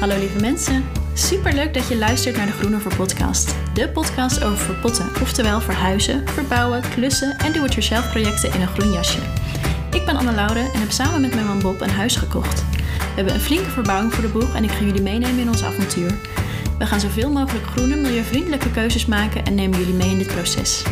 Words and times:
Hallo 0.00 0.18
lieve 0.18 0.40
mensen. 0.40 0.84
Super 1.14 1.54
leuk 1.54 1.74
dat 1.74 1.88
je 1.88 1.96
luistert 1.96 2.36
naar 2.36 2.46
de 2.46 2.52
Groener 2.52 2.80
voor 2.80 2.94
podcast. 2.96 3.54
De 3.74 3.88
podcast 3.88 4.44
over 4.44 4.58
verpotten, 4.58 5.06
oftewel 5.22 5.60
verhuizen, 5.60 6.28
verbouwen, 6.28 6.82
klussen 6.94 7.38
en 7.38 7.52
do-it-yourself 7.52 8.10
projecten 8.10 8.54
in 8.54 8.60
een 8.60 8.68
groen 8.68 8.92
jasje. 8.92 9.18
Ik 9.90 10.04
ben 10.04 10.16
Anne 10.16 10.32
Laude 10.32 10.60
en 10.60 10.80
heb 10.80 10.90
samen 10.90 11.20
met 11.20 11.34
mijn 11.34 11.46
man 11.46 11.58
Bob 11.58 11.80
een 11.80 11.90
huis 11.90 12.16
gekocht. 12.16 12.64
We 12.70 13.14
hebben 13.14 13.34
een 13.34 13.40
flinke 13.40 13.70
verbouwing 13.70 14.14
voor 14.14 14.22
de 14.22 14.30
boeg 14.30 14.54
en 14.54 14.64
ik 14.64 14.70
ga 14.70 14.84
jullie 14.84 15.02
meenemen 15.02 15.38
in 15.38 15.48
ons 15.48 15.64
avontuur. 15.64 16.14
We 16.78 16.86
gaan 16.86 17.00
zoveel 17.00 17.30
mogelijk 17.30 17.66
groene, 17.66 17.96
milieuvriendelijke 17.96 18.70
keuzes 18.70 19.06
maken 19.06 19.44
en 19.44 19.54
nemen 19.54 19.78
jullie 19.78 19.94
mee 19.94 20.10
in 20.10 20.18
dit 20.18 20.26
proces. 20.34 20.82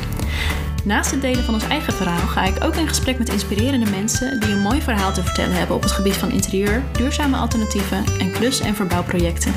Naast 0.89 1.11
het 1.11 1.21
delen 1.21 1.45
van 1.45 1.55
ons 1.55 1.69
eigen 1.69 1.93
verhaal 1.93 2.27
ga 2.27 2.45
ik 2.45 2.65
ook 2.65 2.75
in 2.75 2.89
gesprek 2.89 3.19
met 3.19 3.29
inspirerende 3.29 3.91
mensen 3.91 4.41
die 4.41 4.51
een 4.51 4.61
mooi 4.61 4.83
verhaal 4.83 5.13
te 5.13 5.23
vertellen 5.23 5.57
hebben 5.57 5.77
op 5.77 5.83
het 5.83 5.93
gebied 5.93 6.17
van 6.17 6.31
interieur, 6.31 6.83
duurzame 6.93 7.37
alternatieven 7.37 8.05
en 8.19 8.33
klus- 8.33 8.61
en 8.61 8.75
verbouwprojecten. 8.75 9.53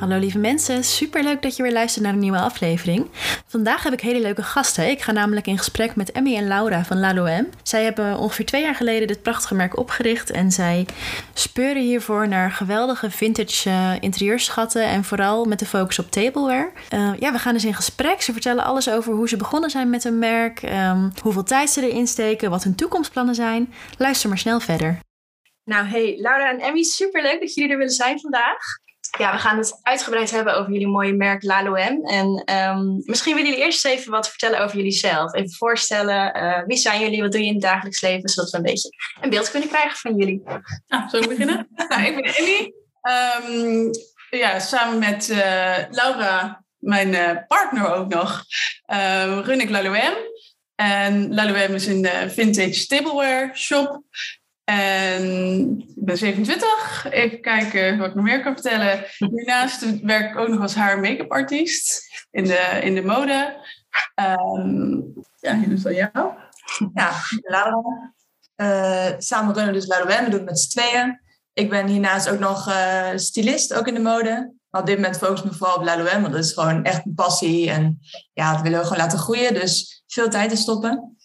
Hallo 0.00 0.18
lieve 0.18 0.38
mensen, 0.38 0.84
super 0.84 1.22
leuk 1.22 1.42
dat 1.42 1.56
je 1.56 1.62
weer 1.62 1.72
luistert 1.72 2.04
naar 2.04 2.12
een 2.12 2.18
nieuwe 2.18 2.38
aflevering. 2.38 3.06
Vandaag 3.46 3.82
heb 3.82 3.92
ik 3.92 4.00
hele 4.00 4.20
leuke 4.20 4.42
gasten. 4.42 4.90
Ik 4.90 5.00
ga 5.00 5.12
namelijk 5.12 5.46
in 5.46 5.58
gesprek 5.58 5.96
met 5.96 6.12
Emmy 6.12 6.36
en 6.36 6.46
Laura 6.46 6.84
van 6.84 7.00
Laloem. 7.00 7.48
Zij 7.62 7.84
hebben 7.84 8.18
ongeveer 8.18 8.46
twee 8.46 8.62
jaar 8.62 8.74
geleden 8.74 9.08
dit 9.08 9.22
prachtige 9.22 9.54
merk 9.54 9.78
opgericht 9.78 10.30
en 10.30 10.52
zij 10.52 10.86
speuren 11.34 11.82
hiervoor 11.82 12.28
naar 12.28 12.50
geweldige 12.50 13.10
vintage 13.10 13.68
uh, 13.68 13.92
interieurschatten 14.00 14.84
en 14.84 15.04
vooral 15.04 15.44
met 15.44 15.58
de 15.58 15.66
focus 15.66 15.98
op 15.98 16.10
tableware. 16.10 16.70
Uh, 16.94 17.12
ja, 17.18 17.32
we 17.32 17.38
gaan 17.38 17.54
dus 17.54 17.64
in 17.64 17.74
gesprek. 17.74 18.22
Ze 18.22 18.32
vertellen 18.32 18.64
alles 18.64 18.90
over 18.90 19.14
hoe 19.14 19.28
ze 19.28 19.36
begonnen 19.36 19.70
zijn 19.70 19.90
met 19.90 20.04
hun 20.04 20.18
merk, 20.18 20.62
um, 20.62 21.12
hoeveel 21.22 21.44
tijd 21.44 21.70
ze 21.70 21.88
erin 21.88 22.06
steken, 22.06 22.50
wat 22.50 22.64
hun 22.64 22.74
toekomstplannen 22.74 23.34
zijn. 23.34 23.72
Luister 23.98 24.28
maar 24.28 24.38
snel 24.38 24.60
verder. 24.60 24.98
Nou, 25.64 25.86
hey 25.86 26.16
Laura 26.20 26.50
en 26.50 26.60
Emmy, 26.60 26.82
super 26.82 27.22
leuk 27.22 27.40
dat 27.40 27.54
jullie 27.54 27.70
er 27.70 27.78
willen 27.78 27.92
zijn 27.92 28.20
vandaag. 28.20 28.58
Ja, 29.18 29.32
we 29.32 29.38
gaan 29.38 29.58
het 29.58 29.80
uitgebreid 29.82 30.30
hebben 30.30 30.56
over 30.56 30.72
jullie 30.72 30.88
mooie 30.88 31.12
merk 31.12 31.42
Laloem. 31.42 32.06
En 32.06 32.54
um, 32.54 33.02
misschien 33.04 33.34
willen 33.34 33.50
jullie 33.50 33.64
eerst 33.64 33.84
even 33.84 34.10
wat 34.10 34.28
vertellen 34.28 34.60
over 34.60 34.76
jullie 34.76 34.92
zelf. 34.92 35.34
Even 35.34 35.52
voorstellen, 35.52 36.36
uh, 36.36 36.62
wie 36.66 36.76
zijn 36.76 37.00
jullie, 37.00 37.22
wat 37.22 37.32
doe 37.32 37.40
je 37.40 37.46
in 37.46 37.52
het 37.52 37.62
dagelijks 37.62 38.00
leven, 38.00 38.28
zodat 38.28 38.50
we 38.50 38.56
een 38.56 38.62
beetje 38.62 38.90
een 39.20 39.30
beeld 39.30 39.50
kunnen 39.50 39.68
krijgen 39.68 39.98
van 39.98 40.16
jullie. 40.16 40.42
Nou, 40.88 41.08
zullen 41.08 41.28
we 41.28 41.34
beginnen? 41.34 41.68
nou, 41.88 42.02
ik 42.02 42.14
ben 42.14 42.34
Emmy. 42.34 42.72
Um, 43.02 43.90
ja, 44.30 44.58
samen 44.58 44.98
met 44.98 45.28
uh, 45.28 45.76
Laura, 45.90 46.64
mijn 46.78 47.08
uh, 47.08 47.30
partner 47.46 47.94
ook 47.94 48.08
nog, 48.08 48.44
run 49.44 49.60
ik 49.60 49.70
Laloem. 49.70 50.16
En 50.74 51.34
Laloem 51.34 51.74
is 51.74 51.86
een 51.86 52.30
vintage 52.30 52.86
tableware 52.86 53.50
shop. 53.54 54.02
En 54.70 55.78
ik 55.78 56.04
ben 56.04 56.16
27. 56.16 57.06
Even 57.10 57.40
kijken 57.40 57.98
wat 57.98 58.08
ik 58.08 58.14
nog 58.14 58.24
meer 58.24 58.42
kan 58.42 58.52
vertellen. 58.52 59.04
Hiernaast 59.18 60.00
werk 60.00 60.30
ik 60.30 60.38
ook 60.38 60.48
nog 60.48 60.60
als 60.60 60.74
haar 60.74 61.00
make-up 61.00 61.30
artiest 61.30 62.02
in 62.30 62.44
de, 62.44 62.80
in 62.82 62.94
de 62.94 63.02
mode. 63.02 63.56
Um, 64.14 65.12
ja, 65.40 65.58
hier 65.58 65.72
is 65.72 65.82
van 65.82 65.94
jou. 65.94 66.32
Ja, 66.94 67.12
Laura. 67.40 67.82
Uh, 68.56 69.18
samen 69.18 69.54
runnen 69.54 69.72
dus 69.72 69.86
Laura 69.86 70.24
we 70.24 70.30
doen 70.30 70.40
het 70.40 70.44
met 70.48 70.60
z'n 70.60 70.78
tweeën. 70.78 71.20
Ik 71.52 71.70
ben 71.70 71.86
hiernaast 71.86 72.28
ook 72.28 72.38
nog 72.38 72.68
uh, 72.68 73.08
stylist, 73.14 73.74
ook 73.74 73.86
in 73.86 73.94
de 73.94 74.00
mode. 74.00 74.54
Maar 74.70 74.80
op 74.80 74.86
dit 74.86 74.96
moment 74.96 75.18
focus 75.18 75.42
me 75.42 75.52
vooral 75.52 75.76
op 75.76 75.84
Laloem, 75.84 76.20
want 76.20 76.32
dat 76.32 76.44
is 76.44 76.52
gewoon 76.52 76.84
echt 76.84 77.06
een 77.06 77.14
passie. 77.14 77.70
En 77.70 77.98
ja, 78.32 78.52
dat 78.52 78.62
willen 78.62 78.78
we 78.78 78.84
gewoon 78.84 79.02
laten 79.02 79.18
groeien. 79.18 79.54
Dus 79.54 80.02
veel 80.06 80.28
tijd 80.28 80.50
te 80.50 80.56
stoppen. 80.56 81.16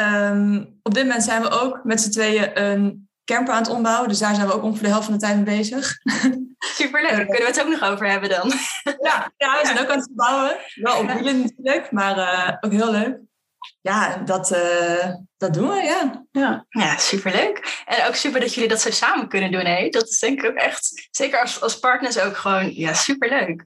Um, 0.00 0.78
op 0.82 0.94
dit 0.94 1.02
moment 1.04 1.22
zijn 1.22 1.42
we 1.42 1.48
ook 1.48 1.80
met 1.84 2.00
z'n 2.00 2.10
tweeën 2.10 2.62
een 2.62 3.08
camper 3.24 3.54
aan 3.54 3.62
het 3.62 3.70
ombouwen. 3.70 4.08
Dus 4.08 4.18
daar 4.18 4.34
zijn 4.34 4.46
we 4.46 4.52
ook 4.52 4.62
ongeveer 4.62 4.82
de 4.82 4.88
helft 4.88 5.04
van 5.04 5.14
de 5.14 5.20
tijd 5.20 5.36
mee 5.36 5.56
bezig. 5.58 5.98
Superleuk, 6.78 7.10
daar 7.10 7.26
kunnen 7.26 7.40
we 7.40 7.46
het 7.46 7.60
ook 7.60 7.68
nog 7.68 7.90
over 7.90 8.10
hebben 8.10 8.28
dan. 8.28 8.52
ja, 9.00 9.32
ja, 9.36 9.60
we 9.60 9.66
zijn 9.66 9.78
ook 9.78 9.90
aan 9.90 9.98
het 9.98 10.14
bouwen. 10.14 10.56
Wel 10.74 10.98
op 10.98 11.10
wielen 11.10 11.40
natuurlijk, 11.40 11.90
maar 11.90 12.16
uh, 12.16 12.56
ook 12.60 12.72
heel 12.72 12.90
leuk. 12.90 13.18
Ja, 13.80 14.16
dat, 14.16 14.50
uh, 14.50 15.14
dat 15.36 15.54
doen 15.54 15.68
we, 15.68 15.82
ja. 15.82 16.24
ja. 16.30 16.66
Ja, 16.68 16.98
superleuk. 16.98 17.82
En 17.86 18.06
ook 18.06 18.14
super 18.14 18.40
dat 18.40 18.54
jullie 18.54 18.68
dat 18.68 18.80
zo 18.80 18.90
samen 18.90 19.28
kunnen 19.28 19.52
doen, 19.52 19.64
hè? 19.64 19.88
Dat 19.88 20.08
is 20.08 20.18
denk 20.18 20.42
ik 20.42 20.50
ook 20.50 20.56
echt, 20.56 21.08
zeker 21.10 21.40
als, 21.40 21.60
als 21.60 21.78
partners 21.78 22.18
ook 22.18 22.36
gewoon, 22.36 22.74
ja, 22.74 22.94
superleuk. 22.94 23.64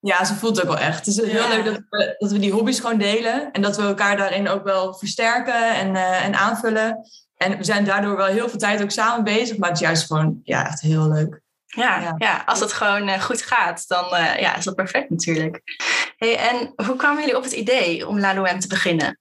Ja, 0.00 0.24
ze 0.24 0.34
voelt 0.34 0.56
het 0.56 0.66
ook 0.66 0.72
wel 0.72 0.82
echt. 0.82 0.98
Het 0.98 1.06
is 1.06 1.16
heel 1.16 1.42
ja. 1.42 1.48
leuk 1.48 1.64
dat 1.64 1.80
we, 1.88 2.14
dat 2.18 2.32
we 2.32 2.38
die 2.38 2.52
hobby's 2.52 2.80
gewoon 2.80 2.98
delen. 2.98 3.52
En 3.52 3.62
dat 3.62 3.76
we 3.76 3.82
elkaar 3.82 4.16
daarin 4.16 4.48
ook 4.48 4.64
wel 4.64 4.94
versterken 4.94 5.74
en, 5.74 5.94
uh, 5.94 6.24
en 6.24 6.34
aanvullen. 6.34 6.98
En 7.36 7.56
we 7.56 7.64
zijn 7.64 7.84
daardoor 7.84 8.16
wel 8.16 8.26
heel 8.26 8.48
veel 8.48 8.58
tijd 8.58 8.82
ook 8.82 8.90
samen 8.90 9.24
bezig. 9.24 9.56
Maar 9.56 9.68
het 9.68 9.78
is 9.78 9.84
juist 9.84 10.06
gewoon 10.06 10.40
ja, 10.44 10.66
echt 10.66 10.80
heel 10.80 11.08
leuk. 11.08 11.40
Ja, 11.66 12.00
ja. 12.00 12.14
ja 12.18 12.42
als 12.46 12.60
het 12.60 12.72
gewoon 12.72 13.08
uh, 13.08 13.22
goed 13.22 13.42
gaat, 13.42 13.88
dan 13.88 14.04
uh, 14.04 14.40
ja, 14.40 14.56
is 14.56 14.64
dat 14.64 14.74
perfect 14.74 15.10
natuurlijk. 15.10 15.62
Hey, 16.16 16.36
en 16.36 16.72
hoe 16.86 16.96
kwamen 16.96 17.20
jullie 17.20 17.36
op 17.36 17.42
het 17.42 17.52
idee 17.52 18.08
om 18.08 18.20
Laloem 18.20 18.58
te 18.58 18.68
beginnen? 18.68 19.18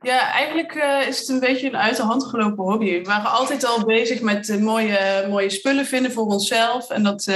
Ja, 0.00 0.32
eigenlijk 0.32 0.74
uh, 0.74 1.06
is 1.06 1.18
het 1.18 1.28
een 1.28 1.40
beetje 1.40 1.66
een 1.66 1.76
uit 1.76 1.96
de 1.96 2.02
hand 2.02 2.24
gelopen 2.24 2.64
hobby. 2.64 2.98
We 2.98 3.04
waren 3.04 3.30
altijd 3.30 3.64
al 3.64 3.84
bezig 3.84 4.20
met 4.20 4.60
mooie, 4.60 5.26
mooie 5.28 5.50
spullen 5.50 5.86
vinden 5.86 6.12
voor 6.12 6.26
onszelf. 6.26 6.90
En 6.90 7.02
dat 7.02 7.28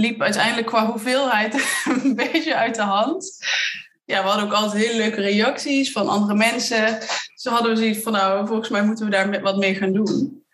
liep 0.00 0.22
uiteindelijk 0.22 0.66
qua 0.66 0.86
hoeveelheid 0.86 1.54
een 2.02 2.14
beetje 2.14 2.56
uit 2.56 2.74
de 2.74 2.82
hand. 2.82 3.38
Ja, 4.04 4.22
we 4.22 4.28
hadden 4.28 4.46
ook 4.46 4.52
altijd 4.52 4.84
hele 4.84 4.96
leuke 4.96 5.20
reacties 5.20 5.92
van 5.92 6.08
andere 6.08 6.34
mensen. 6.34 6.98
Zo 7.34 7.50
hadden 7.50 7.70
we 7.70 7.78
zoiets 7.78 8.02
van, 8.02 8.12
nou, 8.12 8.46
volgens 8.46 8.68
mij 8.68 8.82
moeten 8.82 9.04
we 9.04 9.10
daar 9.10 9.40
wat 9.40 9.56
mee 9.56 9.74
gaan 9.74 9.92
doen. 9.92 10.44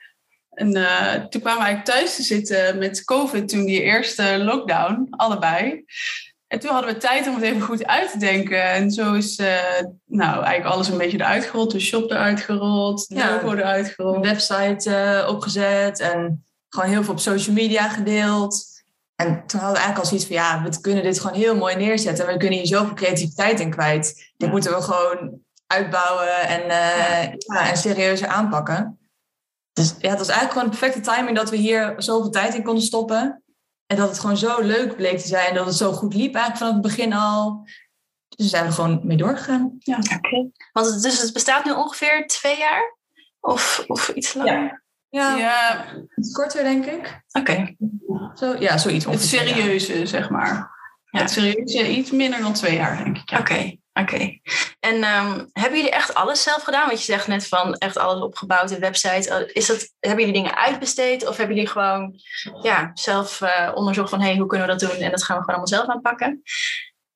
En 0.51 0.77
uh, 0.77 1.13
toen 1.13 1.41
kwamen 1.41 1.63
we 1.63 1.67
eigenlijk 1.67 1.85
thuis 1.85 2.17
te 2.17 2.23
zitten 2.23 2.79
met 2.79 3.05
COVID, 3.05 3.49
toen 3.49 3.65
die 3.65 3.83
eerste 3.83 4.39
lockdown, 4.39 5.07
allebei. 5.11 5.85
En 6.47 6.59
toen 6.59 6.71
hadden 6.71 6.95
we 6.95 7.01
tijd 7.01 7.29
om 7.29 7.35
het 7.35 7.43
even 7.43 7.61
goed 7.61 7.87
uit 7.87 8.11
te 8.11 8.19
denken. 8.19 8.63
En 8.63 8.91
zo 8.91 9.15
is 9.15 9.39
uh, 9.39 9.47
nou, 10.05 10.45
eigenlijk 10.45 10.75
alles 10.75 10.89
een 10.89 10.99
beetje 10.99 11.19
eruit 11.19 11.45
gerold. 11.45 11.71
De 11.71 11.81
shop 11.81 12.11
eruit 12.11 12.41
gerold, 12.41 13.09
de 13.09 13.15
ja, 13.15 13.31
logo 13.31 13.55
eruit 13.55 13.89
gerold. 13.89 14.23
De 14.23 14.29
website 14.29 14.91
uh, 14.91 15.29
opgezet 15.29 16.01
en 16.01 16.45
gewoon 16.69 16.91
heel 16.91 17.05
veel 17.05 17.13
op 17.13 17.21
social 17.21 17.55
media 17.55 17.89
gedeeld. 17.89 18.76
En 19.17 19.47
toen 19.47 19.61
hadden 19.61 19.81
we 19.81 19.85
eigenlijk 19.85 19.99
al 19.99 20.05
zoiets 20.05 20.27
van, 20.27 20.37
ja, 20.37 20.63
we 20.63 20.81
kunnen 20.81 21.03
dit 21.03 21.21
gewoon 21.21 21.37
heel 21.37 21.57
mooi 21.57 21.77
neerzetten. 21.77 22.27
En 22.27 22.33
we 22.33 22.39
kunnen 22.39 22.59
hier 22.59 22.67
zoveel 22.67 22.95
creativiteit 22.95 23.61
in 23.61 23.71
kwijt. 23.71 24.33
Dit 24.37 24.51
moeten 24.51 24.73
we 24.75 24.83
gewoon 24.83 25.41
uitbouwen 25.67 26.41
en, 26.41 26.61
uh, 26.61 27.23
ja. 27.25 27.35
Ja, 27.37 27.69
en 27.71 27.77
serieuzer 27.77 28.29
aanpakken. 28.29 28.99
Dus 29.73 29.95
ja, 29.99 30.09
het 30.09 30.19
was 30.19 30.29
eigenlijk 30.29 30.59
gewoon 30.59 30.79
perfecte 30.79 31.01
timing 31.01 31.37
dat 31.37 31.51
we 31.51 31.57
hier 31.57 31.95
zoveel 31.97 32.31
tijd 32.31 32.55
in 32.55 32.63
konden 32.63 32.83
stoppen. 32.83 33.43
En 33.87 33.97
dat 33.97 34.09
het 34.09 34.19
gewoon 34.19 34.37
zo 34.37 34.61
leuk 34.61 34.97
bleek 34.97 35.19
te 35.19 35.27
zijn. 35.27 35.55
Dat 35.55 35.67
het 35.67 35.77
zo 35.77 35.93
goed 35.93 36.15
liep 36.15 36.35
eigenlijk 36.35 36.57
vanaf 36.57 36.73
het 36.73 36.83
begin 36.83 37.13
al. 37.13 37.69
Dus 38.29 38.51
daar 38.51 38.61
zijn 38.61 38.67
we 38.67 38.73
gewoon 38.73 39.01
mee 39.03 39.17
doorgegaan. 39.17 39.77
Ja, 39.79 39.97
oké. 39.97 40.15
Okay. 40.15 40.51
Want 40.73 41.03
dus 41.03 41.21
het 41.21 41.33
bestaat 41.33 41.65
nu 41.65 41.71
ongeveer 41.71 42.27
twee 42.27 42.59
jaar? 42.59 42.97
Of, 43.41 43.85
of 43.87 44.09
iets 44.09 44.35
langer? 44.35 44.63
Ja. 44.63 44.83
Ja, 45.09 45.37
ja. 45.37 45.85
korter 46.33 46.63
denk 46.63 46.87
ik. 46.87 47.23
Oké. 47.33 47.51
Okay. 47.51 47.77
Zo, 48.35 48.57
ja, 48.59 48.79
zoiets. 48.79 49.05
Het 49.05 49.23
serieuze, 49.25 49.99
ja. 49.99 50.05
zeg 50.05 50.31
maar. 50.31 50.75
Ja. 51.11 51.21
Het 51.21 51.31
serieuze, 51.31 51.97
iets 51.97 52.11
minder 52.11 52.41
dan 52.41 52.53
twee 52.53 52.75
jaar, 52.75 53.05
denk 53.05 53.17
ik. 53.17 53.39
Oké, 53.39 53.55
oké. 53.93 54.15
Okay. 54.15 54.43
En 54.81 54.95
um, 54.95 55.51
hebben 55.53 55.77
jullie 55.77 55.91
echt 55.91 56.15
alles 56.15 56.43
zelf 56.43 56.63
gedaan? 56.63 56.87
Want 56.87 56.99
je 56.99 57.13
zegt 57.13 57.27
net 57.27 57.49
van 57.49 57.75
echt 57.75 57.97
alles 57.97 58.23
opgebouwd, 58.23 58.69
de 58.69 58.79
website. 58.79 59.51
Is 59.53 59.67
dat, 59.67 59.93
hebben 60.01 60.25
jullie 60.25 60.43
dingen 60.43 60.57
uitbesteed? 60.57 61.29
Of 61.29 61.37
hebben 61.37 61.57
jullie 61.57 61.71
gewoon 61.71 62.15
ja, 62.63 62.91
zelf 62.95 63.41
uh, 63.41 63.71
onderzocht 63.75 64.11
van... 64.11 64.21
hey, 64.21 64.37
hoe 64.37 64.47
kunnen 64.47 64.67
we 64.67 64.77
dat 64.77 64.91
doen? 64.91 65.01
En 65.01 65.11
dat 65.11 65.25
gaan 65.25 65.37
we 65.37 65.43
gewoon 65.43 65.61
allemaal 65.61 65.67
zelf 65.67 65.89
aanpakken? 65.89 66.43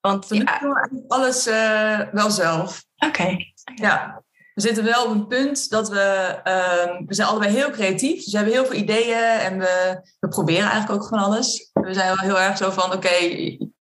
Want 0.01 0.27
ja. 0.29 0.61
alles 1.09 1.47
uh, 1.47 2.01
wel 2.13 2.31
zelf. 2.31 2.85
Oké. 2.97 3.21
Okay. 3.21 3.55
Ja 3.75 4.23
we 4.61 4.67
zitten 4.67 4.85
wel 4.85 5.05
op 5.05 5.11
een 5.11 5.27
punt 5.27 5.71
dat 5.71 5.89
we, 5.89 6.37
um, 6.45 7.07
we 7.07 7.15
zijn 7.15 7.29
allebei 7.29 7.53
heel 7.53 7.71
creatief. 7.71 8.25
Dus 8.25 8.33
we 8.33 8.37
hebben 8.37 8.55
heel 8.55 8.67
veel 8.67 8.79
ideeën 8.79 9.39
en 9.41 9.59
we, 9.59 10.01
we 10.21 10.29
proberen 10.29 10.71
eigenlijk 10.71 11.03
ook 11.03 11.09
gewoon 11.09 11.25
alles. 11.25 11.71
We 11.73 11.95
zijn 11.95 12.07
wel 12.07 12.25
heel 12.25 12.41
erg 12.41 12.57
zo 12.57 12.71
van, 12.71 12.93
oké, 12.93 13.09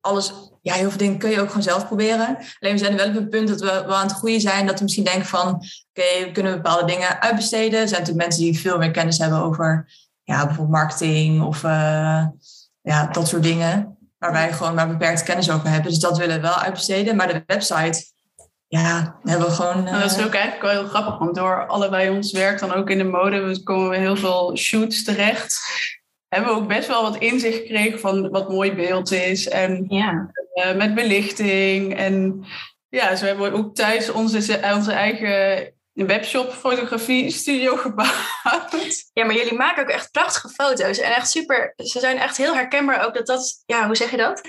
alles, 0.01 0.33
ja, 0.61 0.73
heel 0.73 0.89
veel 0.89 0.97
dingen 0.97 1.17
kun 1.17 1.29
je 1.29 1.41
ook 1.41 1.47
gewoon 1.47 1.63
zelf 1.63 1.87
proberen. 1.87 2.37
Alleen 2.59 2.73
we 2.73 2.77
zijn 2.77 2.95
wel 2.95 3.07
op 3.07 3.15
een 3.15 3.29
punt 3.29 3.47
dat 3.47 3.59
we 3.59 3.83
wel 3.85 3.95
aan 3.95 4.07
het 4.07 4.15
groeien 4.15 4.41
zijn. 4.41 4.65
Dat 4.65 4.77
we 4.77 4.83
misschien 4.83 5.03
denken 5.03 5.25
van, 5.25 5.47
oké, 5.47 5.65
okay, 5.93 6.25
we 6.25 6.31
kunnen 6.31 6.55
bepaalde 6.55 6.85
dingen 6.85 7.21
uitbesteden. 7.21 7.79
Er 7.79 7.87
zijn 7.87 7.99
natuurlijk 7.99 8.27
mensen 8.27 8.43
die 8.43 8.59
veel 8.59 8.77
meer 8.77 8.91
kennis 8.91 9.17
hebben 9.17 9.39
over, 9.39 9.91
ja, 10.23 10.45
bijvoorbeeld 10.45 10.77
marketing 10.77 11.43
of 11.43 11.63
uh, 11.63 12.25
ja, 12.81 13.07
dat 13.11 13.27
soort 13.27 13.43
dingen. 13.43 13.97
Waar 14.17 14.31
wij 14.31 14.53
gewoon 14.53 14.73
maar 14.73 14.87
beperkte 14.87 15.23
kennis 15.23 15.51
over 15.51 15.69
hebben. 15.69 15.91
Dus 15.91 15.99
dat 15.99 16.17
willen 16.17 16.35
we 16.35 16.41
wel 16.41 16.59
uitbesteden. 16.59 17.15
Maar 17.15 17.27
de 17.27 17.43
website 17.45 18.05
ja, 18.67 19.19
hebben 19.23 19.47
we 19.47 19.53
gewoon. 19.53 19.87
Uh... 19.87 20.01
dat 20.01 20.11
is 20.11 20.25
ook 20.25 20.33
eigenlijk 20.33 20.61
wel 20.61 20.71
heel 20.71 20.89
grappig, 20.89 21.17
want 21.17 21.35
door 21.35 21.67
allebei 21.67 22.09
ons 22.09 22.31
werk 22.31 22.59
dan 22.59 22.73
ook 22.73 22.89
in 22.89 22.97
de 22.97 23.03
mode, 23.03 23.63
komen 23.63 23.89
we 23.89 23.97
heel 23.97 24.15
veel 24.15 24.57
shoots 24.57 25.03
terecht. 25.03 25.61
Hebben 26.27 26.49
we 26.49 26.59
ook 26.59 26.67
best 26.67 26.87
wel 26.87 27.01
wat 27.01 27.17
inzicht 27.17 27.57
gekregen 27.57 27.99
van 27.99 28.29
wat 28.29 28.49
mooi 28.49 28.73
beeld 28.73 29.11
is. 29.11 29.47
En 29.47 29.85
ja. 29.87 30.31
uh, 30.53 30.75
met 30.75 30.95
belichting. 30.95 31.95
En 31.95 32.45
ja, 32.89 33.15
zo 33.15 33.25
hebben 33.25 33.51
we 33.51 33.57
ook 33.57 33.75
thuis 33.75 34.09
onze, 34.09 34.59
onze 34.73 34.91
eigen 34.91 35.71
een 35.93 36.07
webshop 36.07 36.53
fotografie 36.53 37.31
studio 37.31 37.75
gebouwd. 37.85 39.09
Ja, 39.13 39.25
maar 39.25 39.35
jullie 39.35 39.53
maken 39.53 39.83
ook 39.83 39.89
echt 39.89 40.11
prachtige 40.11 40.49
foto's. 40.49 40.99
En 40.99 41.15
echt 41.15 41.29
super, 41.29 41.73
ze 41.75 41.99
zijn 41.99 42.17
echt 42.17 42.37
heel 42.37 42.55
herkenbaar 42.55 43.05
ook 43.05 43.13
dat 43.13 43.27
dat, 43.27 43.63
ja, 43.65 43.85
hoe 43.85 43.95
zeg 43.95 44.11
je 44.11 44.17
dat? 44.17 44.41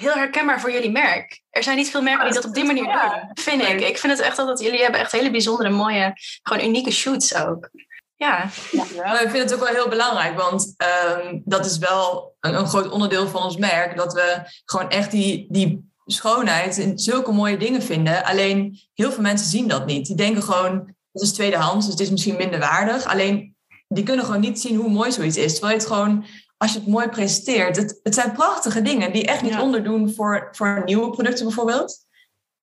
Heel 0.00 0.14
herkenbaar 0.14 0.60
voor 0.60 0.72
jullie 0.72 0.90
merk. 0.90 1.42
Er 1.50 1.62
zijn 1.62 1.76
niet 1.76 1.90
veel 1.90 2.02
merken 2.02 2.24
die 2.24 2.34
dat 2.34 2.44
op 2.44 2.54
die 2.54 2.64
manier 2.64 2.84
doen, 2.84 3.30
vind 3.44 3.62
ik. 3.62 3.80
Ik 3.80 3.98
vind 3.98 4.12
het 4.12 4.22
echt 4.22 4.36
dat 4.36 4.60
jullie 4.60 4.82
hebben 4.82 5.00
echt 5.00 5.12
hele 5.12 5.30
bijzondere, 5.30 5.70
mooie, 5.70 6.12
gewoon 6.42 6.64
unieke 6.64 6.90
shoots 6.90 7.34
ook. 7.34 7.70
Ja. 8.16 8.48
ja. 8.94 9.20
ik 9.20 9.30
vind 9.30 9.50
het 9.50 9.54
ook 9.54 9.64
wel 9.64 9.74
heel 9.74 9.88
belangrijk, 9.88 10.36
want 10.36 10.74
um, 11.18 11.42
dat 11.44 11.66
is 11.66 11.78
wel 11.78 12.36
een, 12.40 12.54
een, 12.54 12.66
groot 12.66 12.90
onderdeel 12.90 13.28
van 13.28 13.42
ons 13.42 13.56
merk. 13.56 13.96
Dat 13.96 14.12
we 14.12 14.42
gewoon 14.64 14.90
echt 14.90 15.10
die, 15.10 15.46
die 15.50 15.92
schoonheid 16.06 16.76
in 16.76 16.98
zulke 16.98 17.32
mooie 17.32 17.56
dingen 17.56 17.82
vinden. 17.82 18.24
Alleen 18.24 18.78
heel 18.94 19.12
veel 19.12 19.22
mensen 19.22 19.46
zien 19.46 19.68
dat 19.68 19.86
niet. 19.86 20.06
Die 20.06 20.16
denken 20.16 20.42
gewoon, 20.42 20.94
het 21.12 21.22
is 21.22 21.32
tweedehands, 21.32 21.84
dus 21.84 21.94
het 21.94 22.02
is 22.02 22.10
misschien 22.10 22.36
minder 22.36 22.58
waardig. 22.58 23.04
Alleen 23.04 23.56
die 23.88 24.04
kunnen 24.04 24.24
gewoon 24.24 24.40
niet 24.40 24.60
zien 24.60 24.76
hoe 24.76 24.90
mooi 24.90 25.12
zoiets 25.12 25.36
is. 25.36 25.52
Terwijl 25.52 25.72
je 25.72 25.78
het 25.78 25.92
gewoon, 25.92 26.24
als 26.62 26.72
je 26.72 26.78
het 26.78 26.88
mooi 26.88 27.08
presenteert, 27.08 27.76
het, 27.76 28.00
het 28.02 28.14
zijn 28.14 28.32
prachtige 28.32 28.82
dingen 28.82 29.12
die 29.12 29.26
echt 29.26 29.42
niet 29.42 29.58
onderdoen 29.58 30.14
voor, 30.14 30.48
voor 30.52 30.82
nieuwe 30.84 31.10
producten 31.10 31.44
bijvoorbeeld. 31.44 31.98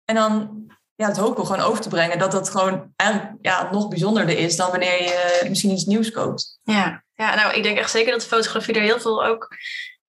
En 0.06 0.16
dan 0.16 0.64
ja, 0.96 1.08
het 1.08 1.18
hopen 1.18 1.46
gewoon 1.46 1.62
over 1.62 1.82
te 1.82 1.90
brengen 1.90 2.20
dat 2.20 2.32
dat 2.32 2.50
gewoon 2.50 2.94
eigenlijk 2.96 3.38
ja, 3.42 3.72
nog 3.72 3.88
bijzonderder 3.88 4.38
is 4.38 4.56
dan 4.56 4.70
wanneer 4.70 5.04
je 5.04 5.46
misschien 5.50 5.72
iets 5.72 5.86
nieuws 5.86 6.12
koopt. 6.12 6.60
Ja. 6.64 7.04
ja, 7.14 7.36
nou 7.36 7.54
ik 7.54 7.64
denk 7.64 7.78
echt 7.78 7.92
zeker 7.92 8.12
dat 8.12 8.22
de 8.22 8.28
fotografie 8.28 8.74
er 8.74 8.82
heel 8.82 9.00
veel 9.00 9.26
ook 9.26 9.58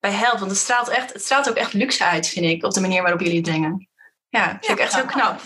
bij 0.00 0.12
helpt. 0.12 0.38
Want 0.38 0.50
het 0.50 0.60
straalt, 0.60 0.88
echt, 0.88 1.12
het 1.12 1.22
straalt 1.22 1.48
ook 1.48 1.56
echt 1.56 1.72
luxe 1.72 2.04
uit, 2.04 2.28
vind 2.28 2.46
ik, 2.46 2.64
op 2.64 2.72
de 2.72 2.80
manier 2.80 3.02
waarop 3.02 3.20
jullie 3.20 3.36
het 3.36 3.46
brengen. 3.48 3.88
Ja, 4.38 4.58
vind 4.60 4.78
ik 4.78 4.84
echt 4.84 4.94
heel 4.94 5.04
knap. 5.04 5.40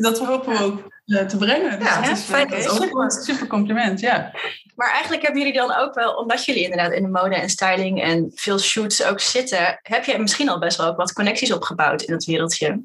dat 0.00 0.18
hopen 0.18 0.52
we 0.52 0.64
ook 0.64 0.92
uh, 1.06 1.26
te 1.26 1.36
brengen. 1.36 1.80
Ja, 1.80 2.00
dus, 2.00 2.20
fijn. 2.20 2.52
Uh, 2.52 2.60
super, 2.60 3.10
super 3.10 3.46
compliment, 3.46 4.00
ja. 4.00 4.32
Maar 4.74 4.90
eigenlijk 4.90 5.22
hebben 5.22 5.40
jullie 5.40 5.58
dan 5.58 5.74
ook 5.74 5.94
wel, 5.94 6.14
omdat 6.14 6.44
jullie 6.44 6.62
inderdaad 6.62 6.92
in 6.92 7.02
de 7.02 7.08
mode 7.08 7.34
en 7.34 7.48
styling 7.48 8.02
en 8.02 8.32
veel 8.34 8.58
shoots 8.58 9.04
ook 9.04 9.20
zitten, 9.20 9.78
heb 9.82 10.04
je 10.04 10.18
misschien 10.18 10.48
al 10.48 10.58
best 10.58 10.76
wel 10.76 10.86
ook 10.86 10.96
wat 10.96 11.12
connecties 11.12 11.52
opgebouwd 11.52 12.02
in 12.02 12.12
dat 12.12 12.24
wereldje. 12.24 12.82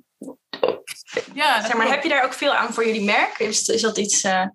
Ja, 1.34 1.62
zeg 1.62 1.74
maar, 1.74 1.88
heb 1.88 2.04
je 2.04 2.10
daar 2.10 2.24
ook 2.26 2.34
veel 2.34 2.54
aan 2.54 2.74
voor 2.74 2.86
jullie 2.86 3.04
merk? 3.04 3.40
Is, 3.40 3.68
is 3.68 3.82
dat 3.82 3.98
iets... 3.98 4.24
Uh... 4.24 4.46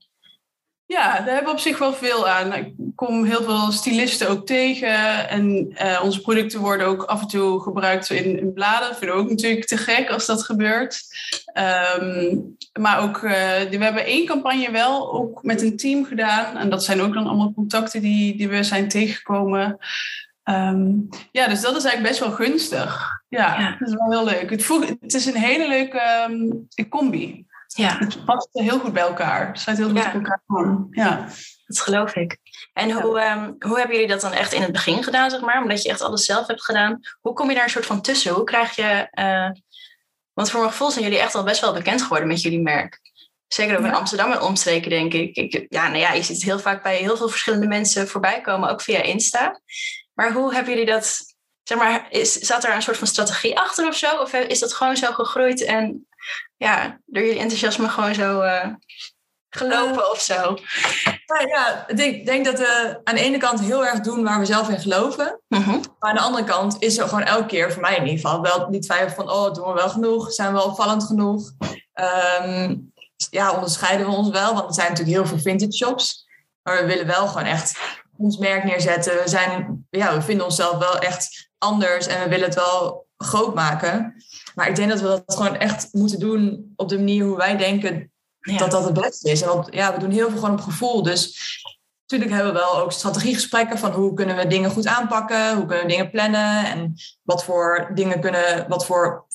Ja, 0.89 1.17
daar 1.17 1.35
hebben 1.35 1.45
we 1.45 1.51
op 1.51 1.59
zich 1.59 1.79
wel 1.79 1.93
veel 1.93 2.29
aan. 2.29 2.53
Ik 2.53 2.73
kom 2.95 3.25
heel 3.25 3.43
veel 3.43 3.73
stylisten 3.73 4.29
ook 4.29 4.47
tegen. 4.47 5.29
En 5.29 5.75
uh, 5.83 6.01
onze 6.03 6.21
producten 6.21 6.61
worden 6.61 6.87
ook 6.87 7.03
af 7.03 7.21
en 7.21 7.29
toe 7.29 7.61
gebruikt 7.61 8.11
in, 8.11 8.39
in 8.39 8.53
bladen. 8.53 8.89
Dat 8.89 8.99
vinden 8.99 9.17
we 9.17 9.23
ook 9.23 9.31
natuurlijk 9.31 9.67
te 9.67 9.77
gek 9.77 10.11
als 10.11 10.27
dat 10.27 10.43
gebeurt. 10.45 11.03
Um, 12.01 12.57
maar 12.81 13.03
ook, 13.03 13.17
uh, 13.17 13.31
we 13.71 13.77
hebben 13.79 14.05
één 14.05 14.27
campagne 14.27 14.71
wel 14.71 15.13
ook 15.13 15.43
met 15.43 15.63
een 15.63 15.77
team 15.77 16.05
gedaan. 16.05 16.57
En 16.57 16.71
dat 16.71 16.85
zijn 16.85 17.01
ook 17.01 17.15
dan 17.15 17.27
allemaal 17.27 17.53
contacten 17.55 18.01
die, 18.01 18.37
die 18.37 18.49
we 18.49 18.63
zijn 18.63 18.89
tegengekomen. 18.89 19.79
Um, 20.45 21.09
ja, 21.33 21.49
dus 21.49 21.61
dat 21.61 21.77
is 21.77 21.85
eigenlijk 21.85 22.03
best 22.03 22.21
wel 22.21 22.47
gunstig. 22.47 23.21
Ja, 23.29 23.61
ja. 23.61 23.77
dat 23.79 23.89
is 23.89 23.95
wel 23.95 24.11
heel 24.11 24.25
leuk. 24.25 24.51
Het, 24.51 24.69
het 25.01 25.15
is 25.15 25.27
een 25.27 25.37
hele 25.37 25.69
leuke 25.69 26.27
um, 26.29 26.69
combi. 26.89 27.47
Ja. 27.79 27.99
Het 27.99 28.25
past 28.25 28.49
heel 28.53 28.79
goed 28.79 28.93
bij 28.93 29.03
elkaar. 29.03 29.47
Het 29.47 29.61
sluit 29.61 29.79
heel 29.79 29.89
goed 29.89 29.97
ja. 29.97 30.03
bij 30.03 30.13
elkaar 30.13 30.43
aan. 30.47 30.87
Ja. 30.91 31.29
Dat 31.67 31.81
geloof 31.81 32.15
ik. 32.15 32.39
En 32.73 32.91
hoe, 32.91 33.21
um, 33.21 33.57
hoe 33.59 33.79
hebben 33.79 33.97
jullie 33.97 34.11
dat 34.11 34.21
dan 34.21 34.33
echt 34.33 34.53
in 34.53 34.63
het 34.63 34.73
begin 34.73 35.03
gedaan, 35.03 35.31
zeg 35.31 35.41
maar? 35.41 35.63
Omdat 35.63 35.83
je 35.83 35.89
echt 35.89 36.01
alles 36.01 36.25
zelf 36.25 36.47
hebt 36.47 36.65
gedaan. 36.65 37.01
Hoe 37.21 37.33
kom 37.33 37.49
je 37.49 37.55
daar 37.55 37.65
een 37.65 37.71
soort 37.71 37.87
van 37.87 38.01
tussen? 38.01 38.33
Hoe 38.33 38.45
krijg 38.45 38.77
je... 38.77 39.09
Uh, 39.13 39.51
want 40.33 40.51
voor 40.51 40.61
mijn 40.61 40.73
gevoel 40.73 40.91
zijn 40.91 41.05
jullie 41.05 41.19
echt 41.19 41.35
al 41.35 41.43
best 41.43 41.61
wel 41.61 41.73
bekend 41.73 42.03
geworden 42.03 42.29
met 42.29 42.43
jullie 42.43 42.61
merk. 42.61 43.01
Zeker 43.47 43.79
ook 43.79 43.85
in 43.85 43.95
Amsterdam 43.95 44.33
en 44.33 44.41
omstreken, 44.41 44.91
denk 44.91 45.13
ik. 45.13 45.37
ik. 45.37 45.67
Ja, 45.69 45.87
nou 45.87 45.99
ja, 45.99 46.13
je 46.13 46.23
ziet 46.23 46.37
het 46.37 46.45
heel 46.45 46.59
vaak 46.59 46.83
bij 46.83 46.97
heel 46.97 47.17
veel 47.17 47.29
verschillende 47.29 47.67
mensen 47.67 48.09
voorbij 48.09 48.41
komen, 48.41 48.71
ook 48.71 48.81
via 48.81 49.03
Insta. 49.03 49.61
Maar 50.15 50.33
hoe 50.33 50.55
hebben 50.55 50.73
jullie 50.73 50.91
dat, 50.91 51.19
zeg 51.63 51.79
maar, 51.79 52.07
is, 52.11 52.33
zat 52.33 52.65
er 52.65 52.75
een 52.75 52.83
soort 52.83 52.97
van 52.97 53.07
strategie 53.07 53.59
achter 53.59 53.87
of 53.89 53.97
zo? 53.97 54.17
Of 54.17 54.33
is 54.33 54.59
dat 54.59 54.73
gewoon 54.73 54.97
zo 54.97 55.13
gegroeid 55.13 55.65
en 55.65 56.08
ja, 56.57 57.01
door 57.07 57.23
jullie 57.23 57.41
enthousiasme 57.41 57.89
gewoon 57.89 58.15
zo 58.15 58.43
uh, 58.43 58.67
gelopen 59.51 60.03
uh, 60.03 60.11
of 60.11 60.21
zo? 60.21 60.59
Nou 61.27 61.49
ja, 61.49 61.89
ik 61.89 62.27
denk 62.27 62.45
dat 62.45 62.59
we 62.59 63.01
aan 63.05 63.15
de 63.15 63.21
ene 63.21 63.39
kant 63.39 63.61
heel 63.61 63.87
erg 63.87 64.01
doen 64.01 64.25
waar 64.25 64.39
we 64.39 64.47
zelf 64.47 64.69
in 64.69 64.81
geloven. 64.81 65.41
-huh. 65.49 65.67
Maar 65.69 66.11
aan 66.11 66.15
de 66.15 66.21
andere 66.21 66.45
kant 66.45 66.77
is 66.79 66.99
er 66.99 67.09
gewoon 67.09 67.25
elke 67.25 67.47
keer, 67.47 67.73
voor 67.73 67.83
mij 67.83 67.97
in 67.97 68.07
ieder 68.07 68.21
geval, 68.21 68.41
wel 68.41 68.71
die 68.71 68.81
twijfel 68.81 69.15
van, 69.15 69.31
oh, 69.31 69.55
doen 69.55 69.67
we 69.67 69.73
wel 69.73 69.89
genoeg? 69.89 70.33
Zijn 70.33 70.53
we 70.53 70.63
opvallend 70.63 71.05
genoeg? 71.05 71.51
Um, 72.43 72.93
ja, 73.31 73.53
onderscheiden 73.53 74.07
we 74.07 74.13
ons 74.13 74.31
wel, 74.31 74.55
want 74.55 74.69
er 74.69 74.75
zijn 74.75 74.89
natuurlijk 74.89 75.17
heel 75.17 75.27
veel 75.27 75.39
vintage 75.39 75.73
shops. 75.73 76.27
Maar 76.63 76.81
we 76.81 76.87
willen 76.87 77.07
wel 77.07 77.27
gewoon 77.27 77.47
echt 77.47 77.79
ons 78.17 78.39
merk 78.39 78.65
neerzetten. 78.65 79.23
We, 79.23 79.29
zijn, 79.29 79.87
ja, 79.91 80.15
we 80.15 80.23
vinden 80.23 80.45
onszelf 80.45 80.79
wel 80.79 80.99
echt 80.99 81.51
anders 81.59 82.07
en 82.07 82.23
we 82.23 82.29
willen 82.29 82.45
het 82.45 82.55
wel 82.55 83.07
groot 83.19 83.55
maken. 83.55 84.15
Maar 84.55 84.69
ik 84.69 84.77
denk 84.77 84.89
dat 84.91 85.01
we 85.01 85.07
dat 85.07 85.23
gewoon 85.27 85.57
echt 85.57 85.89
moeten 85.93 86.19
doen 86.19 86.73
op 86.77 86.89
de 86.89 86.97
manier 86.97 87.25
hoe 87.25 87.37
wij 87.37 87.57
denken 87.57 88.13
ja. 88.41 88.59
dat 88.59 88.71
dat 88.71 88.85
het 88.85 89.01
beste 89.01 89.31
is. 89.31 89.43
En 89.43 89.51
op, 89.51 89.69
ja, 89.71 89.95
we 89.95 90.01
doen 90.01 90.11
heel 90.11 90.31
veel 90.31 90.39
gewoon 90.39 90.55
op 90.55 90.61
gevoel. 90.61 91.03
Dus 91.03 91.39
natuurlijk 92.01 92.41
hebben 92.41 92.53
we 92.53 92.59
wel 92.59 92.79
ook 92.79 92.93
strategiegesprekken 92.93 93.79
van 93.79 93.93
hoe 93.93 94.15
kunnen 94.15 94.37
we 94.37 94.47
dingen 94.47 94.71
goed 94.71 94.87
aanpakken, 94.87 95.57
hoe 95.57 95.67
kunnen 95.67 95.85
we 95.85 95.91
dingen 95.91 96.11
plannen 96.11 96.65
en 96.65 96.95
wat 97.23 97.45
voor 97.45 97.91
dingen 97.95 98.21
kunnen, 98.21 98.69
wat 98.69 98.87
voor 98.87 99.27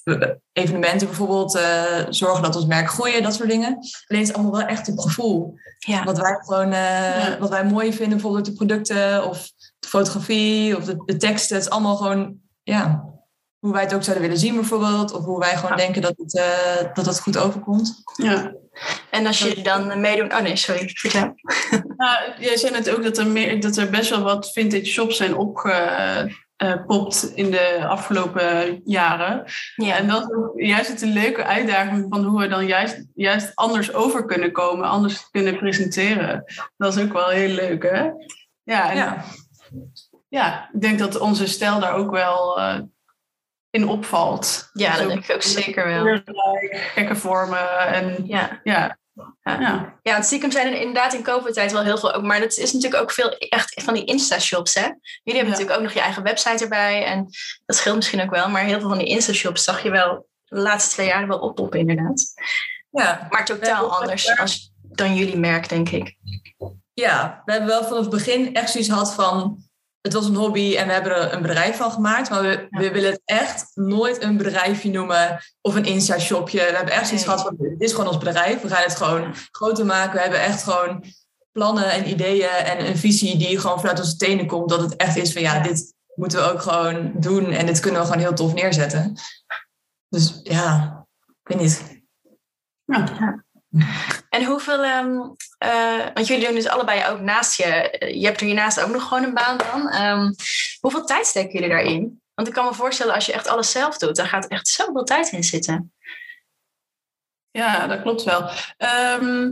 evenementen 0.51 1.07
bijvoorbeeld 1.07 1.55
uh, 1.55 2.05
zorgen 2.09 2.43
dat 2.43 2.55
ons 2.55 2.65
merk 2.65 2.89
groeien, 2.89 3.23
dat 3.23 3.33
soort 3.33 3.49
dingen. 3.49 3.67
Alleen 3.67 4.21
het 4.21 4.29
is 4.29 4.33
allemaal 4.33 4.51
wel 4.51 4.67
echt 4.67 4.89
op 4.89 4.99
gevoel. 4.99 5.53
Ja. 5.77 6.03
Wat 6.03 6.17
wij 6.17 6.37
gewoon, 6.41 6.67
uh, 6.67 7.27
ja. 7.27 7.37
wat 7.39 7.49
wij 7.49 7.65
mooi 7.65 7.91
vinden, 7.93 8.09
bijvoorbeeld 8.09 8.45
de 8.45 8.53
producten 8.53 9.29
of 9.29 9.51
de 9.79 9.87
fotografie 9.87 10.77
of 10.77 10.83
de, 10.83 11.03
de 11.05 11.17
teksten. 11.17 11.55
Het 11.55 11.65
is 11.65 11.71
allemaal 11.71 11.95
gewoon, 11.95 12.35
ja, 12.63 13.12
hoe 13.63 13.73
wij 13.73 13.81
het 13.81 13.93
ook 13.93 14.03
zouden 14.03 14.25
willen 14.25 14.39
zien 14.39 14.55
bijvoorbeeld. 14.55 15.13
Of 15.13 15.25
hoe 15.25 15.39
wij 15.39 15.55
gewoon 15.57 15.77
denken 15.77 16.01
dat 16.01 16.13
het, 16.17 16.35
uh, 16.35 16.93
dat 16.93 17.05
het 17.05 17.19
goed 17.19 17.37
overkomt. 17.37 18.03
Ja. 18.15 18.53
En 19.09 19.25
als 19.25 19.39
jullie 19.39 19.63
dan 19.63 20.01
meedoen... 20.01 20.33
Oh 20.33 20.41
nee, 20.41 20.55
sorry. 20.55 20.89
Vertel. 20.93 21.35
Nou, 21.97 22.17
jij 22.39 22.57
zei 22.57 22.71
net 22.71 22.89
ook 22.89 23.03
dat 23.03 23.17
er, 23.17 23.27
meer, 23.27 23.61
dat 23.61 23.77
er 23.77 23.89
best 23.89 24.09
wel 24.09 24.21
wat 24.21 24.51
vintage 24.51 24.85
shops 24.85 25.17
zijn 25.17 25.35
opgepopt 25.35 27.31
in 27.35 27.51
de 27.51 27.85
afgelopen 27.87 28.81
jaren. 28.85 29.43
Ja. 29.75 29.95
En 29.95 30.07
dat 30.07 30.21
is 30.55 30.67
juist 30.67 30.89
het 30.89 31.01
een 31.01 31.13
leuke 31.13 31.43
uitdaging 31.43 32.05
van 32.09 32.23
hoe 32.23 32.39
we 32.39 32.47
dan 32.47 32.65
juist, 32.65 33.05
juist 33.15 33.51
anders 33.55 33.93
over 33.93 34.25
kunnen 34.25 34.51
komen. 34.51 34.89
Anders 34.89 35.29
kunnen 35.31 35.57
presenteren. 35.57 36.43
Dat 36.77 36.95
is 36.95 37.03
ook 37.03 37.13
wel 37.13 37.29
heel 37.29 37.53
leuk, 37.55 37.83
hè? 37.83 38.09
Ja, 38.63 38.89
en, 38.89 38.97
Ja. 38.97 39.23
ja, 40.29 40.69
ik 40.73 40.81
denk 40.81 40.99
dat 40.99 41.19
onze 41.19 41.47
stijl 41.47 41.79
daar 41.79 41.93
ook 41.93 42.11
wel 42.11 42.59
uh, 42.59 42.79
in 43.73 43.87
opvalt. 43.87 44.69
Ja, 44.73 44.91
dat 44.91 44.99
Zo 45.01 45.07
denk 45.07 45.23
ik 45.23 45.35
ook 45.35 45.41
zeker 45.41 45.85
wel. 45.85 46.21
Gekke 46.93 47.15
vormen 47.15 47.79
en 47.79 48.23
Ja. 48.25 48.59
ja. 48.63 48.97
Ja. 49.43 49.95
ja. 50.01 50.11
Want 50.11 50.25
stiekem 50.25 50.51
zijn 50.51 50.67
er 50.67 50.79
inderdaad 50.79 51.13
in 51.13 51.23
COVID-tijd 51.23 51.71
wel 51.71 51.83
heel 51.83 51.97
veel 51.97 52.13
ook. 52.13 52.23
Maar 52.23 52.39
dat 52.39 52.57
is 52.57 52.73
natuurlijk 52.73 53.01
ook 53.01 53.11
veel 53.11 53.37
echt 53.37 53.83
van 53.83 53.93
die 53.93 54.05
Insta-shops, 54.05 54.73
hè? 54.73 54.81
Jullie 54.81 54.99
hebben 55.23 55.43
Ja. 55.43 55.49
natuurlijk 55.49 55.77
ook 55.77 55.83
nog 55.83 55.93
je 55.93 55.99
eigen 55.99 56.23
website 56.23 56.63
erbij. 56.63 57.05
En 57.05 57.27
dat 57.65 57.75
scheelt 57.75 57.95
misschien 57.95 58.21
ook 58.21 58.29
wel. 58.29 58.49
Maar 58.49 58.63
heel 58.63 58.79
veel 58.79 58.89
van 58.89 58.97
die 58.97 59.07
Insta-shops 59.07 59.63
zag 59.63 59.83
je 59.83 59.89
wel 59.89 60.27
de 60.45 60.59
laatste 60.59 60.93
twee 60.93 61.07
jaar 61.07 61.27
wel 61.27 61.39
oppoppen, 61.39 61.79
inderdaad. 61.79 62.33
Ja. 62.89 63.27
Maar 63.29 63.45
totaal 63.45 63.99
anders 63.99 64.37
als, 64.37 64.71
dan 64.81 65.15
jullie 65.15 65.37
merk, 65.37 65.69
denk 65.69 65.89
ik. 65.89 66.17
ja, 66.93 67.41
we 67.45 67.51
hebben 67.51 67.69
wel 67.69 67.83
vanaf 67.83 67.99
het 67.99 68.09
begin 68.09 68.55
echt 68.55 68.71
zoiets 68.71 68.89
gehad 68.89 69.13
van... 69.13 69.57
Het 70.03 70.13
was 70.13 70.25
een 70.27 70.35
hobby 70.35 70.75
en 70.75 70.87
we 70.87 70.93
hebben 70.93 71.15
er 71.15 71.33
een 71.33 71.41
bedrijf 71.41 71.77
van 71.77 71.91
gemaakt. 71.91 72.29
Maar 72.29 72.41
we, 72.41 72.67
we 72.69 72.91
willen 72.91 73.11
het 73.11 73.21
echt 73.25 73.71
nooit 73.73 74.21
een 74.21 74.37
bedrijfje 74.37 74.89
noemen 74.91 75.39
of 75.61 75.75
een 75.75 75.85
Insta-shopje. 75.85 76.57
We 76.59 76.75
hebben 76.75 76.93
echt 76.93 77.07
zoiets 77.07 77.25
Nee. 77.25 77.35
gehad 77.35 77.41
van, 77.41 77.67
dit 77.67 77.81
is 77.81 77.91
gewoon 77.91 78.07
ons 78.07 78.17
bedrijf. 78.17 78.61
We 78.61 78.67
gaan 78.69 78.83
het 78.83 78.95
gewoon 78.95 79.33
groter 79.51 79.85
maken. 79.85 80.13
We 80.13 80.19
hebben 80.19 80.41
echt 80.41 80.63
gewoon 80.63 81.03
plannen 81.51 81.91
en 81.91 82.09
ideeën 82.09 82.49
en 82.49 82.85
een 82.87 82.97
visie 82.97 83.37
die 83.37 83.59
gewoon 83.59 83.79
vanuit 83.79 83.99
onze 83.99 84.15
tenen 84.15 84.47
komt. 84.47 84.69
Dat 84.69 84.81
het 84.81 84.95
echt 84.95 85.15
is 85.15 85.33
van, 85.33 85.41
ja, 85.41 85.53
Ja. 85.55 85.61
dit 85.61 85.93
moeten 86.15 86.39
we 86.39 86.51
ook 86.51 86.61
gewoon 86.61 87.11
doen. 87.15 87.51
En 87.51 87.65
dit 87.65 87.79
kunnen 87.79 88.01
we 88.01 88.07
gewoon 88.07 88.21
heel 88.21 88.33
tof 88.33 88.53
neerzetten. 88.53 89.13
Dus 90.09 90.39
ja, 90.43 90.97
ik 91.43 91.47
weet 91.55 91.59
niet. 91.61 92.01
Ja. 92.85 93.43
En 94.29 94.43
hoeveel, 94.43 94.83
ehm, 94.83 95.19
eh, 95.57 96.05
want 96.13 96.27
jullie 96.27 96.45
doen 96.45 96.55
dus 96.55 96.67
allebei 96.67 97.09
ook 97.09 97.19
naast 97.19 97.57
je, 97.57 97.97
je 98.15 98.25
hebt 98.25 98.39
er 98.39 98.45
hiernaast 98.45 98.81
ook 98.81 98.91
nog 98.91 99.07
gewoon 99.07 99.23
een 99.23 99.33
baan 99.33 99.57
dan. 99.57 99.89
Ehm, 99.89 100.33
hoeveel 100.79 101.05
tijd 101.05 101.25
steken 101.25 101.51
jullie 101.51 101.69
daarin? 101.69 102.21
Want 102.33 102.47
ik 102.47 102.53
kan 102.53 102.65
me 102.65 102.73
voorstellen, 102.73 103.13
als 103.13 103.25
je 103.25 103.33
echt 103.33 103.47
alles 103.47 103.71
zelf 103.71 103.97
doet, 103.97 104.15
daar 104.15 104.27
gaat 104.27 104.47
echt 104.47 104.67
zoveel 104.67 105.03
tijd 105.03 105.31
in 105.31 105.43
zitten. 105.43 105.93
Ja, 107.51 107.87
dat 107.87 108.01
klopt 108.01 108.23
wel. 108.23 108.49
Ehm, 108.77 109.51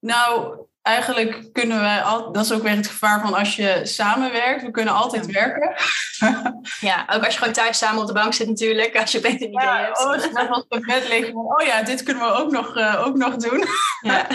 nou, 0.00 0.58
eigenlijk 0.84 1.52
kunnen 1.52 1.80
wij 1.80 2.00
al, 2.02 2.32
dat 2.32 2.44
is 2.44 2.52
ook 2.52 2.62
weer 2.62 2.76
het 2.76 2.86
gevaar 2.86 3.20
van 3.20 3.34
als 3.34 3.56
je 3.56 3.80
samenwerkt, 3.82 4.62
we 4.62 4.70
kunnen 4.70 4.94
altijd 4.94 5.26
werken. 5.26 5.74
ja, 6.88 7.06
ook 7.12 7.24
als 7.24 7.32
je 7.32 7.38
gewoon 7.38 7.52
thuis 7.52 7.78
samen 7.78 8.00
op 8.00 8.06
de 8.06 8.12
bank 8.12 8.34
zit 8.34 8.48
natuurlijk, 8.48 8.96
als 8.96 9.12
je 9.12 9.20
beter 9.20 9.42
een 9.42 9.52
idee 9.52 9.66
ja, 9.66 9.78
hebt. 9.78 9.98
Oh, 9.98 10.06
als 10.06 10.22
je 10.22 10.64
op 10.68 10.82
bed 10.86 11.08
liggen, 11.08 11.34
oh 11.34 11.62
ja, 11.62 11.82
dit 11.82 12.02
kunnen 12.02 12.22
we 12.22 12.32
ook 12.32 12.50
nog, 12.50 12.76
uh, 12.76 13.02
ook 13.06 13.16
nog 13.16 13.36
doen. 13.36 13.64
Ja. 14.00 14.26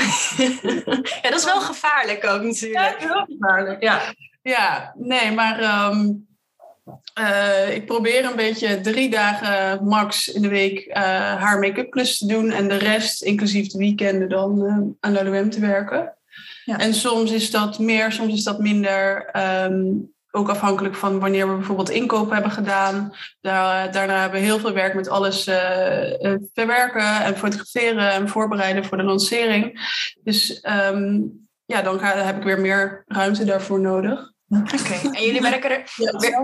ja, 1.21 1.29
dat 1.29 1.39
is 1.39 1.45
wel 1.45 1.61
gevaarlijk 1.61 2.25
ook 2.25 2.41
natuurlijk. 2.41 2.99
Ja, 2.99 3.07
heel 3.07 3.25
gevaarlijk. 3.25 3.83
Ja, 3.83 4.13
ja 4.41 4.93
nee, 4.97 5.31
maar 5.31 5.87
um, 5.89 6.27
uh, 7.19 7.75
ik 7.75 7.85
probeer 7.85 8.25
een 8.25 8.35
beetje 8.35 8.81
drie 8.81 9.09
dagen 9.09 9.85
max 9.85 10.27
in 10.27 10.41
de 10.41 10.49
week 10.49 10.87
uh, 10.87 10.93
haar 11.35 11.59
make-up 11.59 11.91
klus 11.91 12.17
te 12.17 12.27
doen 12.27 12.51
en 12.51 12.67
de 12.67 12.77
rest, 12.77 13.21
inclusief 13.21 13.67
de 13.67 13.77
weekenden, 13.77 14.29
dan 14.29 14.97
aan 14.99 15.13
de 15.13 15.23
LOM 15.23 15.49
te 15.49 15.59
werken. 15.59 16.13
Ja. 16.69 16.77
En 16.77 16.93
soms 16.93 17.31
is 17.31 17.51
dat 17.51 17.79
meer, 17.79 18.11
soms 18.11 18.33
is 18.33 18.43
dat 18.43 18.59
minder. 18.59 19.29
Um, 19.65 20.13
ook 20.31 20.49
afhankelijk 20.49 20.95
van 20.95 21.19
wanneer 21.19 21.49
we 21.49 21.55
bijvoorbeeld 21.55 21.89
inkopen 21.89 22.33
hebben 22.33 22.51
gedaan. 22.51 23.13
Daar, 23.41 23.91
daarna 23.91 24.21
hebben 24.21 24.39
we 24.39 24.45
heel 24.45 24.59
veel 24.59 24.73
werk 24.73 24.93
met 24.93 25.09
alles 25.09 25.47
uh, 25.47 25.55
verwerken 26.53 27.23
en 27.23 27.37
fotograferen 27.37 28.11
en 28.11 28.29
voorbereiden 28.29 28.85
voor 28.85 28.97
de 28.97 29.03
lancering. 29.03 29.79
Dus 30.23 30.65
um, 30.91 31.31
ja, 31.65 31.81
dan 31.81 31.99
ga, 31.99 32.17
heb 32.17 32.37
ik 32.37 32.43
weer 32.43 32.59
meer 32.59 33.03
ruimte 33.07 33.45
daarvoor 33.45 33.79
nodig. 33.79 34.31
Oké, 34.49 34.75
okay. 34.79 35.13
en 35.13 35.25
jullie 35.25 35.41
werken, 35.41 35.71
er, 35.71 35.83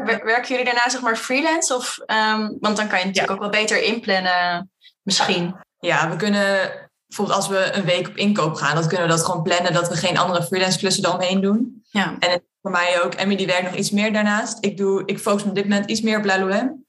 wer, 0.06 0.26
werken 0.26 0.50
jullie 0.50 0.66
daarna 0.66 0.90
zeg 0.90 1.02
maar 1.02 1.18
freelance? 1.18 1.76
Of, 1.76 1.98
um, 2.08 2.58
want 2.60 2.78
dan 2.78 2.88
kan 2.88 3.00
je 3.00 3.06
natuurlijk 3.06 3.28
ja. 3.28 3.34
ook 3.34 3.40
wel 3.40 3.62
beter 3.62 3.84
inplannen 3.84 4.72
misschien. 5.02 5.56
Ja, 5.80 6.10
we 6.10 6.16
kunnen 6.16 6.72
bijvoorbeeld 7.08 7.38
als 7.38 7.48
we 7.48 7.74
een 7.74 7.86
week 7.86 8.08
op 8.08 8.16
inkoop 8.16 8.56
gaan, 8.56 8.76
dan 8.76 8.88
kunnen 8.88 9.08
we 9.08 9.14
dat 9.14 9.26
gewoon 9.26 9.44
plannen 9.44 9.74
dat 9.74 9.88
we 9.88 9.96
geen 9.96 10.18
andere 10.18 10.44
freelance 10.44 10.78
klussen 10.78 11.06
eromheen 11.06 11.42
doen. 11.42 11.84
Ja. 11.90 12.16
En 12.20 12.44
voor 12.62 12.72
mij 12.72 13.04
ook, 13.04 13.14
Emmy 13.14 13.36
die 13.36 13.48
werkt 13.48 13.64
nog 13.64 13.76
iets 13.76 13.92
meer 13.92 14.14
daarnaast. 14.14 14.58
Ik, 14.66 14.78
doe, 14.78 15.04
ik 15.06 15.20
focus 15.20 15.44
me 15.44 15.50
op 15.50 15.56
dit 15.56 15.68
moment 15.68 15.90
iets 15.90 16.02
meer 16.02 16.18
op 16.18 16.26
LLM. 16.26 16.86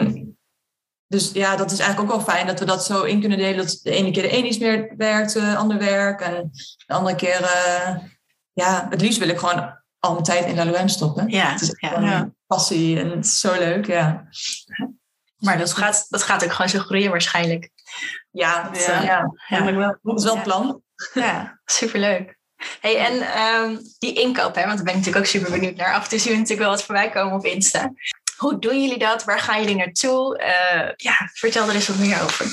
Um, 0.00 0.36
dus 1.06 1.32
ja, 1.32 1.56
dat 1.56 1.70
is 1.70 1.78
eigenlijk 1.78 2.12
ook 2.12 2.16
wel 2.16 2.34
fijn 2.34 2.46
dat 2.46 2.58
we 2.58 2.64
dat 2.64 2.84
zo 2.84 3.02
in 3.02 3.20
kunnen 3.20 3.38
delen. 3.38 3.56
Dat 3.56 3.80
de 3.82 3.90
ene 3.90 4.10
keer 4.10 4.22
de 4.22 4.36
een 4.36 4.46
iets 4.46 4.58
meer 4.58 4.94
werkt, 4.96 5.32
de 5.32 5.56
ander 5.56 5.78
werk. 5.78 6.20
En 6.20 6.50
de 6.86 6.94
andere 6.94 7.16
keer, 7.16 7.40
uh, 7.40 7.96
ja, 8.52 8.86
het 8.90 9.00
liefst 9.00 9.18
wil 9.18 9.28
ik 9.28 9.38
gewoon 9.38 9.78
al 9.98 10.12
mijn 10.12 10.24
tijd 10.24 10.46
in 10.46 10.70
LLM 10.70 10.88
stoppen. 10.88 11.28
Ja, 11.28 11.50
het 11.50 11.60
is 11.60 11.74
ja, 11.78 12.00
ja. 12.00 12.32
passie 12.46 13.00
en 13.00 13.10
het 13.10 13.24
is 13.24 13.40
zo 13.40 13.52
leuk, 13.58 13.86
ja. 13.86 14.28
Maar 15.36 15.58
dat 15.58 15.72
gaat, 15.72 16.06
dat 16.08 16.22
gaat 16.22 16.44
ook 16.44 16.52
gewoon 16.52 16.70
zo 16.70 16.78
groeien 16.78 17.10
waarschijnlijk. 17.10 17.70
Ja, 18.34 18.62
dat, 18.62 18.84
ja. 18.84 19.02
ja. 19.02 19.32
ja. 19.48 19.96
dat 20.02 20.18
is 20.18 20.24
wel 20.24 20.34
het 20.34 20.42
plan. 20.42 20.82
Ja, 21.12 21.60
superleuk. 21.64 22.38
Hey, 22.80 22.96
en 22.96 23.42
um, 23.42 23.80
die 23.98 24.12
inkoop, 24.12 24.54
hè, 24.54 24.64
want 24.64 24.76
daar 24.76 24.84
ben 24.84 24.94
ik 24.94 24.98
natuurlijk 24.98 25.16
ook 25.16 25.30
super 25.30 25.50
benieuwd 25.50 25.76
naar. 25.76 25.94
Af 25.94 26.02
en 26.02 26.08
toe 26.08 26.18
zien 26.18 26.32
we 26.32 26.38
natuurlijk 26.38 26.66
wel 26.68 26.76
wat 26.76 26.84
voorbij 26.84 27.10
komen 27.10 27.38
op 27.38 27.44
Insta. 27.44 27.92
Hoe 28.36 28.58
doen 28.58 28.82
jullie 28.82 28.98
dat? 28.98 29.24
Waar 29.24 29.38
gaan 29.38 29.60
jullie 29.60 29.76
naartoe? 29.76 30.40
Uh, 30.40 30.90
ja, 30.96 31.30
vertel 31.32 31.68
er 31.68 31.74
eens 31.74 31.88
wat 31.88 31.98
meer 31.98 32.22
over. 32.22 32.46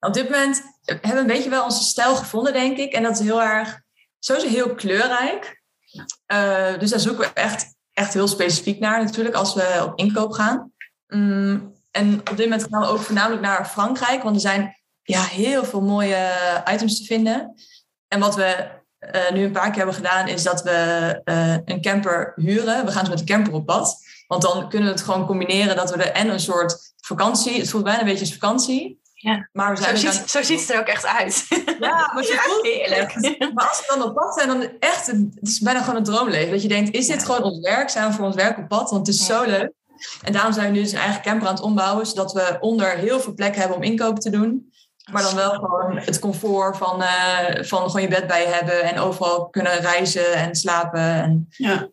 Op 0.00 0.14
dit 0.14 0.30
moment 0.30 0.62
hebben 0.84 1.10
we 1.10 1.18
een 1.18 1.26
beetje 1.26 1.50
wel 1.50 1.64
onze 1.64 1.82
stijl 1.82 2.16
gevonden, 2.16 2.52
denk 2.52 2.76
ik. 2.76 2.92
En 2.92 3.02
dat 3.02 3.20
is 3.20 3.26
heel 3.26 3.42
erg, 3.42 3.80
sowieso 4.18 4.48
heel 4.48 4.74
kleurrijk. 4.74 5.62
Uh, 6.32 6.78
dus 6.78 6.90
daar 6.90 7.00
zoeken 7.00 7.28
we 7.28 7.40
echt, 7.40 7.74
echt 7.92 8.14
heel 8.14 8.28
specifiek 8.28 8.78
naar 8.80 9.04
natuurlijk 9.04 9.34
als 9.34 9.54
we 9.54 9.82
op 9.84 9.98
inkoop 9.98 10.32
gaan. 10.32 10.72
Um, 11.06 11.75
en 11.96 12.20
op 12.30 12.36
dit 12.36 12.48
moment 12.50 12.66
gaan 12.70 12.80
we 12.80 12.86
ook 12.86 13.00
voornamelijk 13.00 13.42
naar 13.42 13.66
Frankrijk, 13.66 14.22
want 14.22 14.34
er 14.34 14.40
zijn 14.40 14.76
ja, 15.02 15.22
heel 15.22 15.64
veel 15.64 15.80
mooie 15.80 16.30
items 16.72 16.98
te 16.98 17.04
vinden. 17.04 17.54
En 18.08 18.20
wat 18.20 18.34
we 18.34 18.68
uh, 19.14 19.30
nu 19.30 19.44
een 19.44 19.52
paar 19.52 19.68
keer 19.68 19.76
hebben 19.76 19.94
gedaan, 19.94 20.28
is 20.28 20.42
dat 20.42 20.62
we 20.62 21.20
uh, 21.24 21.56
een 21.64 21.80
camper 21.80 22.32
huren. 22.36 22.84
We 22.84 22.92
gaan 22.92 23.00
dus 23.00 23.08
met 23.14 23.18
de 23.18 23.32
camper 23.32 23.52
op 23.52 23.66
pad. 23.66 23.96
Want 24.26 24.42
dan 24.42 24.68
kunnen 24.68 24.88
we 24.88 24.94
het 24.94 25.04
gewoon 25.04 25.26
combineren 25.26 25.76
dat 25.76 25.90
we 25.90 26.02
er 26.02 26.12
en 26.12 26.28
een 26.28 26.40
soort 26.40 26.94
vakantie, 26.96 27.58
het 27.58 27.70
voelt 27.70 27.84
bijna 27.84 27.98
een 27.98 28.06
beetje 28.06 28.20
als 28.20 28.32
vakantie. 28.32 29.00
Ja. 29.14 29.48
Maar 29.52 29.74
we 29.74 29.82
zijn 29.82 29.96
zo, 29.96 30.10
ziet, 30.10 30.30
zo 30.30 30.42
ziet 30.42 30.60
het 30.60 30.70
er 30.70 30.80
ook 30.80 30.86
echt 30.86 31.06
uit. 31.06 31.46
Ja, 31.80 32.12
maar, 32.14 32.26
ja, 32.26 32.42
heerlijk. 32.62 33.14
maar 33.54 33.68
als 33.68 33.78
we 33.78 33.84
dan 33.88 34.02
op 34.02 34.14
pad 34.14 34.34
zijn, 34.34 34.48
dan 34.48 34.68
echt, 34.80 35.06
het 35.06 35.38
is 35.40 35.60
bijna 35.60 35.80
gewoon 35.80 35.96
een 35.96 36.04
droomleven. 36.04 36.50
Dat 36.50 36.62
je 36.62 36.68
denkt, 36.68 36.94
is 36.94 37.06
dit 37.06 37.24
gewoon 37.24 37.42
ons 37.42 37.60
werk? 37.60 37.90
Zijn 37.90 38.08
we 38.08 38.12
voor 38.12 38.24
ons 38.24 38.34
werk 38.34 38.58
op 38.58 38.68
pad? 38.68 38.90
Want 38.90 39.06
het 39.06 39.16
is 39.16 39.26
zo 39.26 39.44
leuk. 39.44 39.72
En 40.22 40.32
daarom 40.32 40.52
zijn 40.52 40.70
we 40.70 40.76
nu 40.76 40.82
dus 40.82 40.92
een 40.92 40.98
eigen 40.98 41.22
camper 41.22 41.48
aan 41.48 41.54
het 41.54 41.62
ombouwen, 41.62 42.06
zodat 42.06 42.32
we 42.32 42.56
onder 42.60 42.90
heel 42.90 43.20
veel 43.20 43.34
plek 43.34 43.56
hebben 43.56 43.76
om 43.76 43.82
inkopen 43.82 44.20
te 44.20 44.30
doen. 44.30 44.72
Maar 45.12 45.22
dan 45.22 45.34
wel 45.34 45.50
gewoon 45.50 45.98
het 45.98 46.18
comfort 46.18 46.76
van, 46.76 47.02
uh, 47.02 47.62
van 47.62 47.90
gewoon 47.90 48.02
je 48.02 48.08
bed 48.08 48.26
bij 48.26 48.44
hebben 48.44 48.82
en 48.82 48.98
overal 48.98 49.48
kunnen 49.48 49.80
reizen 49.80 50.32
en 50.32 50.54
slapen. 50.54 51.00
En... 51.00 51.46
Ja. 51.48 51.88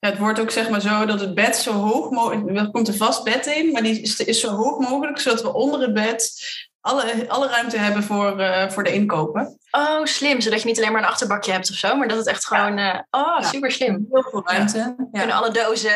ja, 0.00 0.08
het 0.10 0.18
wordt 0.18 0.40
ook 0.40 0.50
zeg 0.50 0.68
maar 0.68 0.80
zo 0.80 1.06
dat 1.06 1.20
het 1.20 1.34
bed 1.34 1.56
zo 1.56 1.72
hoog 1.72 2.10
mogelijk... 2.10 2.58
Er 2.58 2.70
komt 2.70 2.88
een 2.88 2.94
vast 2.94 3.24
bed 3.24 3.46
in, 3.46 3.72
maar 3.72 3.82
die 3.82 4.00
is, 4.00 4.20
is 4.20 4.40
zo 4.40 4.56
hoog 4.56 4.78
mogelijk, 4.78 5.18
zodat 5.18 5.42
we 5.42 5.52
onder 5.52 5.80
het 5.80 5.94
bed 5.94 6.32
alle, 6.86 7.28
alle 7.28 7.48
ruimte 7.48 7.78
hebben 7.78 8.02
voor, 8.02 8.40
uh, 8.40 8.68
voor 8.68 8.84
de 8.84 8.92
inkopen. 8.92 9.58
Oh, 9.70 10.04
slim. 10.04 10.40
Zodat 10.40 10.60
je 10.60 10.66
niet 10.66 10.78
alleen 10.78 10.92
maar 10.92 11.02
een 11.02 11.08
achterbakje 11.08 11.52
hebt 11.52 11.70
of 11.70 11.76
zo, 11.76 11.96
maar 11.96 12.08
dat 12.08 12.18
het 12.18 12.26
echt 12.26 12.46
gewoon... 12.46 12.76
Ja. 12.76 12.94
Uh, 12.94 13.00
oh, 13.10 13.36
ja. 13.40 13.46
super 13.48 13.72
slim. 13.72 14.06
Heel 14.10 14.26
veel 14.30 14.42
ruimte. 14.44 14.78
Ja. 14.78 14.94
Kunnen 15.12 15.36
alle 15.36 15.50
dozen... 15.50 15.90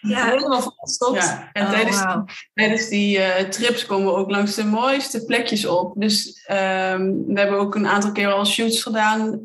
ja, 0.00 0.24
helemaal 0.30 0.62
volgestopt. 0.62 1.22
Ja. 1.22 1.50
En 1.52 1.64
oh, 1.64 1.70
tijdens, 1.70 2.04
wow. 2.04 2.28
tijdens 2.54 2.88
die 2.88 3.18
uh, 3.18 3.34
trips 3.36 3.86
komen 3.86 4.06
we 4.06 4.18
ook 4.18 4.30
langs 4.30 4.54
de 4.54 4.64
mooiste 4.64 5.24
plekjes 5.24 5.66
op. 5.66 5.92
Dus 5.96 6.46
um, 6.50 7.24
we 7.26 7.40
hebben 7.40 7.58
ook 7.58 7.74
een 7.74 7.88
aantal 7.88 8.12
keer 8.12 8.32
al 8.32 8.46
shoots 8.46 8.82
gedaan 8.82 9.40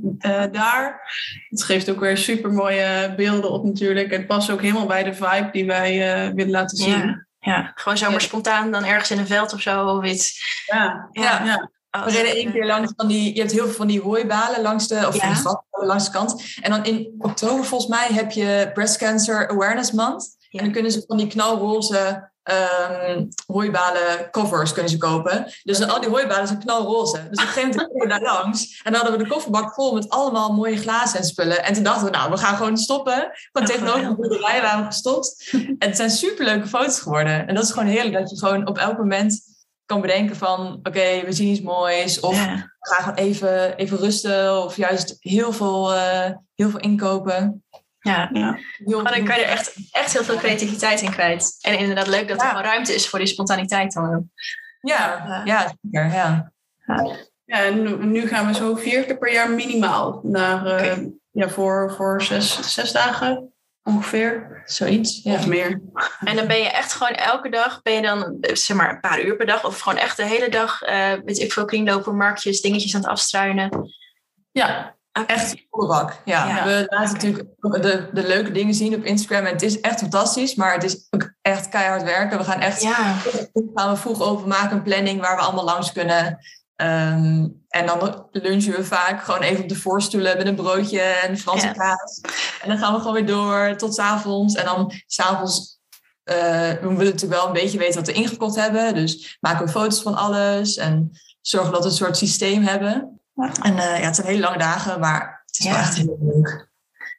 daar. 0.52 1.02
Het 1.50 1.64
geeft 1.64 1.90
ook 1.90 2.00
weer 2.00 2.18
super 2.18 2.52
mooie 2.52 3.14
beelden 3.16 3.52
op 3.52 3.66
natuurlijk. 3.66 4.12
Het 4.12 4.28
past 4.28 4.50
ook 4.50 4.62
helemaal 4.62 4.88
bij 4.88 5.04
de 5.04 5.14
vibe 5.14 5.50
die 5.52 5.66
wij 5.66 5.94
willen 6.36 6.52
laten 6.52 6.78
zien. 6.78 7.26
Ja, 7.46 7.72
gewoon 7.76 7.98
zomaar 7.98 8.20
ja. 8.20 8.26
spontaan 8.26 8.72
dan 8.72 8.84
ergens 8.84 9.12
in 9.12 9.20
een 9.20 9.28
veld 9.28 9.54
of 9.54 9.62
zo 9.62 9.88
of 9.88 10.06
iets. 10.06 10.44
Ja, 10.66 11.10
ja. 11.12 11.44
ja. 11.46 11.70
Oh, 11.92 12.06
we 12.06 12.12
reden 12.12 12.36
één 12.36 12.52
keer 12.52 12.66
langs 12.66 12.94
van 12.96 13.08
die, 13.08 13.34
je 13.34 13.40
hebt 13.40 13.52
heel 13.52 13.66
veel 13.66 13.74
van 13.74 13.88
die 13.88 14.02
hooibalen 14.02 14.62
langs 14.62 14.88
de, 14.88 15.08
of 15.08 15.16
ja. 15.16 15.34
die 15.34 15.86
langs 15.86 16.06
de 16.06 16.12
kant. 16.12 16.44
En 16.62 16.72
dan 16.72 16.86
in 16.86 17.16
oktober 17.18 17.66
volgens 17.66 17.90
mij 17.90 18.08
heb 18.12 18.32
je 18.32 18.72
Breast 18.74 18.98
Cancer 18.98 19.50
Awareness 19.50 19.92
Month. 19.92 20.36
Ja. 20.40 20.60
En 20.60 20.66
dan 20.66 20.74
kunnen 20.74 20.92
ze 20.92 21.04
van 21.08 21.18
die 21.18 21.28
knalroze 21.28 22.32
um, 22.52 23.28
hooibalen 23.46 24.30
covers 24.32 24.72
kunnen 24.72 24.92
ze 24.92 24.98
kopen. 24.98 25.52
Dus 25.64 25.88
al 25.88 26.00
die 26.00 26.10
hooibalen 26.10 26.48
zijn 26.48 26.60
knalroze. 26.60 27.28
Dus 27.30 27.42
op 27.42 27.48
een 27.48 27.54
gegeven 27.54 27.70
moment 27.70 27.92
we 27.94 28.08
daar 28.08 28.22
langs. 28.22 28.82
En 28.84 28.92
dan 28.92 29.02
hadden 29.02 29.18
we 29.18 29.24
de 29.24 29.30
kofferbak 29.30 29.74
vol 29.74 29.94
met 29.94 30.10
allemaal 30.10 30.54
mooie 30.54 30.78
glazen 30.78 31.20
en 31.20 31.26
spullen. 31.26 31.64
En 31.64 31.74
toen 31.74 31.84
dachten 31.84 32.06
we, 32.06 32.12
nou, 32.12 32.32
we 32.32 32.38
gaan 32.38 32.56
gewoon 32.56 32.78
stoppen. 32.78 33.32
Gewoon 33.52 33.68
tegenover 33.68 34.10
de 34.10 34.16
boerderij 34.16 34.62
waren 34.62 34.80
we 34.80 34.86
gestopt. 34.86 35.50
En 35.52 35.76
het 35.88 35.96
zijn 35.96 36.10
superleuke 36.10 36.68
foto's 36.68 37.00
geworden. 37.00 37.48
En 37.48 37.56
dat 37.56 37.64
is 37.64 37.72
gewoon 37.72 37.90
heerlijk 37.90 38.14
dat 38.14 38.30
je 38.30 38.38
gewoon 38.38 38.68
op 38.68 38.78
elk 38.78 38.98
moment 38.98 39.42
kan 39.86 40.02
bedenken 40.02 40.36
van, 40.36 40.74
oké, 40.74 40.90
okay, 40.90 41.26
we 41.26 41.32
zien 41.32 41.48
iets 41.48 41.62
moois. 41.62 42.20
Of 42.20 42.36
ja. 42.36 42.56
we 42.80 42.90
gaan 42.94 43.04
gewoon 43.04 43.28
even, 43.28 43.76
even 43.76 43.98
rusten. 43.98 44.64
Of 44.64 44.76
juist 44.76 45.16
heel 45.20 45.52
veel, 45.52 45.94
uh, 45.94 46.30
heel 46.56 46.70
veel 46.70 46.80
inkopen. 46.80 47.64
Ja, 48.06 48.30
ja. 48.34 48.60
Maar 49.02 49.16
dan 49.16 49.26
kan 49.26 49.36
je 49.38 49.44
er 49.44 49.50
echt, 49.50 49.76
echt 49.92 50.14
heel 50.14 50.24
veel 50.24 50.38
creativiteit 50.38 51.02
in 51.02 51.12
kwijt. 51.12 51.58
En 51.62 51.78
inderdaad 51.78 52.08
leuk 52.08 52.28
dat 52.28 52.42
er 52.42 52.48
gewoon 52.48 52.64
ruimte 52.64 52.94
is 52.94 53.10
voor 53.10 53.20
die 53.20 53.28
spontaniteit 53.28 53.94
dan. 53.94 54.30
Ja, 54.82 55.24
ja, 55.28 55.42
ja 55.46 55.74
zeker. 55.82 56.12
Ja. 56.12 56.52
Ja, 57.46 57.64
en 57.64 58.12
nu 58.12 58.28
gaan 58.28 58.48
we 58.48 58.54
zo 58.54 58.76
vier 58.76 59.04
keer 59.04 59.18
per 59.18 59.32
jaar 59.32 59.50
minimaal 59.50 60.20
naar, 60.24 60.62
okay. 60.62 60.98
uh, 60.98 61.08
ja, 61.32 61.50
voor, 61.50 61.94
voor 61.98 62.22
zes, 62.22 62.74
zes 62.74 62.92
dagen 62.92 63.54
ongeveer. 63.84 64.62
Zoiets. 64.66 65.24
Ja. 65.24 65.34
Of 65.34 65.48
meer. 65.48 65.82
En 66.24 66.36
dan 66.36 66.48
ben 66.48 66.58
je 66.58 66.70
echt 66.70 66.94
gewoon 66.94 67.14
elke 67.14 67.50
dag, 67.50 67.82
ben 67.82 67.94
je 67.94 68.02
dan 68.02 68.38
zeg 68.40 68.78
maar 68.78 68.90
een 68.90 69.00
paar 69.00 69.22
uur 69.22 69.36
per 69.36 69.46
dag 69.46 69.66
of 69.66 69.80
gewoon 69.80 70.00
echt 70.00 70.18
de 70.18 70.26
hele 70.26 70.50
dag, 70.50 70.82
uh, 70.82 71.14
weet 71.26 71.40
ik 71.40 71.54
veel, 71.54 71.66
kringlopen, 71.66 72.18
marktjes, 72.18 72.62
dingetjes 72.62 72.96
aan 72.96 73.02
het 73.02 73.10
afstruinen. 73.10 73.94
Ja, 74.52 74.95
Echt 75.28 75.66
volle 75.70 75.88
bak. 75.88 76.22
Ja. 76.26 76.48
ja. 76.48 76.64
We 76.66 76.86
laten 76.90 77.14
natuurlijk 77.14 77.48
de, 77.60 78.10
de 78.14 78.28
leuke 78.28 78.52
dingen 78.52 78.74
zien 78.74 78.96
op 78.96 79.04
Instagram. 79.04 79.46
En 79.46 79.52
het 79.52 79.62
is 79.62 79.80
echt 79.80 80.00
fantastisch. 80.00 80.56
Maar 80.56 80.74
het 80.74 80.84
is 80.84 81.08
ook 81.10 81.34
echt 81.42 81.70
keihard 81.70 82.04
werken. 82.04 82.38
We 82.38 82.44
gaan 82.44 82.60
echt 82.60 82.82
ja. 82.82 83.16
gaan 83.74 83.92
we 83.92 83.96
vroeg 83.96 84.22
over 84.22 84.48
maken. 84.48 84.78
Een 84.78 84.84
planning 84.84 85.22
waar 85.22 85.36
we 85.36 85.42
allemaal 85.42 85.64
langs 85.64 85.92
kunnen. 85.92 86.38
Um, 86.82 87.64
en 87.68 87.86
dan 87.86 88.28
lunchen 88.32 88.76
we 88.76 88.84
vaak 88.84 89.24
gewoon 89.24 89.42
even 89.42 89.64
op 89.64 89.70
de 89.70 89.76
voorstoelen 89.76 90.38
met 90.38 90.48
een 90.48 90.56
broodje 90.56 91.02
en 91.02 91.38
Franse 91.38 91.66
ja. 91.66 91.74
kaas. 91.74 92.22
En 92.62 92.70
dan 92.70 92.78
gaan 92.78 92.94
we 92.94 93.00
gewoon 93.00 93.14
weer 93.14 93.26
door 93.26 93.76
tot 93.78 93.96
's 93.96 94.00
avonds. 94.00 94.56
En 94.56 94.66
dan 94.66 94.92
s'avonds 95.08 95.80
uh, 96.26 96.36
we 96.36 96.80
willen 96.82 96.98
natuurlijk 96.98 97.42
wel 97.42 97.48
een 97.48 97.54
beetje 97.54 97.78
weten 97.78 97.96
wat 97.96 98.08
we 98.08 98.14
ingekocht 98.14 98.56
hebben. 98.56 98.96
Dus 98.96 99.38
maken 99.40 99.66
we 99.66 99.72
foto's 99.72 100.02
van 100.02 100.16
alles. 100.16 100.78
En 100.78 101.12
zorgen 101.42 101.72
dat 101.72 101.84
we 101.84 101.90
een 101.90 101.96
soort 101.96 102.18
systeem 102.18 102.64
hebben. 102.64 103.20
En 103.62 103.74
uh, 103.74 104.00
ja, 104.00 104.06
het 104.06 104.16
zijn 104.16 104.28
hele 104.28 104.40
lange 104.40 104.58
dagen, 104.58 105.00
maar 105.00 105.44
het 105.46 105.60
is 105.60 105.66
ja. 105.66 105.72
wel 105.72 105.80
echt 105.80 105.96
heel 105.96 106.18
leuk. 106.22 106.74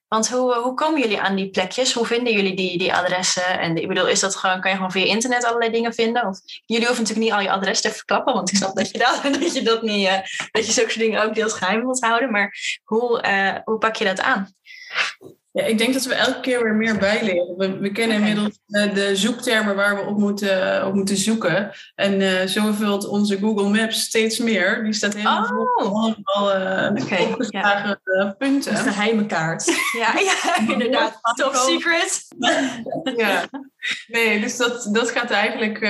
Want 0.09 0.29
hoe, 0.29 0.55
hoe 0.55 0.75
komen 0.75 1.01
jullie 1.01 1.21
aan 1.21 1.37
die 1.37 1.51
plekjes? 1.51 1.93
Hoe 1.93 2.07
vinden 2.07 2.33
jullie 2.33 2.57
die, 2.57 2.79
die 2.79 2.95
adressen? 2.95 3.59
En 3.61 3.77
ik 3.77 3.89
bedoel, 3.89 4.09
is 4.09 4.21
dat 4.21 4.37
gewoon, 4.37 4.61
kan 4.61 4.71
je 4.71 4.77
gewoon 4.77 4.93
via 4.93 5.05
internet 5.05 5.45
allerlei 5.45 5.71
dingen 5.71 5.95
vinden? 5.95 6.27
Of, 6.27 6.41
jullie 6.67 6.87
hoeven 6.87 7.03
natuurlijk 7.03 7.29
niet 7.31 7.39
al 7.39 7.45
je 7.45 7.59
adres 7.59 7.81
te 7.81 7.91
verklappen, 7.91 8.35
want 8.35 8.51
ik 8.51 8.57
snap 8.57 8.77
dat 8.77 8.91
je 8.91 8.99
dat, 8.99 9.21
dat, 9.41 9.55
je 9.55 9.63
dat 9.63 9.83
niet, 9.83 10.09
uh, 10.09 10.19
dat 10.51 10.67
je 10.67 10.73
zulke 10.73 10.99
dingen 10.99 11.23
ook 11.23 11.35
deels 11.35 11.53
geheim 11.53 11.81
wilt 11.81 12.01
houden. 12.01 12.31
Maar 12.31 12.57
hoe, 12.85 13.25
uh, 13.27 13.55
hoe 13.65 13.79
pak 13.79 13.97
je 13.97 14.05
dat 14.05 14.21
aan? 14.21 14.55
Ja, 15.57 15.65
ik 15.65 15.79
denk 15.79 15.93
dat 15.93 16.05
we 16.05 16.15
elke 16.15 16.41
keer 16.41 16.63
weer 16.63 16.75
meer 16.75 16.99
bijleren. 16.99 17.57
We, 17.57 17.79
we 17.79 17.93
kennen 17.93 18.17
okay. 18.17 18.29
inmiddels 18.29 18.59
uh, 18.69 18.95
de 18.95 19.17
zoektermen 19.17 19.77
waar 19.77 19.97
we 19.97 20.11
op 20.11 20.19
moeten, 20.19 20.87
op 20.87 20.95
moeten 20.95 21.17
zoeken. 21.17 21.71
En 21.95 22.21
uh, 22.21 22.43
zo 22.43 22.73
vult 22.73 23.09
onze 23.09 23.39
Google 23.39 23.69
Maps 23.69 24.01
steeds 24.01 24.39
meer. 24.39 24.85
Die 24.85 24.93
staat 24.93 25.15
helemaal 25.15 25.43
oh. 25.43 25.49
vol 25.49 26.15
allemaal 26.35 27.03
okay, 27.03 27.25
opgeslagen 27.25 28.01
ja. 28.19 28.35
punten. 28.39 28.73
Een 28.77 28.93
geheime 28.93 29.27
kaart. 29.27 29.65
ja, 29.99 30.19
ja, 30.19 30.73
inderdaad. 30.73 31.19
Top 31.35 31.55
secret. 31.55 32.27
ja. 33.17 33.49
Nee, 34.07 34.41
dus 34.41 34.57
dat, 34.57 34.89
dat 34.93 35.11
gaat 35.11 35.31
eigenlijk... 35.31 35.81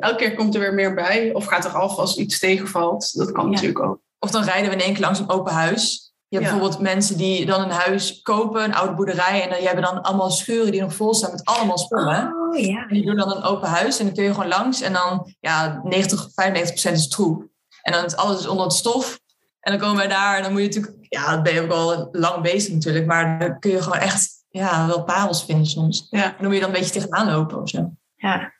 elke 0.00 0.16
keer 0.16 0.34
komt 0.34 0.54
er 0.54 0.60
weer 0.60 0.74
meer 0.74 0.94
bij. 0.94 1.32
Of 1.32 1.44
gaat 1.44 1.64
er 1.64 1.70
af 1.70 1.96
als 1.96 2.16
iets 2.16 2.38
tegenvalt. 2.38 3.16
Dat 3.16 3.32
kan 3.32 3.44
ja. 3.44 3.50
natuurlijk 3.50 3.80
ook. 3.80 4.00
Of 4.18 4.30
dan 4.30 4.44
rijden 4.44 4.68
we 4.68 4.76
in 4.76 4.82
één 4.82 4.92
keer 4.92 5.02
langs 5.02 5.18
een 5.18 5.30
open 5.30 5.52
huis. 5.52 6.09
Je 6.30 6.36
hebt 6.36 6.48
ja. 6.48 6.56
bijvoorbeeld 6.56 6.82
mensen 6.82 7.16
die 7.16 7.46
dan 7.46 7.62
een 7.62 7.70
huis 7.70 8.22
kopen, 8.22 8.64
een 8.64 8.74
oude 8.74 8.94
boerderij. 8.94 9.42
En 9.42 9.48
dan, 9.48 9.58
die 9.58 9.66
hebben 9.66 9.84
dan 9.84 10.02
allemaal 10.02 10.30
schuren 10.30 10.72
die 10.72 10.80
nog 10.80 10.94
vol 10.94 11.14
staan 11.14 11.30
met 11.30 11.44
allemaal 11.44 11.78
spullen. 11.78 12.34
Oh, 12.34 12.58
ja. 12.58 12.86
En 12.88 12.94
die 12.94 13.04
doen 13.04 13.16
dan 13.16 13.36
een 13.36 13.42
open 13.42 13.68
huis 13.68 13.98
en 13.98 14.04
dan 14.04 14.14
kun 14.14 14.24
je 14.24 14.34
gewoon 14.34 14.48
langs. 14.48 14.80
En 14.80 14.92
dan, 14.92 15.34
ja, 15.40 15.80
90, 15.84 16.28
95 16.34 16.70
procent 16.70 16.96
is 16.96 17.08
troep. 17.08 17.48
En 17.82 17.92
dan 17.92 18.04
is 18.04 18.16
alles 18.16 18.46
onder 18.46 18.64
het 18.64 18.74
stof. 18.74 19.20
En 19.60 19.72
dan 19.72 19.80
komen 19.80 19.96
wij 19.96 20.08
daar 20.08 20.36
en 20.36 20.42
dan 20.42 20.52
moet 20.52 20.60
je 20.60 20.66
natuurlijk... 20.66 20.96
Ja, 21.08 21.30
dan 21.30 21.42
ben 21.42 21.54
je 21.54 21.60
ook 21.60 21.70
al 21.70 22.08
lang 22.12 22.42
bezig 22.42 22.74
natuurlijk. 22.74 23.06
Maar 23.06 23.38
dan 23.38 23.58
kun 23.58 23.70
je 23.70 23.82
gewoon 23.82 23.98
echt 23.98 24.30
ja, 24.48 24.86
wel 24.86 25.04
parels 25.04 25.44
vinden 25.44 25.66
soms. 25.66 26.06
Ja. 26.10 26.24
En 26.24 26.34
dan 26.38 26.46
moet 26.46 26.54
je 26.54 26.60
dan 26.60 26.70
een 26.70 26.80
beetje 26.80 26.92
tegenaan 26.92 27.30
lopen 27.30 27.60
of 27.60 27.68
zo. 27.68 27.90
Ja. 28.16 28.52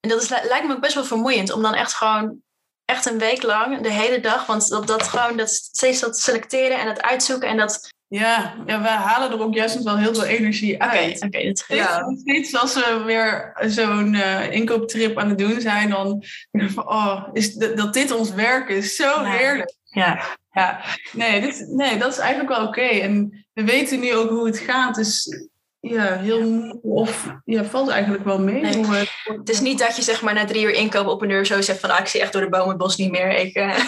En 0.00 0.08
dat 0.08 0.22
is, 0.22 0.28
lijkt 0.28 0.66
me 0.66 0.74
ook 0.74 0.80
best 0.80 0.94
wel 0.94 1.04
vermoeiend 1.04 1.52
om 1.52 1.62
dan 1.62 1.74
echt 1.74 1.94
gewoon 1.94 2.42
echt 2.88 3.06
een 3.06 3.18
week 3.18 3.42
lang, 3.42 3.80
de 3.80 3.92
hele 3.92 4.20
dag. 4.20 4.46
Want 4.46 4.68
dat, 4.68 4.86
dat 4.86 5.02
gewoon 5.02 5.36
dat 5.36 5.50
steeds 5.50 6.00
dat 6.00 6.18
selecteren 6.18 6.78
en 6.78 6.86
dat 6.86 7.02
uitzoeken 7.02 7.48
en 7.48 7.56
dat. 7.56 7.88
Ja, 8.06 8.54
ja, 8.66 8.82
we 8.82 8.88
halen 8.88 9.30
er 9.30 9.40
ook 9.40 9.54
juist 9.54 9.82
wel 9.82 9.98
heel 9.98 10.14
veel 10.14 10.24
energie 10.24 10.82
uit. 10.82 11.16
Oké, 11.16 11.26
okay, 11.26 11.46
dat 11.46 11.64
ja. 11.68 12.14
Steeds 12.20 12.56
als 12.56 12.74
we 12.74 13.02
weer 13.06 13.52
zo'n 13.66 14.14
uh, 14.14 14.52
inkooptrip 14.52 15.18
aan 15.18 15.28
het 15.28 15.38
doen 15.38 15.60
zijn, 15.60 15.90
dan 15.90 16.24
van, 16.50 16.88
oh, 16.88 17.28
is 17.32 17.54
dat, 17.54 17.76
dat 17.76 17.94
dit 17.94 18.10
ons 18.10 18.32
werk 18.32 18.68
is 18.68 18.96
zo 18.96 19.04
ja. 19.04 19.24
heerlijk. 19.24 19.74
Ja. 19.84 20.22
ja. 20.52 20.80
Nee, 21.12 21.40
dit, 21.40 21.66
nee, 21.68 21.98
dat 21.98 22.12
is 22.12 22.18
eigenlijk 22.18 22.56
wel 22.56 22.66
oké. 22.66 22.80
Okay. 22.80 23.00
En 23.00 23.46
we 23.52 23.64
weten 23.64 24.00
nu 24.00 24.14
ook 24.14 24.30
hoe 24.30 24.46
het 24.46 24.58
gaat. 24.58 24.94
Dus 24.94 25.38
ja, 25.80 26.16
heel 26.16 26.50
moe 26.50 26.78
of 26.82 27.34
ja, 27.44 27.64
valt 27.64 27.88
eigenlijk 27.88 28.24
wel 28.24 28.40
mee. 28.40 28.60
Nee. 28.60 28.76
Hoe, 28.76 29.06
het 29.24 29.48
is 29.48 29.60
niet 29.60 29.78
dat 29.78 29.96
je 29.96 30.02
zeg 30.02 30.22
maar 30.22 30.34
na 30.34 30.44
drie 30.44 30.64
uur 30.64 30.72
inkopen 30.72 31.12
op 31.12 31.22
een 31.22 31.30
uur 31.30 31.46
zo 31.46 31.60
zegt 31.60 31.80
van 31.80 31.90
ah, 31.90 32.00
ik 32.00 32.06
zie 32.06 32.20
echt 32.20 32.32
door 32.32 32.42
de 32.42 32.48
bomen 32.48 32.68
het 32.68 32.78
bos 32.78 32.96
niet 32.96 33.10
meer. 33.10 33.30
Ik, 33.30 33.56
uh... 33.56 33.74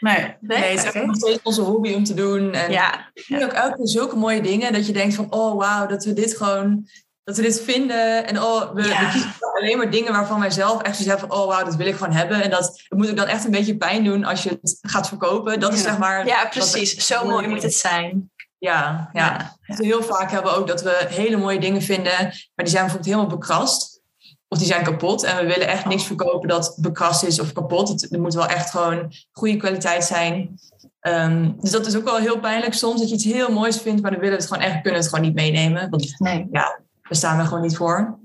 nee. 0.00 0.36
nee, 0.40 0.58
nee, 0.58 0.70
het 0.70 0.82
is 0.82 0.88
okay. 0.88 1.04
nog 1.04 1.16
steeds 1.16 1.42
onze 1.42 1.62
hobby 1.62 1.94
om 1.94 2.04
te 2.04 2.14
doen. 2.14 2.52
En 2.52 2.70
ja. 2.70 3.10
ja. 3.12 3.44
ook 3.44 3.52
elke 3.52 3.76
keer 3.76 3.88
zulke 3.88 4.16
mooie 4.16 4.40
dingen 4.40 4.72
dat 4.72 4.86
je 4.86 4.92
denkt 4.92 5.14
van 5.14 5.32
oh 5.32 5.56
wauw, 5.56 5.86
dat 5.86 6.04
we 6.04 6.12
dit 6.12 6.36
gewoon 6.36 6.88
dat 7.24 7.36
we 7.36 7.42
dit 7.42 7.60
vinden. 7.60 8.26
En 8.26 8.42
oh, 8.42 8.74
we, 8.74 8.82
ja. 8.82 9.00
we 9.00 9.10
kiezen 9.12 9.34
alleen 9.60 9.76
maar 9.76 9.90
dingen 9.90 10.12
waarvan 10.12 10.40
wij 10.40 10.50
zelf 10.50 10.82
echt 10.82 10.96
zoiets 10.96 11.10
hebben 11.10 11.28
van 11.28 11.38
oh 11.38 11.46
wauw, 11.46 11.64
dat 11.64 11.76
wil 11.76 11.86
ik 11.86 11.94
gewoon 11.94 12.12
hebben. 12.12 12.42
En 12.42 12.50
dat 12.50 12.66
het 12.88 12.98
moet 12.98 13.10
ook 13.10 13.16
dan 13.16 13.26
echt 13.26 13.44
een 13.44 13.50
beetje 13.50 13.76
pijn 13.76 14.04
doen 14.04 14.24
als 14.24 14.42
je 14.42 14.58
het 14.62 14.78
gaat 14.82 15.08
verkopen. 15.08 15.60
Dat 15.60 15.72
is 15.72 15.82
zeg 15.82 15.98
maar. 15.98 16.26
Ja, 16.26 16.48
precies. 16.48 17.06
Zo 17.06 17.24
mooi 17.24 17.48
moet 17.48 17.62
het 17.62 17.74
zijn. 17.74 18.30
Ja, 18.60 19.10
ja. 19.12 19.56
Dus 19.66 19.78
heel 19.78 20.02
vaak 20.02 20.30
hebben 20.30 20.52
we 20.52 20.58
ook 20.58 20.66
dat 20.66 20.82
we 20.82 21.06
hele 21.08 21.36
mooie 21.36 21.60
dingen 21.60 21.82
vinden, 21.82 22.12
maar 22.12 22.64
die 22.64 22.68
zijn 22.68 22.82
bijvoorbeeld 22.82 23.14
helemaal 23.14 23.38
bekrast. 23.38 24.02
Of 24.48 24.58
die 24.58 24.66
zijn 24.66 24.84
kapot. 24.84 25.22
En 25.22 25.36
we 25.36 25.46
willen 25.46 25.68
echt 25.68 25.84
niks 25.84 26.04
verkopen 26.04 26.48
dat 26.48 26.76
bekrast 26.80 27.22
is 27.22 27.40
of 27.40 27.52
kapot. 27.52 27.88
Het, 27.88 28.00
het 28.00 28.18
moet 28.20 28.34
wel 28.34 28.46
echt 28.46 28.70
gewoon 28.70 29.12
goede 29.32 29.56
kwaliteit 29.56 30.04
zijn. 30.04 30.58
Um, 31.00 31.56
dus 31.60 31.70
dat 31.70 31.86
is 31.86 31.96
ook 31.96 32.04
wel 32.04 32.16
heel 32.16 32.40
pijnlijk 32.40 32.74
soms 32.74 33.00
dat 33.00 33.08
je 33.08 33.14
iets 33.14 33.24
heel 33.24 33.52
moois 33.52 33.80
vindt, 33.80 34.02
maar 34.02 34.10
dan 34.10 34.20
willen 34.20 34.36
we 34.36 34.42
het 34.42 34.52
gewoon 34.52 34.68
echt, 34.68 34.82
kunnen 34.82 35.00
het 35.00 35.08
gewoon 35.08 35.24
niet 35.24 35.34
meenemen. 35.34 35.90
Want 35.90 36.14
nee. 36.18 36.48
ja, 36.50 36.80
we 37.10 37.16
staan 37.16 37.38
er 37.38 37.44
gewoon 37.44 37.62
niet 37.62 37.76
voor. 37.76 38.18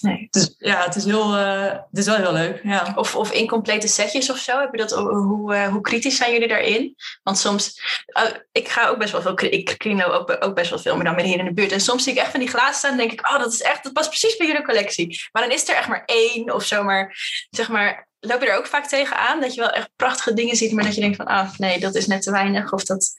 Nee. 0.00 0.26
Dus 0.30 0.54
ja, 0.58 0.84
het 0.84 0.96
is, 0.96 1.04
heel, 1.04 1.38
uh, 1.38 1.62
het 1.62 1.98
is 1.98 2.06
wel 2.06 2.16
heel 2.16 2.32
leuk. 2.32 2.60
Ja. 2.62 2.92
Of, 2.94 3.16
of 3.16 3.32
incomplete 3.32 3.88
setjes 3.88 4.30
of 4.30 4.38
zo. 4.38 4.60
Heb 4.60 4.68
je 4.72 4.78
dat, 4.78 4.90
hoe, 4.90 5.54
uh, 5.54 5.68
hoe 5.68 5.80
kritisch 5.80 6.16
zijn 6.16 6.32
jullie 6.32 6.48
daarin? 6.48 6.94
Want 7.22 7.38
soms, 7.38 7.80
uh, 8.18 8.22
ik 8.52 8.68
ga 8.68 8.88
ook 8.88 8.98
best 8.98 9.12
wel 9.12 9.22
veel, 9.22 9.34
ik 9.50 9.76
clean 9.76 10.02
ook, 10.02 10.36
ook 10.40 10.54
best 10.54 10.70
wel 10.70 10.78
veel, 10.78 10.96
maar 10.96 11.04
dan 11.04 11.14
meer 11.14 11.24
hier 11.24 11.38
in 11.38 11.44
de 11.44 11.52
buurt. 11.52 11.72
En 11.72 11.80
soms 11.80 12.02
zie 12.02 12.12
ik 12.12 12.18
echt 12.18 12.30
van 12.30 12.40
die 12.40 12.48
glazen 12.48 12.74
staan 12.74 12.90
en 12.90 12.96
denk 12.96 13.12
ik, 13.12 13.28
oh, 13.28 13.38
dat 13.38 13.52
is 13.52 13.62
echt, 13.62 13.82
dat 13.82 13.92
past 13.92 14.08
precies 14.08 14.36
bij 14.36 14.46
jullie 14.46 14.64
collectie. 14.64 15.20
Maar 15.32 15.42
dan 15.42 15.52
is 15.52 15.68
er 15.68 15.76
echt 15.76 15.88
maar 15.88 16.02
één 16.06 16.54
of 16.54 16.64
zo, 16.64 16.82
maar 16.82 17.16
zeg 17.50 17.68
maar, 17.68 18.08
loop 18.20 18.42
je 18.42 18.48
er 18.48 18.58
ook 18.58 18.66
vaak 18.66 18.86
tegenaan 18.86 19.40
dat 19.40 19.54
je 19.54 19.60
wel 19.60 19.70
echt 19.70 19.90
prachtige 19.96 20.34
dingen 20.34 20.56
ziet, 20.56 20.72
maar 20.72 20.84
dat 20.84 20.94
je 20.94 21.00
denkt 21.00 21.16
van, 21.16 21.26
ah, 21.26 21.50
nee, 21.56 21.80
dat 21.80 21.94
is 21.94 22.06
net 22.06 22.22
te 22.22 22.30
weinig 22.30 22.72
of 22.72 22.84
dat... 22.84 23.16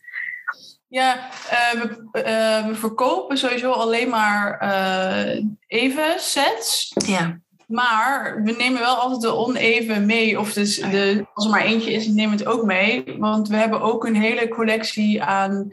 Ja, 0.89 1.29
uh, 1.51 1.81
we, 1.81 2.03
uh, 2.13 2.67
we, 2.67 2.75
verkopen 2.75 3.37
sowieso 3.37 3.71
alleen 3.71 4.09
maar 4.09 4.63
uh, 4.63 5.45
even 5.67 6.19
sets. 6.19 6.93
Ja. 7.05 7.39
Maar 7.67 8.41
we 8.43 8.51
nemen 8.51 8.79
wel 8.79 8.95
altijd 8.95 9.21
de 9.21 9.35
oneven 9.35 10.05
mee. 10.05 10.39
Of 10.39 10.53
dus 10.53 10.75
de, 10.75 11.25
als 11.33 11.45
er 11.45 11.51
maar 11.51 11.61
eentje 11.61 11.91
is, 11.91 12.07
nemen 12.07 12.37
we 12.37 12.43
het 12.43 12.53
ook 12.53 12.63
mee. 12.63 13.15
Want 13.17 13.47
we 13.47 13.55
hebben 13.55 13.81
ook 13.81 14.05
een 14.05 14.15
hele 14.15 14.47
collectie 14.47 15.23
aan 15.23 15.71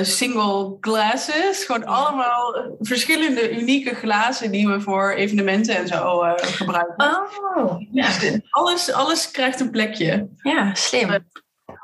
single 0.00 0.76
glasses. 0.80 1.64
Gewoon 1.64 1.84
allemaal 1.86 2.74
verschillende 2.80 3.56
unieke 3.56 3.94
glazen 3.94 4.50
die 4.50 4.68
we 4.68 4.80
voor 4.80 5.12
evenementen 5.12 5.76
en 5.76 5.88
zo 5.88 6.22
gebruiken. 6.36 7.26
Oh, 7.56 7.80
ja. 7.92 8.18
Dus 8.18 8.40
alles, 8.50 8.92
alles 8.92 9.30
krijgt 9.30 9.60
een 9.60 9.70
plekje. 9.70 10.28
Ja, 10.42 10.74
slim. 10.74 11.24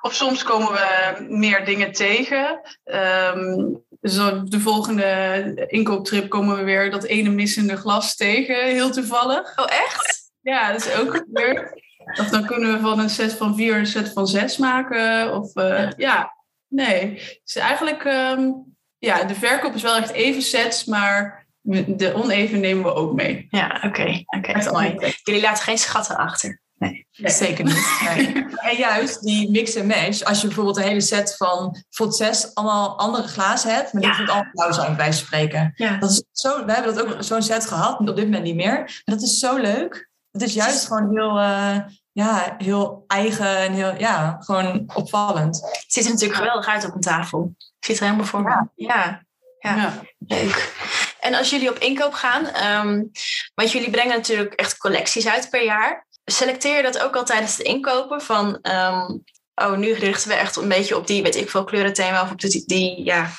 Of 0.01 0.15
soms 0.15 0.43
komen 0.43 0.73
we 0.73 1.17
meer 1.29 1.65
dingen 1.65 1.93
tegen. 1.93 2.61
Um, 2.85 3.83
dus 4.01 4.15
de 4.45 4.61
volgende 4.61 5.65
inkooptrip 5.67 6.29
komen 6.29 6.57
we 6.57 6.63
weer 6.63 6.91
dat 6.91 7.05
ene 7.05 7.31
missende 7.31 7.77
glas 7.77 8.17
tegen, 8.17 8.65
heel 8.65 8.91
toevallig. 8.91 9.59
Oh, 9.59 9.67
echt? 9.69 10.31
Ja, 10.41 10.73
dat 10.73 10.87
is 10.87 10.95
ook 10.95 11.17
gebeurd. 11.17 11.83
Of 12.19 12.29
dan 12.29 12.47
kunnen 12.47 12.73
we 12.73 12.81
van 12.81 12.99
een 12.99 13.11
set 13.11 13.33
van 13.33 13.57
vier 13.57 13.77
een 13.77 13.87
set 13.87 14.13
van 14.13 14.27
zes 14.27 14.57
maken. 14.57 15.35
Of 15.35 15.57
uh, 15.57 15.79
ja. 15.79 15.93
ja. 15.97 16.35
nee. 16.69 17.15
Dus 17.45 17.57
eigenlijk, 17.57 18.05
um, 18.05 18.77
ja, 18.99 19.25
de 19.25 19.35
verkoop 19.35 19.75
is 19.75 19.83
wel 19.83 19.97
echt 19.97 20.11
even 20.11 20.43
sets, 20.43 20.85
maar 20.85 21.47
de 21.87 22.13
oneven 22.15 22.61
nemen 22.61 22.85
we 22.85 22.95
ook 22.95 23.15
mee. 23.15 23.47
Ja, 23.51 23.75
oké. 23.77 23.87
Okay. 23.87 24.25
Oké, 24.27 24.59
okay. 24.59 24.73
mooi. 24.73 25.15
Jullie 25.23 25.43
laten 25.43 25.65
geen 25.65 25.79
schatten 25.79 26.17
achter. 26.17 26.60
Nee, 26.81 27.07
nee, 27.17 27.33
zeker 27.33 27.65
niet. 27.65 28.01
Nee. 28.05 28.47
en 28.71 28.77
juist 28.77 29.23
die 29.23 29.51
mix 29.51 29.75
en 29.75 29.87
match, 29.87 30.23
als 30.23 30.41
je 30.41 30.47
bijvoorbeeld 30.47 30.77
een 30.77 30.83
hele 30.83 31.01
set 31.01 31.37
van 31.37 31.85
voor 31.91 32.13
zes 32.13 32.55
allemaal 32.55 32.99
andere 32.99 33.29
glazen 33.29 33.75
hebt, 33.75 33.93
maar 33.93 34.03
die 34.03 34.11
ja. 34.11 34.17
allemaal 34.17 34.51
blauw 34.53 34.73
zijn, 34.73 34.97
bij 34.97 35.13
spreken. 35.13 35.73
Ja. 35.75 35.97
Dat 35.97 36.11
is 36.11 36.25
zo, 36.33 36.65
we 36.65 36.73
hebben 36.73 36.95
dat 36.95 37.05
ook 37.05 37.23
zo'n 37.23 37.43
set 37.43 37.67
gehad, 37.67 37.99
op 37.99 38.07
dit 38.17 38.25
moment 38.25 38.43
niet 38.43 38.55
meer. 38.55 38.77
Maar 38.77 39.03
dat 39.05 39.23
is 39.23 39.39
zo 39.39 39.57
leuk. 39.57 40.09
Het 40.31 40.43
is 40.43 40.55
juist 40.55 40.87
gewoon 40.87 41.11
heel, 41.11 41.39
uh, 41.39 41.77
ja, 42.13 42.55
heel 42.59 43.05
eigen 43.07 43.57
en 43.57 43.73
heel, 43.73 43.95
ja, 43.99 44.37
gewoon 44.41 44.91
opvallend. 44.95 45.61
Het 45.61 45.85
ziet 45.87 46.05
er 46.05 46.11
natuurlijk 46.11 46.39
geweldig 46.39 46.67
uit 46.67 46.85
op 46.85 46.95
een 46.95 47.01
tafel. 47.01 47.55
Ik 47.59 47.85
zie 47.85 47.95
het 47.95 48.05
helemaal 48.05 48.27
voor 48.27 48.43
me. 48.43 48.69
Ja. 48.75 49.23
Ja. 49.59 49.77
ja. 49.77 50.03
leuk. 50.19 50.75
En 51.21 51.35
als 51.35 51.51
jullie 51.51 51.71
op 51.71 51.79
inkoop 51.79 52.13
gaan, 52.13 52.47
um, 52.87 53.11
want 53.55 53.73
jullie 53.73 53.91
brengen 53.91 54.17
natuurlijk 54.17 54.55
echt 54.55 54.77
collecties 54.77 55.29
uit 55.29 55.51
per 55.51 55.65
jaar 55.65 56.09
selecteer 56.31 56.77
je 56.77 56.83
dat 56.83 56.99
ook 56.99 57.17
al 57.17 57.25
tijdens 57.25 57.57
het 57.57 57.67
inkopen? 57.67 58.21
Van, 58.21 58.47
um, 58.47 59.25
oh, 59.55 59.77
nu 59.77 59.93
richten 59.93 60.29
we 60.29 60.35
echt 60.35 60.57
een 60.57 60.69
beetje 60.69 60.97
op 60.97 61.07
die, 61.07 61.23
weet 61.23 61.37
ik 61.37 61.51
veel, 61.51 61.65
kleurenthema. 61.65 62.23
Of 62.23 62.31
op 62.31 62.41
die, 62.41 62.63
die 62.67 63.05
ja, 63.05 63.31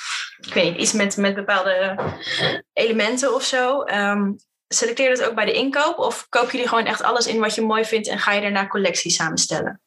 ik 0.42 0.54
weet 0.54 0.72
niet, 0.72 0.82
iets 0.82 0.92
met, 0.92 1.18
met 1.18 1.36
bepaalde 1.36 2.00
elementen 2.74 3.34
of 3.34 3.44
zo. 3.44 3.84
Um, 3.84 4.36
selecteer 4.68 5.16
dat 5.16 5.28
ook 5.28 5.36
bij 5.36 5.46
de 5.46 5.54
inkoop? 5.54 5.98
Of 5.98 6.26
koop 6.30 6.52
jullie 6.52 6.68
gewoon 6.68 6.86
echt 6.86 7.04
alles 7.04 7.28
in 7.28 7.40
wat 7.40 7.56
je 7.56 7.62
mooi 7.62 7.86
vindt 7.86 8.08
en 8.08 8.20
ga 8.20 8.32
je 8.32 8.42
daarna 8.42 8.68
collecties 8.68 9.16
samenstellen? 9.16 9.82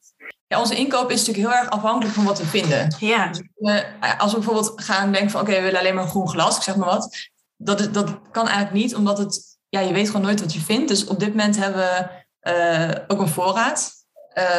Ja, 0.47 0.61
onze 0.61 0.77
inkoop 0.77 1.11
is 1.11 1.27
natuurlijk 1.27 1.49
heel 1.49 1.63
erg 1.63 1.71
afhankelijk 1.71 2.15
van 2.15 2.25
wat 2.25 2.39
we 2.39 2.47
vinden. 2.47 2.97
Ja. 2.99 3.29
Dus, 3.29 3.43
uh, 3.59 3.81
als 4.19 4.33
we 4.33 4.39
bijvoorbeeld 4.39 4.73
gaan 4.77 5.13
denken 5.13 5.31
van, 5.31 5.41
oké, 5.41 5.51
okay, 5.51 5.63
we 5.63 5.67
willen 5.67 5.81
alleen 5.81 5.95
maar 5.95 6.07
groen 6.07 6.29
glas, 6.29 6.57
ik 6.57 6.63
zeg 6.63 6.77
maar 6.77 6.89
wat. 6.89 7.17
Dat, 7.57 7.81
is, 7.81 7.91
dat 7.91 8.31
kan 8.31 8.47
eigenlijk 8.49 8.77
niet, 8.77 8.95
omdat 8.95 9.19
het, 9.19 9.59
ja, 9.69 9.81
je 9.81 9.93
weet 9.93 10.07
gewoon 10.07 10.23
nooit 10.23 10.41
wat 10.41 10.53
je 10.53 10.61
vindt. 10.61 10.89
Dus 10.89 11.07
op 11.07 11.21
dit 11.21 11.29
moment 11.29 11.57
hebben 11.57 11.81
we 11.81 12.24
uh, 12.49 12.91
ook 13.07 13.21
een 13.21 13.29
voorraad. 13.29 13.93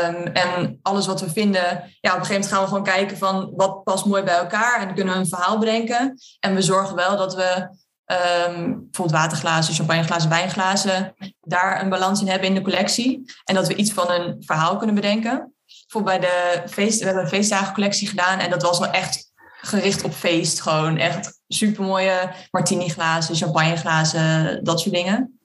Um, 0.06 0.26
en 0.26 0.80
alles 0.82 1.06
wat 1.06 1.22
we 1.22 1.30
vinden, 1.30 1.62
ja, 2.02 2.14
op 2.14 2.20
een 2.20 2.26
gegeven 2.26 2.32
moment 2.32 2.48
gaan 2.48 2.62
we 2.62 2.68
gewoon 2.68 2.84
kijken 2.84 3.18
van 3.18 3.54
wat 3.56 3.84
past 3.84 4.06
mooi 4.06 4.24
bij 4.24 4.38
elkaar 4.38 4.82
en 4.82 4.96
kunnen 4.96 5.14
we 5.14 5.20
een 5.20 5.28
verhaal 5.28 5.58
bedenken. 5.58 6.18
En 6.40 6.56
we 6.56 6.62
zorgen 6.62 6.96
wel 6.96 7.18
dat 7.18 7.36
we 7.36 7.70
um, 8.06 8.80
bijvoorbeeld 8.82 9.12
waterglazen, 9.12 9.74
champagneglazen, 9.74 10.30
wijnglazen, 10.30 11.16
daar 11.42 11.82
een 11.82 11.90
balans 11.90 12.22
in 12.22 12.28
hebben 12.28 12.48
in 12.48 12.56
de 12.56 12.62
collectie. 12.62 13.34
En 13.44 13.56
dat 13.56 13.68
we 13.68 13.76
iets 13.76 13.92
van 13.92 14.12
een 14.12 14.44
verhaal 14.46 14.78
kunnen 14.78 14.96
bedenken. 14.96 15.54
Bijvoorbeeld 15.66 16.20
bij 16.20 16.30
de 16.30 16.70
feest, 16.70 17.00
we 17.00 17.06
hebben 17.06 17.24
een 17.24 17.30
feestdagencollectie 17.30 18.08
gedaan 18.08 18.40
en 18.40 18.50
dat 18.50 18.62
was 18.62 18.80
wel 18.80 18.92
echt 18.92 19.32
gericht 19.62 20.04
op 20.04 20.14
feest. 20.14 20.62
Gewoon 20.62 20.98
echt 20.98 21.42
super 21.48 21.84
mooie 21.84 22.32
martini 22.52 22.90
glazen, 22.90 23.36
champagne 23.36 23.76
glazen, 23.76 24.64
dat 24.64 24.80
soort 24.80 24.96
dingen. 24.96 25.40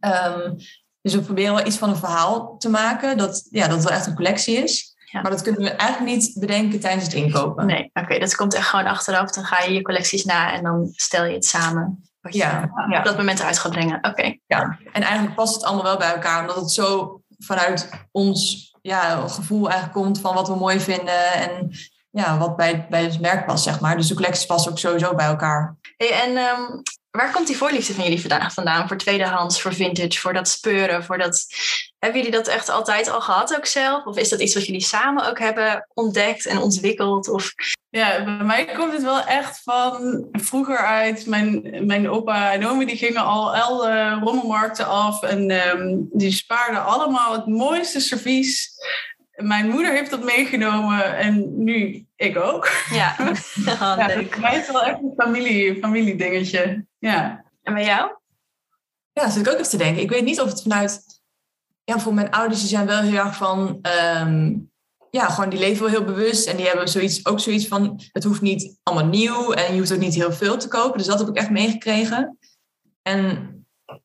Ehm, 0.00 0.52
dus 1.04 1.14
we 1.14 1.20
proberen 1.20 1.54
wel 1.54 1.66
iets 1.66 1.78
van 1.78 1.88
een 1.88 1.96
verhaal 1.96 2.56
te 2.58 2.68
maken, 2.68 3.16
dat, 3.16 3.46
ja, 3.50 3.66
dat 3.66 3.76
het 3.76 3.84
wel 3.84 3.96
echt 3.96 4.06
een 4.06 4.14
collectie 4.14 4.56
is. 4.56 4.96
Ja. 5.10 5.20
Maar 5.20 5.30
dat 5.30 5.42
kunnen 5.42 5.60
we 5.60 5.70
eigenlijk 5.70 6.16
niet 6.16 6.36
bedenken 6.38 6.80
tijdens 6.80 7.04
het 7.04 7.12
inkopen. 7.12 7.66
Nee, 7.66 7.90
oké, 7.92 8.18
dat 8.18 8.36
komt 8.36 8.54
echt 8.54 8.66
gewoon 8.66 8.86
achteraf. 8.86 9.30
Dan 9.30 9.44
ga 9.44 9.62
je 9.62 9.72
je 9.72 9.82
collecties 9.82 10.24
na 10.24 10.52
en 10.52 10.62
dan 10.62 10.88
stel 10.92 11.24
je 11.24 11.34
het 11.34 11.44
samen. 11.44 12.10
Wat 12.20 12.32
je 12.32 12.38
Ja, 12.38 12.70
ja. 12.88 12.98
op 12.98 13.04
dat 13.04 13.16
moment 13.16 13.38
eruit 13.38 13.58
gaat 13.58 13.72
brengen. 13.72 13.98
Oké. 14.02 14.38
Ja, 14.46 14.78
en 14.92 15.02
eigenlijk 15.02 15.34
past 15.34 15.54
het 15.54 15.64
allemaal 15.64 15.84
wel 15.84 15.96
bij 15.96 16.12
elkaar, 16.12 16.40
omdat 16.40 16.56
het 16.56 16.70
zo 16.70 17.20
vanuit 17.38 17.88
ons 18.10 18.70
ja, 18.82 19.28
gevoel 19.28 19.70
eigenlijk 19.70 19.92
komt 19.92 20.20
van 20.20 20.34
wat 20.34 20.48
we 20.48 20.56
mooi 20.56 20.80
vinden 20.80 21.32
en 21.32 21.70
ja, 22.10 22.38
wat 22.38 22.56
bij, 22.56 22.86
bij 22.90 23.02
het 23.02 23.20
merk 23.20 23.46
past, 23.46 23.64
zeg 23.64 23.80
maar. 23.80 23.96
Dus 23.96 24.08
de 24.08 24.14
collecties 24.14 24.46
passen 24.46 24.70
ook 24.70 24.78
sowieso 24.78 25.14
bij 25.14 25.26
elkaar. 25.26 25.76
Hey, 25.96 26.10
en 26.10 26.36
ehm, 26.36 26.62
waar 27.16 27.32
komt 27.32 27.46
die 27.46 27.56
voorliefde 27.56 27.94
van 27.94 28.04
jullie 28.04 28.20
vandaan, 28.20 28.50
vandaan? 28.50 28.88
Voor 28.88 28.96
tweedehands, 28.96 29.60
voor 29.60 29.74
vintage, 29.74 30.20
voor 30.20 30.32
dat 30.32 30.48
speuren, 30.48 31.04
voor 31.04 31.18
dat... 31.18 31.46
Hebben 31.98 32.22
jullie 32.22 32.36
dat 32.36 32.48
echt 32.48 32.68
altijd 32.68 33.10
al 33.10 33.20
gehad 33.20 33.56
ook 33.56 33.66
zelf? 33.66 34.04
Of 34.04 34.16
is 34.16 34.28
dat 34.28 34.40
iets 34.40 34.54
wat 34.54 34.66
jullie 34.66 34.80
samen 34.80 35.28
ook 35.28 35.38
hebben 35.38 35.88
ontdekt 35.94 36.46
en 36.46 36.58
ontwikkeld? 36.58 37.28
Of... 37.28 37.54
Ja, 37.90 38.24
bij 38.24 38.46
mij 38.46 38.64
komt 38.64 38.92
het 38.92 39.02
wel 39.02 39.24
echt 39.24 39.60
van 39.62 40.26
vroeger 40.32 40.76
uit. 40.78 41.26
Mijn, 41.26 41.70
mijn 41.86 42.10
opa 42.10 42.52
en 42.52 42.66
oma 42.66 42.84
die 42.84 42.96
gingen 42.96 43.24
al 43.24 43.56
alle 43.56 44.18
rommelmarkten 44.22 44.86
af. 44.86 45.22
En 45.22 45.50
ehm, 45.50 45.96
die 46.12 46.32
spaarden 46.32 46.84
allemaal 46.84 47.32
het 47.32 47.46
mooiste 47.46 48.00
servies. 48.00 48.72
Mijn 49.36 49.68
moeder 49.68 49.92
heeft 49.92 50.10
dat 50.10 50.24
meegenomen 50.24 51.16
en 51.16 51.64
nu 51.64 52.06
ik 52.16 52.36
ook. 52.36 52.70
Ja, 52.90 53.16
Oh, 53.20 53.94
Ja, 53.98 54.06
leuk. 54.06 54.32
voor 54.32 54.40
mij 54.42 54.50
is 54.52 54.66
het 54.66 54.70
wel 54.72 54.82
echt 54.84 54.98
een 55.02 55.12
familie, 55.16 55.78
familiedingetje. 55.80 56.86
Ja. 56.98 57.44
En 57.62 57.74
bij 57.74 57.84
jou? 57.84 58.10
Ja, 59.12 59.22
dat 59.22 59.32
zit 59.32 59.46
ik 59.46 59.52
ook 59.52 59.58
even 59.58 59.70
te 59.70 59.76
denken. 59.76 60.02
Ik 60.02 60.10
weet 60.10 60.24
niet 60.24 60.40
of 60.40 60.48
het 60.48 60.62
vanuit... 60.62 61.02
Ja, 61.84 61.98
voor 61.98 62.14
mijn 62.14 62.30
ouders, 62.30 62.60
die 62.60 62.68
zijn 62.68 62.86
wel 62.86 63.00
heel 63.00 63.18
erg 63.24 63.36
van... 63.36 63.78
ehm, 63.82 64.54
ja, 65.10 65.28
gewoon 65.28 65.50
die 65.50 65.58
leven 65.58 65.82
wel 65.82 65.90
heel 65.92 66.04
bewust. 66.04 66.46
En 66.48 66.56
die 66.56 66.66
hebben 66.66 66.88
zoiets, 66.88 67.26
ook 67.26 67.40
zoiets 67.40 67.68
van... 67.68 68.00
Het 68.12 68.24
hoeft 68.24 68.40
niet 68.40 68.78
allemaal 68.82 69.06
nieuw 69.10 69.52
en 69.52 69.72
je 69.72 69.78
hoeft 69.78 69.92
ook 69.92 69.98
niet 69.98 70.14
heel 70.14 70.32
veel 70.32 70.56
te 70.56 70.68
kopen. 70.68 70.98
Dus 70.98 71.06
dat 71.06 71.18
heb 71.18 71.28
ik 71.28 71.36
echt 71.36 71.50
meegekregen. 71.50 72.38
En 73.02 73.48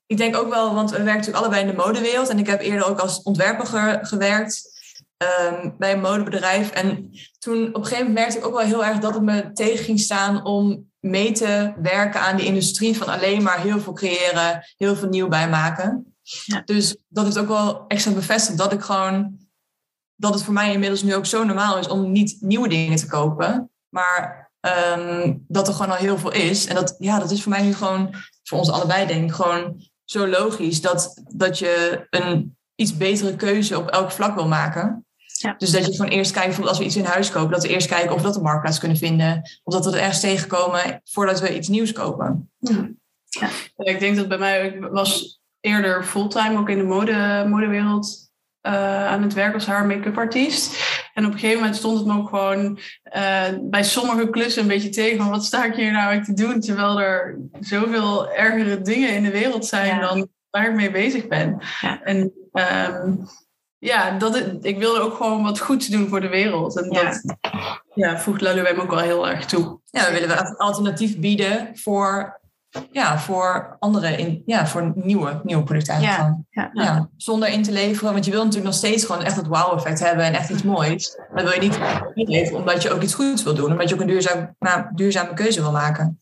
ik 0.05 0.17
denk 0.17 0.35
ook 0.35 0.49
wel, 0.49 0.73
want 0.73 0.89
we 0.89 0.95
werken 0.95 1.13
natuurlijk 1.15 1.43
allebei 1.45 1.61
in 1.61 1.67
de 1.75 1.83
modewereld. 1.83 2.29
En 2.29 2.39
ik 2.39 2.47
heb 2.47 2.61
eerder 2.61 2.85
ook 2.87 2.99
als 2.99 3.21
ontwerper 3.21 3.65
ge- 3.65 3.99
gewerkt 4.01 4.78
ehm, 5.19 5.69
bij 5.77 5.91
een 5.91 6.01
modebedrijf. 6.01 6.71
En 6.71 7.11
toen 7.39 7.67
op 7.67 7.75
een 7.75 7.83
gegeven 7.83 8.05
moment 8.05 8.13
merkte 8.13 8.37
ik 8.37 8.45
ook 8.45 8.53
wel 8.53 8.65
heel 8.65 8.85
erg 8.85 8.99
dat 8.99 9.13
het 9.13 9.23
me 9.23 9.51
tegen 9.51 9.83
ging 9.83 9.99
staan 9.99 10.45
om 10.45 10.91
mee 10.99 11.31
te 11.31 11.73
werken 11.81 12.21
aan 12.21 12.37
die 12.37 12.45
industrie 12.45 12.97
van 12.97 13.07
alleen 13.07 13.43
maar 13.43 13.59
heel 13.59 13.79
veel 13.79 13.93
creëren, 13.93 14.65
heel 14.77 14.95
veel 14.95 15.09
nieuw 15.09 15.27
bijmaken. 15.27 16.15
Ja. 16.21 16.61
Dus 16.65 16.97
dat 17.07 17.23
heeft 17.23 17.37
ook 17.37 17.47
wel 17.47 17.87
extra 17.87 18.11
bevestigd 18.11 18.57
dat 18.57 18.73
ik 18.73 18.81
gewoon, 18.81 19.37
dat 20.15 20.33
het 20.33 20.43
voor 20.43 20.53
mij 20.53 20.73
inmiddels 20.73 21.03
nu 21.03 21.15
ook 21.15 21.25
zo 21.25 21.43
normaal 21.43 21.77
is 21.77 21.87
om 21.87 22.11
niet 22.11 22.37
nieuwe 22.39 22.67
dingen 22.67 22.95
te 22.95 23.07
kopen, 23.07 23.71
maar 23.89 24.51
ehm, 24.59 25.37
dat 25.47 25.67
er 25.67 25.73
gewoon 25.73 25.91
al 25.91 25.97
heel 25.97 26.17
veel 26.17 26.31
is. 26.31 26.65
En 26.65 26.75
dat, 26.75 26.95
ja, 26.99 27.19
dat 27.19 27.31
is 27.31 27.43
voor 27.43 27.51
mij 27.51 27.61
nu 27.61 27.73
gewoon, 27.73 28.15
voor 28.43 28.57
ons 28.57 28.71
allebei 28.71 29.07
denk 29.07 29.23
ik, 29.23 29.35
gewoon 29.35 29.81
zo 30.05 30.27
logisch 30.27 30.81
dat, 30.81 31.21
dat 31.27 31.59
je 31.59 32.07
een 32.09 32.57
iets 32.75 32.97
betere 32.97 33.35
keuze 33.35 33.77
op 33.77 33.89
elk 33.89 34.11
vlak 34.11 34.35
wil 34.35 34.47
maken. 34.47 35.05
Ja. 35.41 35.55
Dus 35.57 35.71
dat 35.71 35.85
je 35.85 35.95
gewoon 35.95 36.11
eerst 36.11 36.31
kijkt, 36.31 36.47
bijvoorbeeld 36.47 36.77
als 36.77 36.85
we 36.85 36.91
iets 36.91 36.95
in 37.07 37.13
huis 37.13 37.31
kopen, 37.31 37.51
dat 37.51 37.63
we 37.63 37.69
eerst 37.69 37.87
kijken 37.87 38.11
of 38.11 38.17
we 38.17 38.23
dat 38.23 38.33
de 38.33 38.41
marktplaats 38.41 38.79
kunnen 38.79 38.97
vinden. 38.97 39.41
Of 39.63 39.73
dat 39.73 39.85
we 39.85 39.91
er 39.91 39.99
ergens 39.99 40.19
tegenkomen 40.19 41.01
voordat 41.03 41.39
we 41.39 41.55
iets 41.55 41.67
nieuws 41.67 41.91
kopen. 41.91 42.51
Ja, 43.29 43.49
ik 43.77 43.99
denk 43.99 44.15
dat 44.15 44.27
bij 44.27 44.37
mij, 44.37 44.67
ik 44.67 44.87
was 44.91 45.41
eerder 45.59 46.03
fulltime 46.03 46.59
ook 46.59 46.69
in 46.69 46.77
de 46.77 46.83
mode, 46.83 47.45
modewereld 47.47 48.29
eh, 48.61 49.07
aan 49.07 49.23
het 49.23 49.33
werk 49.33 49.53
als 49.53 49.65
haar 49.65 49.85
make-up 49.85 50.17
artiest. 50.17 50.77
En 51.13 51.25
op 51.25 51.31
een 51.31 51.39
gegeven 51.39 51.59
moment 51.59 51.77
stond 51.77 51.97
het 51.97 52.07
me 52.07 52.13
ook 52.17 52.29
gewoon 52.29 52.79
eh, 53.03 53.43
bij 53.61 53.83
sommige 53.83 54.29
klussen 54.29 54.61
een 54.61 54.67
beetje 54.67 54.89
tegen 54.89 55.17
van 55.17 55.29
wat 55.29 55.45
sta 55.45 55.65
ik 55.65 55.75
hier 55.75 55.91
nou 55.91 56.07
eigenlijk 56.07 56.37
te 56.37 56.45
doen, 56.45 56.59
terwijl 56.59 57.01
er 57.01 57.39
zoveel 57.59 58.31
ergere 58.31 58.81
dingen 58.81 59.15
in 59.15 59.23
de 59.23 59.31
wereld 59.31 59.65
zijn 59.65 59.95
Ja. 59.95 60.07
dan 60.07 60.27
waar 60.49 60.69
ik 60.69 60.75
mee 60.75 60.91
bezig 60.91 61.27
ben. 61.27 61.61
Ja. 61.81 62.01
En 62.03 62.33
ehm, 62.51 63.13
ja, 63.79 64.17
dat, 64.17 64.43
ik 64.61 64.77
wilde 64.77 64.99
ook 64.99 65.15
gewoon 65.15 65.43
wat 65.43 65.59
goeds 65.59 65.87
doen 65.87 66.07
voor 66.07 66.21
de 66.21 66.27
wereld. 66.27 66.77
En 66.77 66.91
Ja. 66.91 67.03
dat 67.03 67.37
ja, 67.93 68.19
voegt 68.19 68.41
Laluem 68.41 68.79
ook 68.79 68.89
wel 68.89 68.99
heel 68.99 69.29
erg 69.29 69.45
toe. 69.45 69.79
Ja, 69.85 70.05
we 70.05 70.11
willen 70.11 70.27
wel 70.27 70.37
een 70.37 70.57
alternatief 70.57 71.19
bieden 71.19 71.69
voor, 71.73 72.39
ja, 72.91 73.19
voor 73.19 73.75
andere, 73.79 74.17
in, 74.17 74.43
ja, 74.45 74.67
voor 74.67 74.91
nieuwe, 74.95 75.41
nieuwe 75.43 75.63
producten 75.63 75.93
eigenlijk. 75.93 76.37
Ja, 76.49 76.69
ja. 76.73 76.83
Ja, 76.83 77.09
zonder 77.17 77.49
in 77.49 77.63
te 77.63 77.71
leveren. 77.71 78.13
Want 78.13 78.25
je 78.25 78.31
wil 78.31 78.39
natuurlijk 78.39 78.67
nog 78.67 78.75
steeds 78.75 79.05
gewoon 79.05 79.23
echt 79.23 79.35
het 79.35 79.47
wow-effect 79.47 79.99
hebben 79.99 80.25
en 80.25 80.33
echt 80.33 80.49
iets 80.49 80.63
moois. 80.63 81.19
Dat 81.33 81.43
wil 81.43 81.53
je 81.53 81.59
niet 81.59 81.79
inleveren 82.13 82.59
omdat 82.59 82.81
je 82.81 82.91
ook 82.91 83.01
iets 83.01 83.13
goeds 83.13 83.43
wil 83.43 83.55
doen. 83.55 83.71
Omdat 83.71 83.89
je 83.89 83.95
ook 83.95 84.01
een 84.01 84.07
duurzaam, 84.07 84.55
nou, 84.59 84.85
duurzame 84.95 85.33
keuze 85.33 85.61
wil 85.61 85.71
maken. 85.71 86.19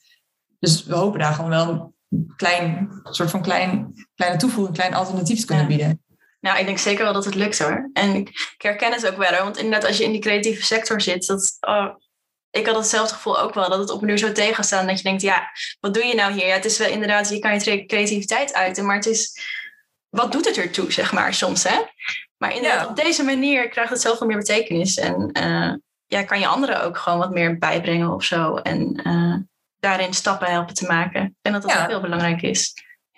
Dus 0.60 0.84
we 0.86 0.96
hopen 0.96 1.20
daar 1.20 1.34
gewoon 1.34 1.50
wel 1.50 1.94
een 2.10 2.34
klein, 2.36 2.90
soort 3.04 3.30
van 3.30 3.42
klein, 3.42 3.94
kleine 4.16 4.38
toevoeging, 4.38 4.68
een 4.68 4.82
klein 4.82 4.94
alternatief 4.94 5.40
te 5.40 5.46
kunnen 5.46 5.68
bieden. 5.68 6.02
Nou, 6.40 6.60
ik 6.60 6.66
denk 6.66 6.78
zeker 6.78 7.04
wel 7.04 7.14
dat 7.14 7.26
het 7.26 7.36
lukt 7.36 7.60
hoor. 7.60 7.90
En 7.94 8.16
ik 8.16 8.56
herken 8.58 8.92
het 8.92 9.08
ook 9.08 9.18
wel. 9.18 9.44
Want 9.44 9.58
inderdaad, 9.58 9.88
als 9.88 9.98
je 9.98 10.04
in 10.04 10.12
die 10.12 10.22
creatieve 10.22 10.64
sector 10.66 11.02
zit, 11.02 11.26
dat, 11.28 11.58
oh, 11.60 11.96
ik 12.50 12.66
had 12.66 12.76
hetzelfde 12.76 13.14
gevoel 13.14 13.40
ook 13.40 13.54
wel. 13.54 13.70
Dat 13.70 13.80
het 13.80 13.90
op 13.90 14.02
een 14.02 14.10
uur 14.10 14.18
zo 14.18 14.32
tegenstaan. 14.32 14.88
Dat 14.88 14.98
je 14.98 15.04
denkt, 15.04 15.22
ja, 15.22 15.50
wat 15.80 15.94
doe 15.94 16.06
je 16.06 16.16
nou 16.16 16.34
hier? 16.34 16.48
Ja, 16.48 16.54
het 16.54 16.66
is 16.66 16.78
wel 16.78 16.90
inderdaad, 16.90 17.30
je 17.30 17.40
kan 17.40 17.54
je 17.54 17.60
cre- 17.60 17.86
creativiteit 17.86 18.54
uiten. 18.54 18.86
Maar 18.86 18.96
het 18.96 19.06
is, 19.06 19.40
wat 20.10 20.32
doet 20.32 20.46
het 20.46 20.58
ertoe, 20.58 20.92
zeg 20.92 21.14
maar, 21.14 21.34
soms 21.34 21.64
hè? 21.64 21.82
Maar 22.38 22.54
inderdaad, 22.56 22.82
Ja. 22.84 22.88
op 22.90 22.96
deze 22.96 23.24
manier 23.24 23.70
krijgt 23.70 23.92
het 23.92 24.02
zoveel 24.02 24.28
meer 24.28 24.38
betekenis. 24.38 24.98
En 24.98 25.32
eh, 25.32 25.74
ja, 26.06 26.24
kan 26.24 26.40
je 26.40 26.48
anderen 26.48 26.84
ook 26.84 26.98
gewoon 26.98 27.20
wat 27.20 27.32
meer 27.32 27.58
bijbrengen 27.58 28.14
of 28.14 28.24
zo. 28.24 28.56
En 28.56 29.02
eh, 29.04 29.34
daarin 29.80 30.14
stappen 30.14 30.48
helpen 30.52 30.76
te 30.76 30.86
maken. 30.86 31.38
En 31.42 31.52
dat 31.54 31.62
dat 31.62 31.72
Ja. 31.72 31.82
ook 31.84 31.90
heel 31.90 32.02
belangrijk 32.02 32.42
is. 32.42 32.74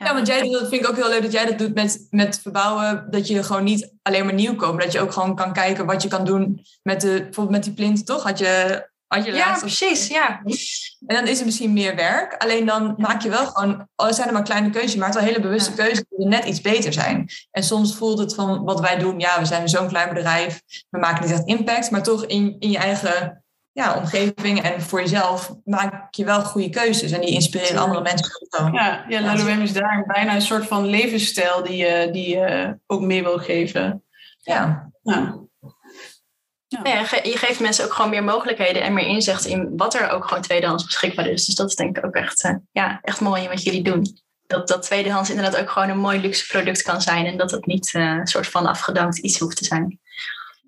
Ja, 0.05 0.13
want 0.13 0.27
jij, 0.27 0.49
dat 0.49 0.69
vind 0.69 0.83
ik 0.83 0.89
ook 0.89 0.95
heel 0.95 1.09
leuk 1.09 1.21
dat 1.21 1.31
jij 1.31 1.45
dat 1.45 1.57
doet 1.57 1.73
met, 1.73 2.07
met 2.09 2.39
verbouwen. 2.41 3.07
Dat 3.09 3.27
je 3.27 3.43
gewoon 3.43 3.63
niet 3.63 3.93
alleen 4.01 4.25
maar 4.25 4.33
nieuw 4.33 4.55
koopt. 4.55 4.73
maar 4.73 4.83
Dat 4.83 4.93
je 4.93 4.99
ook 4.99 5.13
gewoon 5.13 5.35
kan 5.35 5.53
kijken 5.53 5.85
wat 5.85 6.03
je 6.03 6.09
kan 6.09 6.25
doen 6.25 6.65
met, 6.83 7.01
de, 7.01 7.07
bijvoorbeeld 7.07 7.49
met 7.49 7.63
die 7.63 7.73
plinten, 7.73 8.05
toch? 8.05 8.23
Had 8.23 8.39
je, 8.39 8.88
had 9.07 9.25
je 9.25 9.31
Ja, 9.31 9.57
precies. 9.59 10.07
Ja. 10.07 10.41
En 11.05 11.15
dan 11.15 11.27
is 11.27 11.38
het 11.38 11.45
misschien 11.45 11.73
meer 11.73 11.95
werk. 11.95 12.35
Alleen 12.38 12.65
dan 12.65 12.93
maak 12.97 13.21
je 13.21 13.29
wel 13.29 13.45
gewoon, 13.45 13.88
al 13.95 14.13
zijn 14.13 14.27
er 14.27 14.33
maar 14.33 14.43
kleine 14.43 14.69
keuzes, 14.69 14.93
je 14.93 14.99
maakt 14.99 15.13
wel 15.13 15.23
hele 15.23 15.39
bewuste 15.39 15.73
keuzes 15.73 16.03
die 16.09 16.27
net 16.27 16.45
iets 16.45 16.62
beter 16.62 16.93
zijn. 16.93 17.29
En 17.51 17.63
soms 17.63 17.95
voelt 17.95 18.19
het 18.19 18.35
van 18.35 18.63
wat 18.63 18.79
wij 18.79 18.97
doen, 18.97 19.19
ja, 19.19 19.39
we 19.39 19.45
zijn 19.45 19.69
zo'n 19.69 19.88
klein 19.88 20.13
bedrijf, 20.13 20.62
we 20.89 20.99
maken 20.99 21.23
niet 21.23 21.33
echt 21.33 21.47
impact, 21.47 21.91
maar 21.91 22.03
toch 22.03 22.25
in, 22.25 22.55
in 22.59 22.71
je 22.71 22.77
eigen 22.77 23.43
ja, 23.71 23.97
omgeving 23.97 24.62
en 24.62 24.82
voor 24.82 24.99
jezelf 24.99 25.55
maak 25.65 26.13
je 26.13 26.25
wel 26.25 26.41
goede 26.41 26.69
keuzes 26.69 27.12
en 27.12 27.21
die 27.21 27.29
inspireren 27.29 27.82
andere 27.82 28.01
mensen. 28.01 28.47
ook. 28.49 28.73
Ja, 28.73 29.05
ja 29.08 29.34
is 29.62 29.73
daar 29.73 30.03
bijna 30.08 30.36
een 30.36 30.41
soort 30.41 30.65
van 30.65 30.86
levensstijl 30.86 31.63
die 31.63 31.77
je, 31.77 32.10
die 32.12 32.29
je 32.29 32.77
ook 32.88 33.01
mee 33.01 33.23
wil 33.23 33.38
geven. 33.38 34.03
Ja. 34.41 34.91
Ja. 35.01 35.47
Ja, 36.67 36.99
je 37.23 37.38
geeft 37.38 37.60
mensen 37.60 37.86
ook 37.86 37.93
gewoon 37.93 38.10
meer 38.10 38.23
mogelijkheden 38.23 38.82
en 38.82 38.93
meer 38.93 39.08
inzicht 39.08 39.45
in 39.45 39.77
wat 39.77 39.93
er 39.93 40.10
ook 40.10 40.27
gewoon 40.27 40.43
tweedehands 40.43 40.86
beschikbaar 40.86 41.27
is. 41.27 41.45
Dus 41.45 41.55
dat 41.55 41.69
is 41.69 41.75
denk 41.75 41.97
ik 41.97 42.05
ook 42.05 42.15
echt, 42.15 42.43
eh, 42.43 42.55
ja, 42.71 42.99
echt 43.01 43.19
mooi 43.19 43.43
in 43.43 43.49
wat 43.49 43.63
jullie 43.63 43.84
doen. 43.84 44.17
Dat, 44.47 44.67
dat 44.67 44.82
tweedehands 44.84 45.29
inderdaad 45.29 45.62
ook 45.62 45.69
gewoon 45.69 45.89
een 45.89 45.99
mooi 45.99 46.19
luxe 46.19 46.47
product 46.47 46.82
kan 46.82 47.01
zijn 47.01 47.25
en 47.25 47.38
dat 47.38 47.51
het 47.51 47.65
niet 47.65 47.93
eh, 47.93 48.01
een 48.01 48.27
soort 48.27 48.47
van 48.47 48.65
afgedankt 48.65 49.17
iets 49.17 49.39
hoeft 49.39 49.58
te 49.58 49.65
zijn. 49.65 49.99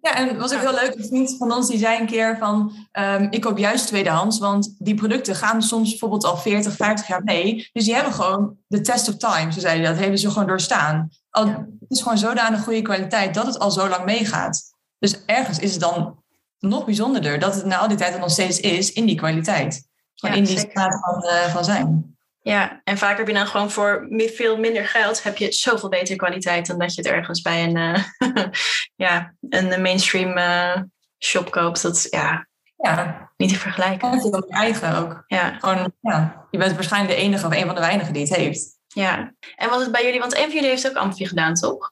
Ja, 0.01 0.15
en 0.15 0.37
was 0.37 0.53
ook 0.53 0.59
heel 0.59 0.73
leuk. 0.73 0.95
Een 0.97 1.05
vriend 1.05 1.35
van 1.37 1.51
ons 1.53 1.67
die 1.67 1.77
zei 1.79 1.99
een 1.99 2.05
keer 2.05 2.37
van... 2.37 2.73
ehm, 2.91 3.27
ik 3.29 3.41
koop 3.41 3.57
juist 3.57 3.87
tweedehands, 3.87 4.39
want 4.39 4.75
die 4.77 4.95
producten 4.95 5.35
gaan 5.35 5.61
soms 5.61 5.89
bijvoorbeeld 5.89 6.25
al 6.25 6.37
40, 6.37 6.75
50 6.75 7.07
jaar 7.07 7.23
mee. 7.23 7.69
Dus 7.73 7.85
die 7.85 7.93
hebben 7.93 8.13
gewoon 8.13 8.57
de 8.67 8.81
test 8.81 9.07
of 9.09 9.17
time, 9.17 9.51
zo 9.51 9.59
zei 9.59 9.79
hij 9.79 9.87
dat. 9.91 9.99
Hebben 9.99 10.19
ze 10.19 10.31
gewoon 10.31 10.47
doorstaan. 10.47 11.09
Al, 11.29 11.45
Ja. 11.45 11.51
Het 11.79 11.99
is 11.99 12.01
gewoon 12.01 12.17
zodanig 12.17 12.63
goede 12.63 12.81
kwaliteit 12.81 13.33
dat 13.33 13.45
het 13.45 13.59
al 13.59 13.71
zo 13.71 13.87
lang 13.89 14.05
meegaat. 14.05 14.63
Dus 14.99 15.25
ergens 15.25 15.59
is 15.59 15.71
het 15.71 15.81
dan 15.81 16.23
nog 16.59 16.85
bijzonderder 16.85 17.39
dat 17.39 17.55
het 17.55 17.65
na 17.65 17.77
al 17.77 17.87
die 17.87 17.97
tijd 17.97 18.13
er 18.13 18.19
nog 18.19 18.31
steeds 18.31 18.59
is 18.59 18.91
in 18.91 19.05
die 19.05 19.15
kwaliteit. 19.15 19.87
Gewoon 20.15 20.35
Ja, 20.35 20.41
in 20.41 20.47
die 20.47 20.57
zeker. 20.59 20.71
staat 20.71 20.99
van, 21.05 21.23
eh, 21.23 21.53
van 21.53 21.63
zijn. 21.63 22.15
Ja, 22.43 22.81
en 22.83 22.97
vaak 22.97 23.17
heb 23.17 23.27
je 23.27 23.33
dan 23.33 23.47
gewoon 23.47 23.71
voor 23.71 24.07
veel 24.09 24.57
minder 24.57 24.85
geld 24.85 25.23
heb 25.23 25.37
je 25.37 25.51
zoveel 25.51 25.89
betere 25.89 26.15
kwaliteit 26.15 26.67
dan 26.67 26.79
dat 26.79 26.95
je 26.95 27.01
het 27.01 27.11
ergens 27.11 27.41
bij 27.41 27.63
een, 27.63 27.77
eh, 27.77 28.03
ja, 29.05 29.33
een 29.49 29.81
mainstream 29.81 30.37
eh, 30.37 30.81
shop 31.19 31.51
koopt. 31.51 31.81
Dat 31.81 31.95
is 31.95 32.07
ja, 32.09 32.47
Ja, 32.77 33.31
niet 33.37 33.49
te 33.49 33.59
vergelijken. 33.59 34.11
en 34.11 34.21
veel 34.21 34.45
je 34.47 34.53
eigen 34.53 34.95
ook. 34.97 35.23
Ja, 35.27 35.57
Gewoon, 35.59 35.93
ja, 35.99 36.45
je 36.51 36.57
bent 36.57 36.73
waarschijnlijk 36.73 37.15
de 37.15 37.21
enige 37.21 37.45
of 37.47 37.53
een 37.55 37.65
van 37.65 37.75
de 37.75 37.81
weinigen 37.81 38.13
die 38.13 38.23
het 38.23 38.35
heeft. 38.35 38.79
ja. 38.87 39.33
En 39.55 39.69
was 39.69 39.81
het 39.81 39.91
bij 39.91 40.03
jullie, 40.05 40.19
want 40.19 40.35
een 40.35 40.43
van 40.43 40.53
jullie 40.53 40.69
heeft 40.69 40.89
ook 40.89 40.95
Amfi 40.95 41.27
gedaan, 41.27 41.53
toch? 41.53 41.91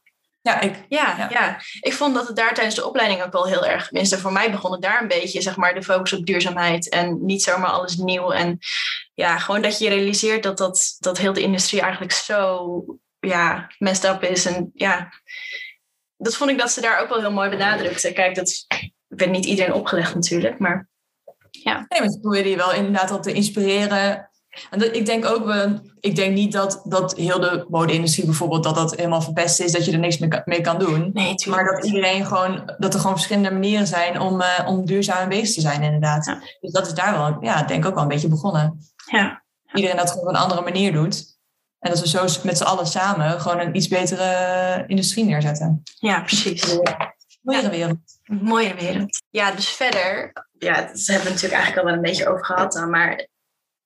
Ja, 0.50 0.62
ik. 0.62 0.86
Ja, 0.88 1.16
Ja. 1.18 1.28
ja. 1.30 1.60
ik 1.82 1.94
vond 1.94 2.14
dat 2.16 2.28
het 2.28 2.36
daar 2.36 2.54
tijdens 2.54 2.76
de 2.76 2.88
opleiding 2.88 3.24
ook 3.24 3.32
wel 3.32 3.48
heel 3.48 3.66
erg, 3.66 3.86
tenminste 3.86 4.18
voor 4.18 4.32
mij 4.32 4.52
begon 4.52 4.72
het 4.72 4.82
daar 4.82 5.02
een 5.02 5.08
beetje, 5.08 5.42
zeg 5.42 5.56
maar, 5.56 5.74
de 5.74 5.84
focus 5.84 6.14
op 6.14 6.26
duurzaamheid 6.26 6.90
en 6.90 7.26
niet 7.26 7.44
zomaar 7.44 7.70
alles 7.70 7.96
nieuw. 7.96 8.32
En 8.32 8.60
ja, 9.14 9.38
gewoon 9.38 9.62
dat 9.62 9.80
je 9.80 9.90
realiseert 9.90 10.44
dat, 10.44 10.58
dat, 10.58 10.96
dat 11.00 11.18
heel 11.18 11.34
de 11.34 11.42
industrie 11.42 11.82
eigenlijk 11.82 12.12
zo, 12.12 12.84
ja, 13.20 13.72
messed 13.78 14.12
up 14.12 14.24
is. 14.24 14.46
En 14.46 14.72
ja, 14.74 15.14
dat 16.18 16.36
vond 16.36 16.50
ik 16.50 16.58
dat 16.58 16.72
ze 16.72 16.82
daar 16.82 17.02
ook 17.02 17.10
wel 17.10 17.20
heel 17.20 17.32
mooi 17.32 17.50
benadrukte. 17.50 18.14
Kijk, 18.14 18.36
dat 18.36 18.66
werd 19.08 19.32
niet 19.32 19.46
iedereen 19.46 19.74
opgelegd 19.74 20.14
natuurlijk, 20.16 20.60
maar 20.60 20.90
Nee, 21.90 22.00
maar 22.00 22.10
ze 22.10 22.20
probeerde 22.20 22.50
je 22.50 22.56
wel 22.56 22.74
inderdaad 22.74 23.12
al 23.12 23.22
te 23.22 23.34
inspireren. 23.34 24.30
En 24.70 24.80
dat, 24.80 24.96
ik 24.96 25.06
denk 25.06 25.26
ook, 25.26 25.46
we, 25.46 25.80
ik 26.00 26.16
denk 26.16 26.34
niet 26.34 26.52
dat, 26.52 26.82
dat 26.84 27.16
heel 27.16 27.40
de 27.40 27.66
mode-industrie 27.70 28.26
bijvoorbeeld, 28.26 28.64
dat 28.64 28.76
dat 28.76 28.96
helemaal 28.96 29.22
verpest 29.22 29.60
is, 29.60 29.72
dat 29.72 29.86
je 29.86 29.92
er 29.92 30.00
niks 30.00 30.18
mee 30.18 30.30
kan, 30.30 30.42
mee 30.46 30.62
kan 30.62 30.80
doen. 30.80 31.10
nee, 31.14 31.36
Maar 31.50 31.66
dat 31.66 31.86
iedereen 31.86 32.26
gewoon, 32.26 32.74
dat 32.78 32.94
er 32.94 33.00
gewoon 33.00 33.16
verschillende 33.16 33.52
manieren 33.52 33.88
zijn 33.88 34.20
om, 34.20 34.42
eh, 34.42 34.68
om 34.68 34.86
duurzaam 34.86 35.30
bezig 35.30 35.54
te 35.56 35.62
zijn, 35.62 35.82
inderdaad. 35.84 36.26
Ja. 36.26 36.40
Dus 36.60 36.72
dat 36.72 36.88
is 36.88 36.94
daar 36.94 37.18
wel, 37.18 37.38
ja, 37.42 37.64
denk 37.64 37.84
ik 37.84 37.90
ook 37.90 37.94
wel 37.94 38.04
een 38.04 38.10
beetje 38.10 38.28
begonnen. 38.28 38.80
Ja. 39.12 39.44
Iedereen 39.74 39.98
dat 39.98 40.12
gewoon 40.12 40.28
op 40.28 40.34
een 40.34 40.42
andere 40.42 40.62
manier 40.62 40.94
doet. 40.94 41.38
En 41.80 41.92
dat 41.92 42.00
we 42.00 42.08
zo 42.08 42.22
met 42.44 42.58
z'n 42.58 42.64
allen 42.64 42.88
samen 42.88 43.42
gewoon 43.42 43.60
een 43.60 43.76
iets 43.76 43.88
betere 43.88 44.84
industrie 44.88 45.26
neerzetten. 45.26 45.84
ja, 46.00 46.22
precies. 46.22 46.78
Mooiere 47.42 47.70
wereld. 47.70 47.98
Mooie 48.24 48.76
wereld. 48.76 49.22
Ja, 49.30 49.52
dus 49.52 49.70
verder, 49.70 50.34
ja, 50.58 50.74
dat 50.74 51.06
hebben 51.06 51.26
we 51.26 51.32
natuurlijk 51.34 51.54
eigenlijk 51.54 51.78
al 51.78 51.84
wel 51.84 51.94
een 51.94 52.02
beetje 52.02 52.28
over 52.28 52.46
gehad 52.46 52.74
dan, 52.74 52.90
maar 52.90 53.28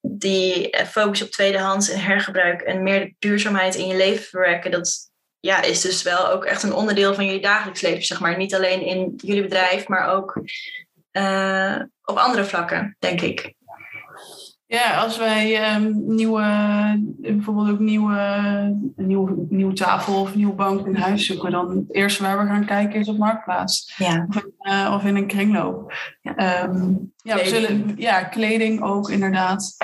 die 0.06 0.70
eh, 0.70 0.86
focus 0.86 1.24
op 1.24 1.30
tweedehands 1.30 1.90
en 1.90 2.00
hergebruik 2.00 2.62
en 2.62 2.84
meer 2.84 3.14
duurzaamheid 3.20 3.76
in 3.76 3.88
je 3.88 3.96
leven 3.96 4.24
verwerken, 4.24 4.72
dat 4.72 5.12
ja, 5.40 5.62
is 5.62 5.82
dus 5.82 6.04
wel 6.04 6.30
ook 6.30 6.46
echt 6.46 6.64
een 6.64 6.74
onderdeel 6.74 7.14
van 7.14 7.26
jullie 7.26 7.42
dagelijks 7.42 7.82
leven, 7.82 8.06
zeg 8.06 8.20
maar. 8.20 8.38
Niet 8.38 8.56
alleen 8.56 8.82
in 8.82 9.14
jullie 9.18 9.42
bedrijf, 9.42 9.88
maar 9.88 10.10
ook 10.10 10.42
eh, 11.12 11.80
op 12.04 12.18
andere 12.18 12.46
vlakken, 12.46 12.96
denk 13.00 13.22
ik. 13.22 13.54
Ja, 14.74 14.98
als 14.98 15.18
wij 15.18 15.62
ehm, 15.62 15.92
nieuwe, 16.06 16.44
bijvoorbeeld 17.18 17.70
ook 17.70 17.80
nieuwe, 17.80 18.18
een 18.96 19.08
nieuwe, 19.08 19.46
nieuwe 19.50 19.74
tafel 19.74 20.20
of 20.22 20.32
een 20.32 20.38
nieuwe 20.38 20.54
bank 20.54 20.86
in 20.88 20.96
huis 20.96 21.26
zoeken, 21.26 21.52
dan 21.52 21.70
het 21.70 21.96
eerste 21.96 22.24
waar 22.24 22.40
we 22.40 22.46
gaan 22.46 22.66
kijken 22.66 23.00
is 23.00 23.08
op 23.08 23.18
Marktplaats. 23.18 23.94
Ja. 23.98 24.26
Of, 24.30 24.36
in, 24.36 24.54
eh, 24.58 24.92
of 24.96 25.04
in 25.04 25.16
een 25.16 25.28
kringloop. 25.28 25.94
Ja. 26.22 26.36
Ehm, 26.36 26.90
ja, 27.16 27.36
we 27.36 27.42
Kleding. 27.42 27.52
zullen, 27.52 27.94
ja, 27.98 28.24
kleding 28.24 28.82
ook 28.82 29.10
inderdaad. 29.10 29.78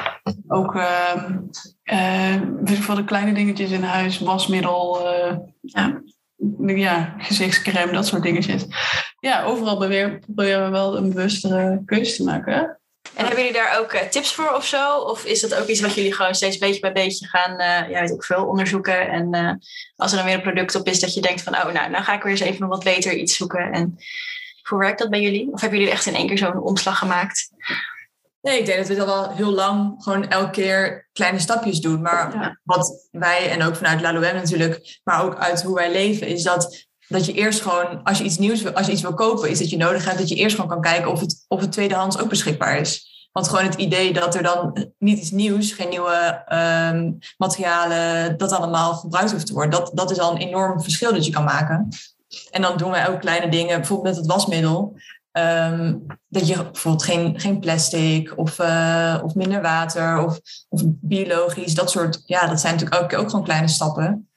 Ook 0.47 0.75
ehm 0.75 1.37
eh, 1.83 2.41
veel, 2.63 2.95
de 2.95 3.03
kleine 3.03 3.33
dingetjes 3.33 3.71
in 3.71 3.83
huis, 3.83 4.19
wasmiddel, 4.19 5.07
eh, 5.09 5.37
Ja. 5.61 6.01
ja, 6.65 7.13
gezichtscreme, 7.17 7.91
dat 7.91 8.07
soort 8.07 8.23
dingetjes. 8.23 8.65
Ja, 9.19 9.43
overal 9.43 9.77
proberen 9.77 10.21
we 10.63 10.69
wel 10.69 10.97
een 10.97 11.09
bewustere 11.09 11.81
keuze 11.85 12.15
te 12.15 12.23
maken. 12.23 12.78
En 13.15 13.25
hebben 13.25 13.43
jullie 13.43 13.59
daar 13.59 13.79
ook 13.79 13.93
eh, 13.93 14.07
tips 14.07 14.33
voor 14.33 14.53
of 14.53 14.65
zo? 14.65 14.97
Of 14.97 15.25
is 15.25 15.41
dat 15.41 15.55
ook 15.55 15.67
iets 15.67 15.81
wat 15.81 15.93
jullie 15.93 16.13
gewoon 16.13 16.35
steeds 16.35 16.57
beetje 16.57 16.79
bij 16.79 16.91
beetje 16.91 17.27
gaan, 17.27 17.59
eh, 17.59 17.89
ja, 17.89 18.01
weet 18.01 18.09
ik 18.09 18.23
veel, 18.23 18.45
onderzoeken? 18.45 19.09
En 19.09 19.33
eh, 19.33 19.51
als 19.95 20.11
er 20.11 20.17
dan 20.17 20.25
weer 20.25 20.35
een 20.35 20.41
product 20.41 20.75
op 20.75 20.87
is 20.87 20.99
dat 20.99 21.13
je 21.13 21.21
denkt 21.21 21.41
van, 21.41 21.55
oh, 21.55 21.71
nou, 21.71 21.89
nou 21.89 22.03
ga 22.03 22.13
ik 22.13 22.21
weer 22.21 22.31
eens 22.31 22.41
even 22.41 22.67
wat 22.67 22.83
beter 22.83 23.13
iets 23.13 23.35
zoeken. 23.35 23.71
En 23.71 23.97
hoe 24.63 24.79
werkt 24.79 24.99
dat 24.99 25.09
bij 25.09 25.21
jullie? 25.21 25.51
Of 25.51 25.61
hebben 25.61 25.79
jullie 25.79 25.93
echt 25.93 26.05
in 26.05 26.15
één 26.15 26.27
keer 26.27 26.37
zo'n 26.37 26.61
omslag 26.61 26.97
gemaakt? 26.97 27.49
Nee, 28.41 28.59
ik 28.59 28.65
denk 28.65 28.77
dat 28.77 28.87
we 28.87 28.95
dat 28.95 29.05
wel 29.05 29.33
heel 29.33 29.51
lang 29.51 30.03
gewoon 30.03 30.27
elke 30.27 30.49
keer 30.49 31.09
kleine 31.13 31.39
stapjes 31.39 31.81
doen. 31.81 32.01
Maar 32.01 32.33
Ja. 32.33 32.59
wat 32.63 33.07
wij, 33.11 33.49
en 33.49 33.63
ook 33.63 33.75
vanuit 33.75 34.01
LaLoem 34.01 34.21
natuurlijk, 34.21 34.99
maar 35.03 35.23
ook 35.23 35.37
uit 35.37 35.61
hoe 35.61 35.75
wij 35.75 35.91
leven, 35.91 36.27
is 36.27 36.43
dat, 36.43 36.87
dat 37.09 37.25
je 37.25 37.33
eerst 37.33 37.61
gewoon, 37.61 38.03
als 38.03 38.17
je 38.17 38.23
iets 38.23 38.37
nieuws 38.37 38.61
wil, 38.61 38.73
als 38.73 38.85
je 38.85 38.91
iets 38.91 39.01
wil 39.01 39.13
kopen, 39.13 39.49
is 39.49 39.59
dat 39.59 39.69
je 39.69 39.77
nodig 39.77 40.05
hebt 40.05 40.17
dat 40.17 40.29
je 40.29 40.35
eerst 40.35 40.55
gewoon 40.55 40.69
kan 40.69 40.81
kijken 40.81 41.11
of 41.11 41.19
het, 41.19 41.45
of 41.47 41.61
het 41.61 41.71
tweedehands 41.71 42.19
ook 42.19 42.29
beschikbaar 42.29 42.77
is. 42.77 43.07
Want 43.31 43.47
gewoon 43.47 43.65
het 43.65 43.75
idee 43.75 44.13
dat 44.13 44.35
er 44.35 44.43
dan 44.43 44.87
niet 44.97 45.19
iets 45.19 45.31
nieuws, 45.31 45.71
geen 45.71 45.89
nieuwe 45.89 46.43
ehm, 46.45 47.11
materialen, 47.37 48.37
dat 48.37 48.51
allemaal 48.51 48.93
gebruikt 48.93 49.31
hoeft 49.31 49.45
te 49.45 49.53
worden, 49.53 49.79
dat, 49.79 49.91
dat 49.93 50.11
is 50.11 50.19
al 50.19 50.31
een 50.31 50.41
enorm 50.41 50.81
verschil 50.81 51.13
dat 51.13 51.25
je 51.25 51.31
kan 51.31 51.43
maken. 51.43 51.87
En 52.51 52.61
dan 52.61 52.77
doen 52.77 52.91
wij 52.91 53.09
ook 53.09 53.19
kleine 53.19 53.49
dingen, 53.49 53.77
bijvoorbeeld 53.77 54.15
met 54.15 54.25
het 54.25 54.33
wasmiddel. 54.33 54.97
Ehm, 55.31 55.95
dat 56.27 56.47
je 56.47 56.55
bijvoorbeeld 56.55 57.03
geen, 57.03 57.39
geen 57.39 57.59
plastic 57.59 58.37
of, 58.37 58.59
eh, 58.59 59.19
of 59.23 59.35
minder 59.35 59.61
water 59.61 60.25
of, 60.25 60.39
of 60.69 60.81
biologisch, 60.85 61.73
dat 61.73 61.91
soort. 61.91 62.21
Ja, 62.25 62.47
dat 62.47 62.59
zijn 62.59 62.73
natuurlijk 62.73 63.03
ook, 63.03 63.19
ook 63.19 63.29
gewoon 63.29 63.45
kleine 63.45 63.67
stappen. 63.67 64.28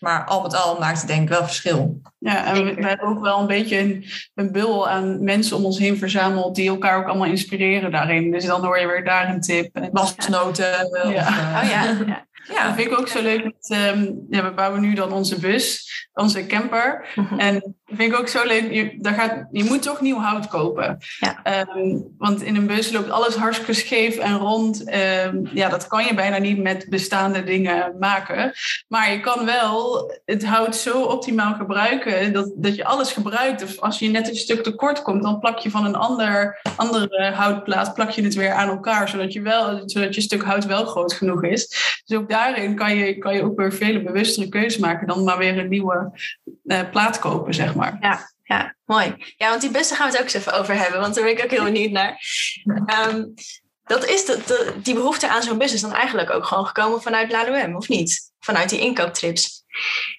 Maar 0.00 0.24
al 0.24 0.42
met 0.42 0.56
al 0.56 0.78
maakt 0.78 0.98
het 0.98 1.08
denk 1.08 1.22
ik 1.22 1.28
wel 1.28 1.44
verschil. 1.44 2.00
Ja, 2.18 2.44
en 2.46 2.64
we, 2.64 2.86
hebben 2.86 3.08
ook 3.08 3.20
wel 3.20 3.40
een 3.40 3.46
beetje 3.46 3.78
een, 3.78 4.04
een 4.34 4.52
bubbel 4.52 4.88
aan 4.88 5.24
mensen 5.24 5.56
om 5.56 5.64
ons 5.64 5.78
heen 5.78 5.98
verzameld 5.98 6.54
die 6.54 6.68
elkaar 6.68 6.98
ook 6.98 7.08
allemaal 7.08 7.26
inspireren 7.26 7.90
daarin. 7.90 8.30
Dus 8.30 8.44
dan 8.44 8.64
hoor 8.64 8.78
je 8.78 8.86
weer 8.86 9.04
daar 9.04 9.28
een 9.28 9.40
tip. 9.40 9.76
En 9.76 9.90
Wasnoten. 9.92 10.66
Ja. 10.66 10.82
of, 10.82 11.04
eh, 11.04 11.62
Oh 11.62 11.70
ja, 11.70 11.82
ja. 12.06 12.28
Ja, 12.48 12.66
dat 12.66 12.74
vind 12.74 12.90
ik 12.90 12.98
ook 12.98 13.08
zo 13.08 13.22
leuk. 13.22 13.44
Met, 13.44 13.70
ehm, 13.70 14.12
ja, 14.30 14.44
we 14.44 14.52
bouwen 14.54 14.80
nu 14.80 14.94
dan 14.94 15.12
onze 15.12 15.40
bus, 15.40 15.88
onze 16.20 16.46
camper. 16.46 17.06
En 17.36 17.54
dat 17.90 17.98
vind 17.98 18.12
ik 18.12 18.18
ook 18.18 18.28
zo 18.28 18.46
leuk. 18.46 18.72
Je, 18.72 18.94
daar 18.98 19.14
gaat, 19.14 19.46
je 19.50 19.64
moet 19.64 19.82
toch 19.82 20.00
nieuw 20.00 20.18
hout 20.18 20.48
kopen. 20.48 20.98
Ja. 21.18 21.42
Ehm, 21.42 21.98
want 22.18 22.42
in 22.42 22.56
een 22.56 22.66
bus 22.66 22.92
loopt 22.92 23.10
alles 23.10 23.34
hartstikke 23.34 23.72
scheef 23.72 24.16
en 24.16 24.36
rond. 24.36 24.84
Ehm, 24.84 25.36
ja, 25.52 25.68
dat 25.68 25.86
kan 25.86 26.04
je 26.04 26.14
bijna 26.14 26.38
niet 26.38 26.58
met 26.58 26.86
bestaande 26.88 27.44
dingen 27.44 27.96
maken. 27.98 28.52
Maar 28.88 29.12
je 29.12 29.20
kan 29.20 29.44
wel 29.44 30.12
het 30.24 30.44
hout 30.44 30.76
zo 30.76 31.02
optimaal 31.02 31.54
gebruiken 31.54 32.32
dat, 32.32 32.52
dat 32.56 32.76
je 32.76 32.84
alles 32.84 33.12
gebruikt. 33.12 33.62
Of 33.62 33.78
als 33.78 33.98
je 33.98 34.08
net 34.08 34.28
een 34.28 34.36
stuk 34.36 34.62
tekort 34.62 35.02
komt, 35.02 35.22
dan 35.22 35.38
plak 35.38 35.58
je 35.58 35.70
van 35.70 35.84
een 35.84 35.96
ander, 35.96 36.60
andere 36.76 37.32
houtplaat 37.34 37.94
plak 37.94 38.10
je 38.10 38.22
het 38.22 38.34
weer 38.34 38.52
aan 38.52 38.68
elkaar. 38.68 39.08
Zodat 39.08 39.32
je, 39.32 39.42
wel, 39.42 39.82
zodat 39.84 40.14
je 40.14 40.20
stuk 40.20 40.42
hout 40.42 40.66
wel 40.66 40.84
groot 40.84 41.12
genoeg 41.12 41.44
is. 41.44 41.68
Dus 42.04 42.18
ook 42.18 42.28
daarin 42.28 42.74
kan 42.74 42.96
je, 42.96 43.18
kan 43.18 43.34
je 43.34 43.44
ook 43.44 43.58
weer 43.58 43.72
vele 43.72 44.02
bewustere 44.02 44.48
keuzes 44.48 44.78
maken 44.78 45.06
dan 45.06 45.24
maar 45.24 45.38
weer 45.38 45.58
een 45.58 45.68
nieuwe 45.68 46.09
eh, 46.64 46.90
plaat 46.90 47.18
kopen, 47.18 47.54
zeg 47.54 47.74
maar. 47.74 47.96
Ja, 48.44 48.74
mooi. 48.84 49.34
Ja, 49.36 49.48
want 49.48 49.60
die 49.60 49.70
bussen 49.70 49.96
gaan 49.96 50.06
we 50.06 50.12
het 50.12 50.20
ook 50.20 50.32
eens 50.32 50.36
even 50.46 50.58
over 50.58 50.74
hebben, 50.78 51.00
want 51.00 51.14
daar 51.14 51.24
ben 51.24 51.32
ik 51.32 51.44
ook 51.44 51.50
heel 51.50 51.64
benieuwd 51.64 51.90
naar. 51.90 52.20
Ehm, 52.86 53.24
dat 53.84 54.04
is 54.06 54.24
de, 54.24 54.38
de- 54.46 54.74
die 54.82 54.94
behoefte 54.94 55.28
aan 55.28 55.42
zo'n 55.42 55.58
bus 55.58 55.72
is 55.72 55.80
dan 55.80 55.92
eigenlijk 55.92 56.30
ook 56.30 56.44
gewoon 56.44 56.66
gekomen 56.66 57.02
vanuit 57.02 57.30
LaLoem, 57.32 57.76
of 57.76 57.88
niet? 57.88 58.32
Vanuit 58.38 58.68
die 58.68 58.80
inkooptrips. 58.80 59.64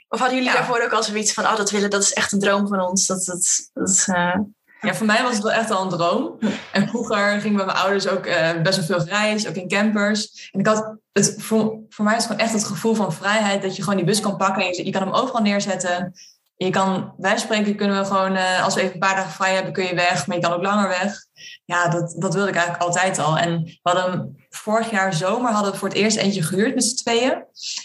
Of 0.08 0.20
hadden 0.20 0.38
jullie 0.38 0.54
Ja. 0.54 0.58
daarvoor 0.58 0.82
ook 0.82 0.92
al 0.92 1.04
zoiets 1.04 1.34
van, 1.34 1.44
oh, 1.46 1.56
dat 1.56 1.72
willen, 1.72 1.90
dat 1.90 2.02
is 2.02 2.14
echt 2.14 2.32
een 2.32 2.40
droom 2.40 2.68
van 2.68 2.80
ons. 2.82 3.06
Dat, 3.06 3.26
dat, 3.26 3.70
dat, 3.74 4.06
eh, 4.08 4.36
Ja, 4.82 4.94
voor 4.94 5.06
mij 5.06 5.24
was 5.24 5.34
het 5.34 5.44
wel 5.44 5.52
echt 5.52 5.72
al 5.72 5.84
een 5.84 5.90
droom. 5.90 6.38
En 6.72 6.88
vroeger 6.88 7.18
ging 7.18 7.44
ik 7.44 7.52
met 7.52 7.66
mijn 7.66 7.78
ouders 7.78 8.08
ook 8.08 8.26
eh, 8.26 8.62
best 8.62 8.78
wel 8.78 8.86
veel 8.86 9.08
gereisd, 9.08 9.48
ook 9.48 9.56
in 9.56 9.68
campers. 9.68 10.50
En 10.52 10.60
ik 10.60 10.68
had 10.68 10.96
het, 11.12 11.36
voor, 11.38 11.80
voor 11.90 12.06
mij 12.06 12.18
is 12.18 12.26
gewoon 12.26 12.42
echt 12.42 12.54
het 12.54 12.66
gevoel 12.66 12.94
van 12.94 13.14
vrijheid 13.14 13.62
dat 13.62 13.76
je 13.76 13.82
gewoon 13.82 13.98
die 13.98 14.06
bus 14.06 14.20
kan 14.20 14.38
pakken 14.38 14.64
en 14.64 14.74
je, 14.74 14.86
je 14.86 14.92
kan 14.92 15.02
hem 15.02 15.14
overal 15.14 15.42
neerzetten. 15.42 16.14
Je 16.56 16.70
kan, 16.70 17.14
wij 17.18 17.38
spreken, 17.38 17.76
kunnen 17.76 17.98
we 17.98 18.06
gewoon, 18.06 18.36
eh, 18.36 18.64
als 18.64 18.76
we 18.76 18.82
even 18.82 18.94
een 18.94 19.00
paar 19.00 19.16
dagen 19.16 19.32
vrij 19.32 19.54
hebben, 19.54 19.74
kun 19.74 19.86
je 19.86 19.96
weg, 19.96 20.28
maar 20.28 20.36
je 20.36 20.42
kan 20.44 20.54
ook 20.54 20.64
langer 20.64 20.88
weg. 20.88 21.26
Ja, 21.66 21.88
dat, 21.88 22.16
dat 22.18 22.34
wilde 22.34 22.50
ik 22.50 22.56
eigenlijk 22.56 22.84
altijd 22.84 23.20
al. 23.20 23.38
En 23.38 23.64
we 23.64 23.80
hadden 23.82 24.38
vorig 24.50 24.92
jaar 24.92 25.14
zomer 25.14 25.52
hadden 25.52 25.72
we 25.72 25.78
voor 25.78 25.88
het 25.88 25.98
eerst 25.98 26.18
eentje 26.18 26.44
gehuurd 26.44 26.76
met 26.76 26.84
z'n 26.84 26.96
tweeën. 26.96 27.44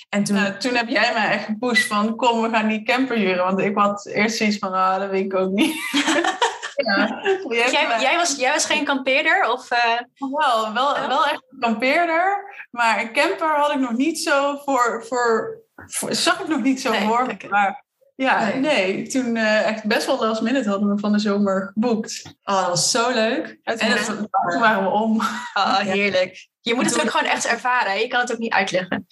En 0.09 0.24
toen, 0.24 0.37
Nou, 0.37 0.56
toen 0.59 0.74
heb 0.74 0.88
jij 0.88 1.12
mij 1.12 1.30
echt 1.30 1.44
gepusht 1.44 1.87
van 1.87 2.16
kom, 2.16 2.42
we 2.42 2.48
gaan 2.48 2.68
die 2.68 2.82
camper 2.82 3.16
huren. 3.16 3.44
Want 3.44 3.59
ik 3.59 3.76
had 3.76 4.06
eerst 4.06 4.37
zoiets 4.37 4.59
van, 4.59 4.72
ah, 4.72 4.98
dat 5.00 5.11
weet 5.11 5.24
ik 5.24 5.35
ook 5.35 5.50
niet. 5.50 5.74
ja. 6.76 7.20
Jij, 7.48 7.70
jij, 7.70 8.00
jij, 8.00 8.16
was, 8.16 8.36
jij 8.36 8.52
was 8.52 8.64
geen 8.64 8.84
kampeerder? 8.84 9.50
Of, 9.52 9.70
eh, 9.70 10.00
wel, 10.18 10.72
wel, 10.72 11.08
wel 11.08 11.24
echt 11.24 11.42
een 11.50 11.58
kampeerder. 11.60 12.54
Maar 12.70 13.00
een 13.00 13.12
camper 13.12 13.56
had 13.56 13.72
ik 13.72 13.78
nog 13.78 13.92
niet 13.92 14.18
zo 14.18 14.56
voor, 14.64 15.04
voor, 15.06 15.60
voor 15.86 16.14
zag 16.14 16.40
ik 16.40 16.48
nog 16.48 16.62
niet 16.62 16.80
zo 16.80 16.90
Nee, 16.90 17.06
voor. 17.06 17.36
Maar 17.48 17.84
ja, 18.14 18.44
Nee. 18.46 18.60
nee, 18.60 19.08
toen 19.08 19.36
eh, 19.36 19.66
echt 19.66 19.84
best 19.84 20.06
wel 20.06 20.18
last 20.18 20.42
minute 20.42 20.68
hadden 20.68 20.94
we 20.94 20.98
van 20.98 21.12
de 21.12 21.18
zomer 21.18 21.70
geboekt. 21.72 22.22
oh, 22.42 22.60
dat 22.60 22.68
was 22.68 22.90
zo 22.90 23.10
leuk. 23.10 23.58
En 23.62 23.78
toen 23.78 24.28
waren 24.60 24.82
we 24.82 24.90
om. 24.90 25.20
oh, 25.54 25.78
heerlijk. 25.94 26.48
Je 26.60 26.74
moet 26.74 26.84
het 26.84 27.02
ook 27.02 27.10
gewoon 27.10 27.30
echt 27.30 27.46
ervaren. 27.46 27.98
Je 28.00 28.08
kan 28.08 28.20
het 28.20 28.32
ook 28.32 28.38
niet 28.38 28.52
uitleggen. 28.52 29.06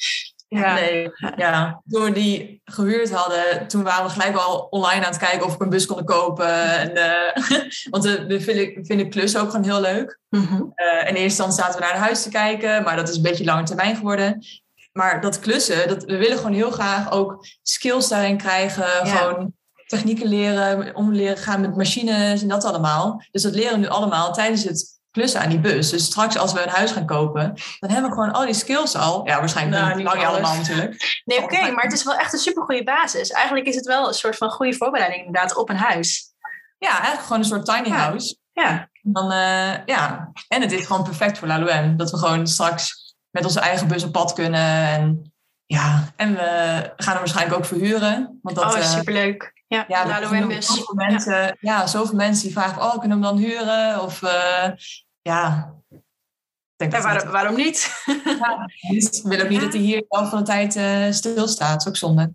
Ja. 0.59 0.75
Nee, 0.75 1.11
ja. 1.37 1.83
Toen 1.89 2.05
we 2.05 2.13
die 2.13 2.61
gehuurd 2.65 3.13
hadden, 3.13 3.69
toen 3.69 3.83
waren 3.83 4.05
we 4.05 4.11
gelijk 4.11 4.37
al 4.37 4.67
online 4.71 5.05
aan 5.05 5.13
het 5.13 5.21
kijken 5.21 5.47
of 5.47 5.57
we 5.57 5.65
een 5.65 5.71
bus 5.71 5.87
konden 5.87 6.05
kopen. 6.05 6.79
En, 6.79 6.97
eh, 6.97 7.61
want 7.91 8.05
we, 8.05 8.27
we 8.27 8.41
vinden, 8.85 9.11
klussen 9.11 9.41
ook 9.41 9.51
gewoon 9.51 9.65
heel 9.65 9.81
leuk. 9.81 10.19
In 10.31 10.41
eerste 11.05 11.23
instantie 11.23 11.63
zaten 11.63 11.79
we 11.79 11.85
naar 11.85 11.95
een 11.95 12.03
huis 12.03 12.23
te 12.23 12.29
kijken, 12.29 12.83
maar 12.83 12.97
dat 12.97 13.09
is 13.09 13.17
een 13.17 13.23
beetje 13.23 13.45
lange 13.45 13.63
termijn 13.63 13.97
geworden. 13.97 14.45
Maar 14.93 15.21
dat 15.21 15.39
klussen, 15.39 15.89
dat, 15.89 16.05
we 16.05 16.17
willen 16.17 16.37
gewoon 16.37 16.53
heel 16.53 16.71
graag 16.71 17.11
ook 17.11 17.47
skills 17.63 18.09
daarin 18.09 18.37
krijgen. 18.37 18.85
Ja. 18.85 19.05
Gewoon 19.05 19.53
technieken 19.87 20.27
leren, 20.27 20.95
om 20.97 21.13
leren 21.13 21.37
gaan 21.37 21.61
met 21.61 21.77
machines 21.77 22.43
en 22.43 22.49
dat 22.49 22.65
allemaal. 22.65 23.23
Dus 23.31 23.43
dat 23.43 23.55
leren 23.55 23.73
we 23.73 23.79
nu 23.79 23.89
allemaal 23.89 24.33
tijdens 24.33 24.65
het 24.65 24.94
klussen 25.15 25.41
aan 25.41 25.49
die 25.49 25.59
bus. 25.59 25.91
Dus 25.91 26.05
straks 26.05 26.37
als 26.37 26.53
we 26.53 26.63
een 26.63 26.69
huis 26.69 26.91
gaan 26.93 27.07
kopen, 27.07 27.55
dan 27.79 27.91
hebben 27.91 28.11
we 28.11 28.17
gewoon 28.17 28.33
al 28.33 28.45
die 28.45 28.55
skills 28.55 28.97
al. 28.97 29.27
Ja, 29.27 29.39
waarschijnlijk 29.39 29.83
Nou, 29.83 29.95
niet 29.97 30.05
lang 30.05 30.17
niet 30.19 30.27
allemaal 30.27 30.57
natuurlijk. 30.57 31.23
Nee, 31.25 31.43
oké, 31.43 31.71
maar 31.71 31.85
het 31.85 31.93
is 31.93 32.05
wel 32.05 32.15
echt 32.17 32.33
een 32.33 32.39
supergoeie 32.39 32.85
basis. 32.85 33.31
Eigenlijk 33.31 33.67
is 33.67 33.75
het 33.75 33.87
wel 33.87 34.09
een 34.09 34.15
soort 34.15 34.37
van 34.37 34.51
goede 34.51 34.75
voorbereiding 34.77 35.25
inderdaad 35.27 35.57
op 35.57 35.69
een 35.69 35.77
huis. 35.77 36.33
Ja, 36.79 36.91
eigenlijk 36.91 37.23
gewoon 37.23 37.39
een 37.39 37.45
soort 37.45 37.65
tiny 37.65 37.89
Ja. 37.89 37.95
house. 37.97 38.37
Ja, 38.53 38.89
Dan, 39.03 39.33
eh, 39.33 39.75
ja. 39.87 40.31
En 40.49 40.61
het 40.61 40.73
is 40.73 40.87
gewoon 40.87 41.05
perfect 41.05 41.39
voor 41.39 41.49
La 41.49 41.59
Loem. 41.59 41.97
Dat 41.97 42.11
we 42.11 42.19
gewoon 42.19 42.47
straks 42.47 43.15
met 43.31 43.45
onze 43.45 43.61
eigen 43.61 43.89
bus 43.89 44.05
op 44.05 44.13
pad 44.13 44.33
kunnen. 44.33 44.61
En, 44.89 45.34
ja. 45.67 46.13
en 46.17 46.35
we 46.35 46.93
gaan 46.97 47.13
hem 47.13 47.19
waarschijnlijk 47.19 47.57
ook 47.57 47.65
verhuren. 47.65 48.39
Want 48.43 48.57
dat, 48.57 48.73
oh, 48.73 48.79
eh, 48.79 48.85
superleuk. 48.85 49.63
Ja, 49.67 49.85
ja, 49.89 50.07
ja 50.07 50.29
zijn 50.29 50.49
bus. 50.49 50.67
zoveel 50.67 50.95
mensen, 50.95 51.57
ja. 51.61 51.87
zoveel 51.87 52.17
mensen 52.17 52.43
die 52.43 52.53
vragen, 52.53 52.83
oh, 52.83 52.99
kunnen 52.99 53.21
we 53.21 53.27
hem 53.27 53.37
dan 53.37 53.45
huren? 53.45 54.03
Of 54.03 54.23
eh, 54.23 54.71
ja. 55.23 55.75
Ik 55.89 56.01
denk 56.77 56.93
Ja, 56.93 56.99
dat 56.99 57.03
waarom, 57.03 57.33
waarom 57.33 57.57
niet? 57.57 58.03
Ik 58.81 59.21
wil 59.23 59.41
ook 59.41 59.49
niet 59.49 59.61
dat 59.61 59.73
hij 59.73 59.83
hier 59.83 59.99
de 59.99 60.07
helft 60.09 60.31
van 60.31 60.39
de 60.39 60.45
tijd 60.45 60.77
eh, 60.77 61.13
stilstaat. 61.13 61.73
Dat 61.73 61.81
is 61.81 61.89
ook 61.89 61.97
zonde. 61.97 62.33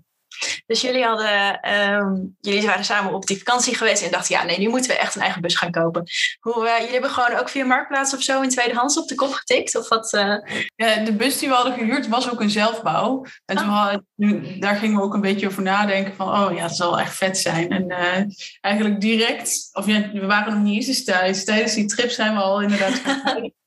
Dus 0.65 0.81
jullie, 0.81 1.03
hadden, 1.03 1.59
ehm, 1.61 2.13
jullie 2.39 2.65
waren 2.65 2.85
samen 2.85 3.13
op 3.13 3.25
die 3.25 3.37
vakantie 3.37 3.75
geweest 3.75 4.03
en 4.03 4.11
dachten, 4.11 4.35
ja, 4.35 4.43
nee, 4.43 4.59
nu 4.59 4.69
moeten 4.69 4.91
we 4.91 4.97
echt 4.97 5.15
een 5.15 5.21
eigen 5.21 5.41
bus 5.41 5.55
gaan 5.55 5.71
kopen. 5.71 6.03
Hoe, 6.39 6.67
eh, 6.67 6.77
jullie 6.77 6.91
hebben 6.93 7.09
gewoon 7.09 7.39
ook 7.39 7.49
via 7.49 7.65
Marktplaats 7.65 8.13
of 8.15 8.21
zo 8.21 8.41
in 8.41 8.49
tweedehands 8.49 8.97
op 8.97 9.07
de 9.07 9.15
kop 9.15 9.31
getikt? 9.33 9.75
Of 9.77 9.89
wat? 9.89 10.13
eh? 10.13 10.35
Ja, 10.75 10.95
de 10.95 11.13
bus 11.13 11.37
die 11.37 11.47
we 11.47 11.53
hadden 11.53 11.73
gehuurd 11.73 12.07
was 12.07 12.31
ook 12.31 12.41
een 12.41 12.49
zelfbouw. 12.49 13.25
En 13.45 13.57
toen 13.57 13.67
hadden, 13.67 14.07
nu- 14.15 14.59
daar 14.59 14.75
gingen 14.75 14.97
we 14.97 15.03
ook 15.03 15.13
een 15.13 15.21
beetje 15.21 15.47
over 15.47 15.61
nadenken 15.63 16.15
van, 16.15 16.27
oh 16.27 16.55
ja, 16.55 16.63
het 16.63 16.75
zal 16.75 16.99
echt 16.99 17.15
vet 17.15 17.37
zijn. 17.37 17.69
En 17.69 17.89
eh, 17.89 18.23
eigenlijk 18.61 19.01
direct, 19.01 19.69
of 19.73 19.85
ja, 19.85 20.09
we 20.11 20.25
waren 20.25 20.53
nog 20.53 20.63
niet 20.63 20.87
eens 20.87 21.03
thuis. 21.03 21.45
Tijdens 21.45 21.73
die 21.73 21.85
trip 21.85 22.09
zijn 22.11 22.33
we 22.33 22.39
al 22.41 22.61
inderdaad 22.61 23.01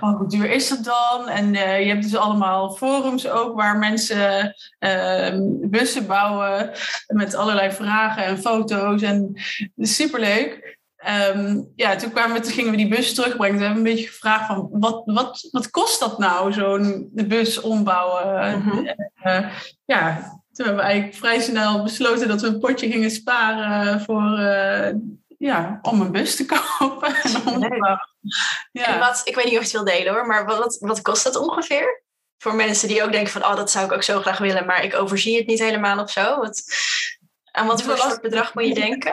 oh, 0.00 0.16
hoe 0.16 0.28
duur 0.28 0.50
is 0.50 0.68
dat 0.68 0.84
dan? 0.84 1.28
En 1.28 1.54
eh, 1.54 1.80
je 1.80 1.88
hebt 1.88 2.02
dus 2.02 2.16
allemaal 2.16 2.70
forums 2.70 3.28
ook 3.28 3.56
waar 3.56 3.78
mensen 3.78 4.54
eh, 4.78 5.38
bussen 5.60 6.06
bouwen 6.06 6.70
met 7.06 7.34
allerlei 7.34 7.72
vragen 7.72 8.24
en 8.24 8.38
foto's. 8.38 9.02
En 9.02 9.40
superleuk. 9.76 10.76
Ehm, 10.98 11.60
ja, 11.74 11.96
toen, 11.96 12.10
kwamen 12.10 12.36
we, 12.36 12.42
toen 12.42 12.52
gingen 12.52 12.70
we 12.70 12.76
die 12.76 12.88
bus 12.88 13.14
terugbrengen. 13.14 13.56
Toen 13.56 13.64
hebben 13.64 13.82
we 13.82 13.88
een 13.88 13.96
beetje 13.96 14.10
gevraagd 14.10 14.46
van, 14.46 14.68
wat, 14.70 15.02
wat, 15.04 15.48
wat 15.50 15.70
kost 15.70 16.00
dat 16.00 16.18
nou, 16.18 16.52
zo'n 16.52 17.08
bus 17.12 17.60
ombouwen? 17.60 18.58
Mhm. 18.58 18.86
Eh, 19.22 19.46
ja, 19.84 20.14
toen 20.52 20.66
hebben 20.66 20.84
we 20.84 20.90
eigenlijk 20.90 21.14
vrij 21.14 21.40
snel 21.40 21.82
besloten 21.82 22.28
dat 22.28 22.40
we 22.40 22.46
een 22.46 22.58
potje 22.58 22.90
gingen 22.90 23.10
sparen 23.10 24.00
voor, 24.00 24.38
eh, 24.38 24.94
ja, 25.38 25.78
om 25.82 26.00
een 26.00 26.12
bus 26.12 26.36
te 26.36 26.44
kopen. 26.78 27.14
en 27.14 27.36
om 27.36 27.42
bouwen. 27.60 27.80
En 27.80 28.00
Ja. 28.72 28.98
wat, 28.98 29.20
ik 29.24 29.34
weet 29.34 29.44
niet 29.44 29.58
of 29.58 29.60
je 29.70 29.76
het 29.78 29.84
wil 29.84 29.84
delen 29.84 30.12
hoor, 30.12 30.26
maar 30.26 30.44
wat, 30.46 30.76
wat 30.80 31.02
kost 31.02 31.24
dat 31.24 31.36
ongeveer? 31.36 32.02
Voor 32.38 32.54
mensen 32.54 32.88
die 32.88 33.02
ook 33.02 33.12
denken 33.12 33.32
van, 33.32 33.44
oh, 33.44 33.56
dat 33.56 33.70
zou 33.70 33.84
ik 33.84 33.92
ook 33.92 34.02
zo 34.02 34.20
graag 34.20 34.38
willen, 34.38 34.66
maar 34.66 34.84
ik 34.84 34.94
overzie 34.94 35.36
het 35.36 35.46
niet 35.46 35.58
helemaal 35.58 35.98
of 36.02 36.10
zo. 36.10 36.36
Wat, 36.36 36.62
aan 37.50 37.66
wat 37.66 37.82
voor 37.82 37.96
soort 37.98 38.20
bedrag 38.20 38.54
moet 38.54 38.66
je 38.66 38.74
denken? 38.88 39.10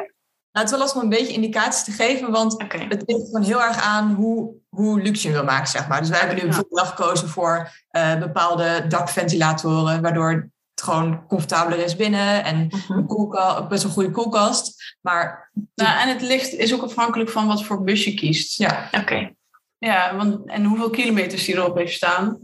Nou, 0.51 0.67
het 0.67 0.73
is 0.75 0.79
wel 0.79 0.79
lastig 0.79 0.97
om 0.97 1.03
een 1.03 1.17
beetje 1.17 1.33
indicaties 1.33 1.83
te 1.83 1.91
geven, 1.91 2.31
want 2.31 2.61
het 2.61 3.03
ligt 3.05 3.25
gewoon 3.25 3.43
heel 3.43 3.61
erg 3.61 3.81
aan 3.81 4.13
hoe, 4.13 4.53
hoe 4.69 5.01
luxe 5.01 5.27
je 5.27 5.33
wil 5.33 5.43
maken, 5.43 5.67
zeg 5.67 5.87
maar. 5.87 5.99
Dus 5.99 6.09
wij 6.09 6.19
hebben 6.19 6.35
nu 6.37 6.41
Ja. 6.41 6.47
bijvoorbeeld 6.47 6.87
gekozen 6.87 7.29
voor 7.29 7.69
eh, 7.89 8.17
bepaalde 8.19 8.85
dakventilatoren, 8.87 10.01
waardoor 10.01 10.49
gewoon 10.85 11.27
comfortabeler 11.27 11.79
is 11.85 11.95
binnen 11.95 12.43
en 12.43 12.67
Mhm. 12.69 12.91
een 12.97 13.05
koelkast, 13.07 13.67
best 13.67 13.83
een 13.83 13.89
goede 13.89 14.11
koelkast. 14.11 14.95
Maar 15.01 15.51
Nou, 15.75 15.99
en 15.99 16.07
het 16.09 16.21
licht 16.21 16.53
is 16.53 16.73
ook 16.73 16.83
afhankelijk 16.83 17.29
van 17.29 17.47
wat 17.47 17.63
voor 17.63 17.83
bus 17.83 18.03
je 18.03 18.13
kiest. 18.13 18.57
ja, 18.57 18.89
Oké. 19.01 19.33
Ja, 19.77 20.15
want, 20.15 20.49
en 20.49 20.63
hoeveel 20.63 20.89
kilometers 20.89 21.45
die 21.45 21.55
erop 21.55 21.75
heeft 21.77 21.93
staan. 21.93 22.39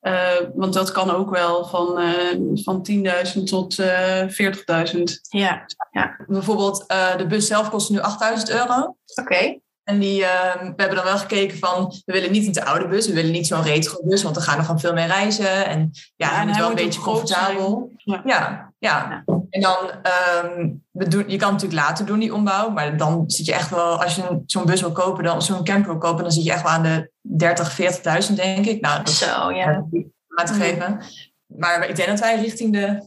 Eh, 0.00 0.32
want 0.54 0.72
dat 0.72 0.92
kan 0.92 1.10
ook 1.10 1.30
wel 1.30 1.64
van, 1.66 1.98
eh, 1.98 2.38
van 2.54 2.82
10.000 2.82 3.46
tot 3.46 3.78
eh 3.78 4.22
40.000. 4.28 5.20
Ja, 5.28 5.64
bijvoorbeeld 6.26 6.84
de 7.16 7.26
bus 7.28 7.46
zelf 7.46 7.70
kost 7.70 7.90
nu 7.90 8.00
8000 8.00 8.50
euro. 8.50 8.96
oké. 9.14 9.58
En 9.86 9.98
die, 9.98 10.24
ehm, 10.24 10.64
we 10.64 10.74
hebben 10.76 10.96
dan 10.96 11.04
wel 11.04 11.18
gekeken 11.18 11.58
van, 11.58 11.94
we 12.04 12.12
willen 12.12 12.32
niet 12.32 12.46
een 12.46 12.52
te 12.52 12.64
oude 12.64 12.88
bus, 12.88 13.06
we 13.06 13.14
willen 13.14 13.30
niet 13.30 13.46
zo'n 13.46 13.62
retro 13.62 14.00
bus, 14.04 14.22
want 14.22 14.34
dan 14.34 14.44
gaan 14.44 14.56
we 14.56 14.64
gewoon 14.64 14.80
veel 14.80 14.92
meer 14.92 15.06
reizen. 15.06 15.66
En 15.66 15.90
ja, 16.16 16.30
Ja, 16.30 16.40
het 16.40 16.50
hij 16.50 16.60
wel 16.60 16.68
een 16.68 16.74
beetje 16.74 17.00
comfortabel. 17.00 17.90
Ja, 18.24 18.72
ja. 18.78 19.24
En 19.50 19.60
dan, 19.60 19.76
ehm, 20.02 20.70
we 20.90 21.08
doen, 21.08 21.24
je 21.28 21.36
kan 21.36 21.52
natuurlijk 21.52 21.80
later 21.80 22.06
doen, 22.06 22.18
die 22.18 22.34
ombouw, 22.34 22.70
maar 22.70 22.96
dan 22.96 23.24
zit 23.26 23.46
je 23.46 23.52
echt 23.52 23.70
wel, 23.70 24.02
als 24.02 24.14
je 24.14 24.42
zo'n 24.46 24.64
bus 24.64 24.80
wil 24.80 24.92
kopen, 24.92 25.24
dan 25.24 25.42
zo'n 25.42 25.64
camper 25.64 25.90
wil 25.90 26.00
kopen, 26.00 26.22
dan 26.22 26.32
zit 26.32 26.44
je 26.44 26.52
echt 26.52 26.62
wel 26.62 26.72
aan 26.72 26.82
de 26.82 27.10
30, 27.20 27.74
40.000 28.28 28.34
denk 28.34 28.66
ik. 28.66 28.80
Nou, 28.80 28.98
dat 28.98 29.08
is 29.08 29.18
Zo, 29.18 29.50
ja. 29.50 29.84
aan 30.34 30.46
te 30.46 30.52
geven. 30.52 31.00
Maar 31.46 31.88
ik 31.88 31.96
denk 31.96 32.08
dat 32.08 32.20
wij 32.20 32.40
richting 32.40 32.72
de 32.72 33.02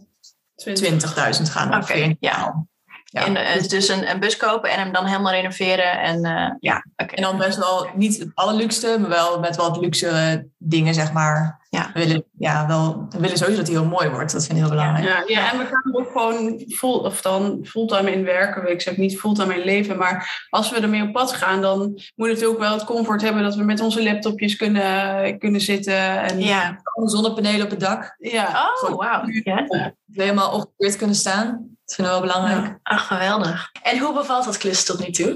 20.000 0.56 1.50
gaan. 1.50 1.82
Oké, 1.82 2.16
ja. 2.20 2.66
Ja. 3.12 3.26
En, 3.26 3.36
eh, 3.36 3.68
dus 3.68 3.88
een, 3.88 4.10
een 4.10 4.20
bus 4.20 4.38
kopen 4.38 4.72
en 4.72 4.80
hem 4.80 4.92
dan 4.94 5.06
helemaal 5.06 5.32
renoveren. 5.32 6.00
En 6.00 6.26
eh, 6.26 6.52
ja. 6.60 6.86
En 6.96 7.22
dan 7.22 7.38
best 7.38 7.58
wel 7.58 7.88
niet 7.96 8.20
het 8.20 8.32
allerluxste, 8.34 8.98
maar 9.00 9.10
wel 9.10 9.40
met 9.40 9.56
wat 9.56 9.78
luxere 9.78 10.48
dingen, 10.58 10.94
zeg 10.94 11.14
maar. 11.14 11.58
Ja. 11.70 11.90
We 11.94 12.00
willen, 12.00 12.24
ja, 12.38 12.68
wel, 12.68 13.06
we 13.10 13.20
willen 13.20 13.38
sowieso 13.38 13.60
dat 13.60 13.68
hij 13.72 13.80
heel 13.80 13.90
mooi 13.90 14.10
wordt. 14.10 14.32
Dat 14.32 14.46
vind 14.46 14.58
ik 14.58 14.64
heel 14.64 14.74
belangrijk. 14.74 15.08
Ja, 15.08 15.24
ja, 15.26 15.52
en 15.52 15.58
we 15.58 15.66
gaan 15.66 15.94
er 15.94 16.00
ook 16.00 16.12
gewoon 16.12 16.64
full, 16.70 17.00
of 17.00 17.22
dan 17.22 17.60
fulltime 17.64 18.12
in 18.12 18.24
werken. 18.24 18.72
Ik 18.72 18.82
zeg 18.82 18.98
niet 18.98 19.20
fulltime 19.20 19.56
in 19.60 19.66
leven, 19.66 19.98
maar 19.98 20.48
als 20.50 20.70
we 20.70 20.80
ermee 20.80 21.04
op 21.04 21.12
pad 21.12 21.34
gaan, 21.34 21.62
dan 21.62 22.00
moet 22.16 22.30
het 22.30 22.46
ook 22.46 22.60
wel 22.60 22.74
het 22.74 22.84
comfort 22.84 23.22
hebben 23.22 23.44
dat 23.44 23.56
we 23.56 23.64
met 23.64 23.80
onze 23.80 24.04
laptopjes 24.04 24.56
kunnen, 24.56 25.38
kunnen 25.40 25.62
zitten. 25.62 26.22
En, 26.22 26.40
Ja. 26.40 26.82
Zonnepanelen 27.06 27.64
op 27.66 27.70
het 27.70 27.80
dak. 27.80 28.16
ja. 28.18 28.70
Oh, 28.84 28.96
wauw. 28.96 29.22
Ja. 29.44 29.66
We 30.06 30.22
helemaal 30.22 30.52
opgekeerd 30.52 30.96
kunnen 30.96 31.16
staan. 31.16 31.78
Dat 31.90 31.98
vinden 31.98 32.14
we 32.22 32.28
wel 32.28 32.34
belangrijk. 32.34 32.78
Ach, 32.84 33.08
geweldig. 33.08 33.70
En 33.84 33.98
hoe 33.98 34.14
bevalt 34.14 34.46
dat 34.46 34.58
klus 34.58 34.86
tot 34.86 35.00
nu 35.00 35.12
toe? 35.12 35.36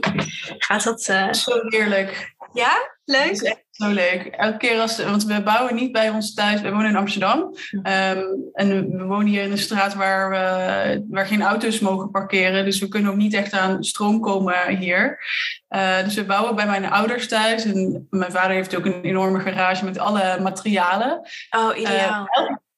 Gaat 0.57 0.83
dat... 0.83 1.05
eh, 1.07 1.33
Zo 1.33 1.51
heerlijk. 1.67 2.33
Ja? 2.53 2.71
Is 3.05 3.15
Leuk? 3.15 3.41
echt 3.41 3.61
zo 3.71 3.89
leuk. 3.89 4.25
Elke 4.25 4.57
keer 4.57 4.79
als, 4.79 5.03
want 5.03 5.23
we 5.25 5.43
bouwen 5.43 5.75
niet 5.75 5.91
bij 5.91 6.09
ons 6.09 6.33
thuis, 6.33 6.61
we 6.61 6.71
wonen 6.71 6.89
in 6.89 6.95
Amsterdam. 6.95 7.55
Ehm, 7.83 8.21
en 8.53 8.97
we 8.97 9.03
wonen 9.03 9.27
hier 9.27 9.43
in 9.43 9.51
een 9.51 9.57
straat 9.57 9.93
waar, 9.93 10.29
we, 10.29 11.05
waar 11.09 11.25
geen 11.27 11.41
auto's 11.41 11.79
mogen 11.79 12.11
parkeren. 12.11 12.65
Dus 12.65 12.79
we 12.79 12.87
kunnen 12.87 13.11
ook 13.11 13.17
niet 13.17 13.33
echt 13.33 13.53
aan 13.53 13.83
stroom 13.83 14.19
komen 14.21 14.77
hier. 14.77 15.19
Eh, 15.67 16.03
dus 16.03 16.15
we 16.15 16.25
bouwen 16.25 16.55
bij 16.55 16.65
mijn 16.65 16.89
ouders 16.91 17.27
thuis. 17.27 17.65
En 17.65 18.07
mijn 18.09 18.31
vader 18.31 18.51
heeft 18.51 18.75
ook 18.75 18.85
een 18.85 19.01
enorme 19.01 19.39
garage 19.39 19.85
met 19.85 19.97
alle 19.99 20.39
materialen. 20.41 21.21
Oh, 21.49 21.77
ideaal. 21.77 22.27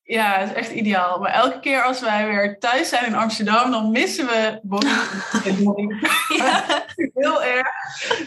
Ja, 0.08 0.40
het 0.40 0.50
is 0.50 0.56
echt 0.56 0.72
ideaal. 0.72 1.20
Maar 1.20 1.32
elke 1.32 1.60
keer 1.60 1.82
als 1.82 2.00
wij 2.00 2.28
weer 2.28 2.60
thuis 2.60 2.90
zijn 2.90 3.06
in 3.06 3.16
Amsterdam, 3.16 3.72
dan 3.72 3.92
missen 3.92 4.26
we 4.26 4.60
Bonnie. 4.64 4.94
Ja. 6.38 6.64
Heel 7.14 7.44
erg. 7.44 7.68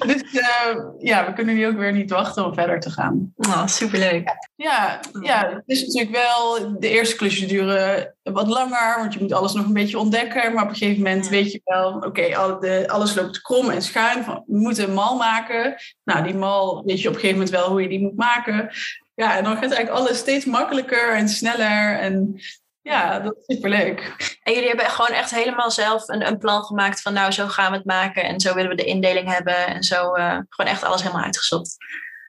Dus 0.06 0.22
eh, 0.22 0.76
ja, 0.98 1.26
we 1.26 1.32
kunnen 1.32 1.54
nu 1.54 1.66
ook 1.66 1.76
weer 1.76 1.92
niet 1.92 2.10
wachten 2.10 2.44
om 2.44 2.54
verder 2.54 2.80
te 2.80 2.90
gaan. 2.90 3.32
Oh, 3.36 3.66
superleuk. 3.66 4.36
Ja, 4.56 5.00
ja, 5.20 5.50
het 5.54 5.62
is 5.66 5.86
natuurlijk 5.86 6.16
wel, 6.16 6.76
de 6.78 6.88
eerste 6.88 7.16
klusjes 7.16 7.48
duren 7.48 8.14
wat 8.22 8.46
langer, 8.46 8.94
want 8.98 9.14
je 9.14 9.20
moet 9.20 9.32
alles 9.32 9.52
nog 9.52 9.66
een 9.66 9.72
beetje 9.72 9.98
ontdekken. 9.98 10.54
Maar 10.54 10.64
op 10.64 10.70
een 10.70 10.76
gegeven 10.76 11.02
moment 11.02 11.28
weet 11.28 11.52
je 11.52 11.60
wel, 11.64 11.92
oké, 11.92 12.36
al 12.36 12.66
alles 12.86 13.14
loopt 13.14 13.42
krom 13.42 13.70
en 13.70 13.82
schuin. 13.82 14.24
Van, 14.24 14.42
we 14.46 14.58
moeten 14.58 14.84
een 14.84 14.94
mal 14.94 15.16
maken. 15.16 15.74
Nou, 16.04 16.24
die 16.24 16.34
mal 16.34 16.82
weet 16.84 17.00
je 17.00 17.08
op 17.08 17.14
een 17.14 17.20
gegeven 17.20 17.42
moment 17.42 17.56
wel 17.56 17.70
hoe 17.70 17.82
je 17.82 17.88
die 17.88 18.00
moet 18.00 18.16
maken. 18.16 18.70
Ja, 19.18 19.36
en 19.36 19.44
dan 19.44 19.52
gaat 19.52 19.62
eigenlijk 19.72 19.90
alles 19.98 20.18
steeds 20.18 20.44
makkelijker 20.44 21.14
en 21.14 21.28
sneller. 21.28 21.98
En 21.98 22.40
ja, 22.82 23.20
dat 23.20 23.36
is 23.36 23.54
superleuk. 23.56 24.14
En 24.42 24.52
jullie 24.52 24.68
hebben 24.68 24.86
gewoon 24.86 25.16
echt 25.16 25.30
helemaal 25.30 25.70
zelf 25.70 26.08
een, 26.08 26.26
een 26.26 26.38
plan 26.38 26.62
gemaakt 26.64 27.02
van 27.02 27.12
nou, 27.12 27.32
zo 27.32 27.46
gaan 27.46 27.70
we 27.70 27.76
het 27.76 27.86
maken 27.86 28.24
en 28.24 28.40
zo 28.40 28.54
willen 28.54 28.70
we 28.70 28.76
de 28.76 28.84
indeling 28.84 29.32
hebben 29.32 29.66
en 29.66 29.82
zo 29.82 30.12
eh, 30.14 30.38
gewoon 30.48 30.70
echt 30.72 30.82
alles 30.84 31.02
helemaal 31.02 31.24
uitgezocht. 31.24 31.76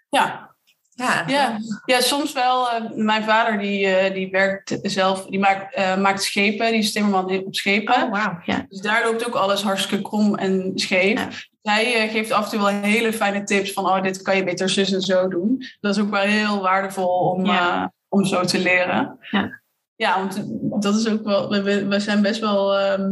Ja, 0.10 0.56
Ja. 0.90 1.24
Ja, 1.28 1.58
ja 1.86 2.02
soms 2.02 2.34
wel. 2.34 2.70
eh, 2.70 2.82
mijn 2.96 3.24
vader 3.24 3.60
die, 3.60 3.88
eh, 3.88 4.14
die 4.14 4.30
werkt 4.30 4.80
zelf, 4.82 5.26
die 5.26 5.40
maakt, 5.40 5.74
eh, 5.74 5.98
maakt 5.98 6.24
schepen, 6.24 6.72
die 6.72 6.80
is 6.80 6.92
timmerman 6.92 7.46
op 7.46 7.56
schepen. 7.56 8.10
wauw. 8.10 8.40
Ja. 8.46 8.66
Dus 8.70 8.82
daar 8.82 9.04
loopt 9.06 9.28
ook 9.28 9.36
alles 9.36 9.62
hartstikke 9.62 10.04
krom 10.04 10.36
en 10.36 10.72
scheef. 10.76 11.20
Ja. 11.20 11.28
Hij 11.62 11.96
eh, 12.04 12.12
geeft 12.12 12.32
af 12.32 12.44
en 12.44 12.50
toe 12.50 12.60
wel 12.60 12.82
hele 12.82 13.14
fijne 13.14 13.44
tips 13.44 13.74
van, 13.74 13.86
oh, 13.86 14.02
dit 14.02 14.22
kan 14.22 14.36
je 14.36 14.44
beter 14.44 14.70
zus 14.70 14.92
en 14.92 15.02
zo 15.02 15.28
doen. 15.28 15.64
Dat 15.80 15.96
is 15.96 16.02
ook 16.02 16.10
wel 16.10 16.22
heel 16.22 16.62
waardevol 16.62 17.20
om, 17.20 17.46
Ja. 17.46 17.82
eh, 17.82 17.88
om 18.08 18.26
zo 18.26 18.44
te 18.44 18.60
leren. 18.60 19.18
Ja. 19.32 19.62
ja, 19.96 20.18
want 20.20 20.44
dat 20.84 20.96
is 20.96 21.10
ook 21.10 21.24
wel, 21.24 21.50
we, 21.50 21.88
we 21.88 22.00
zijn 22.00 22.22
best 22.22 22.40
wel 22.40 22.78
ehm, 22.78 23.12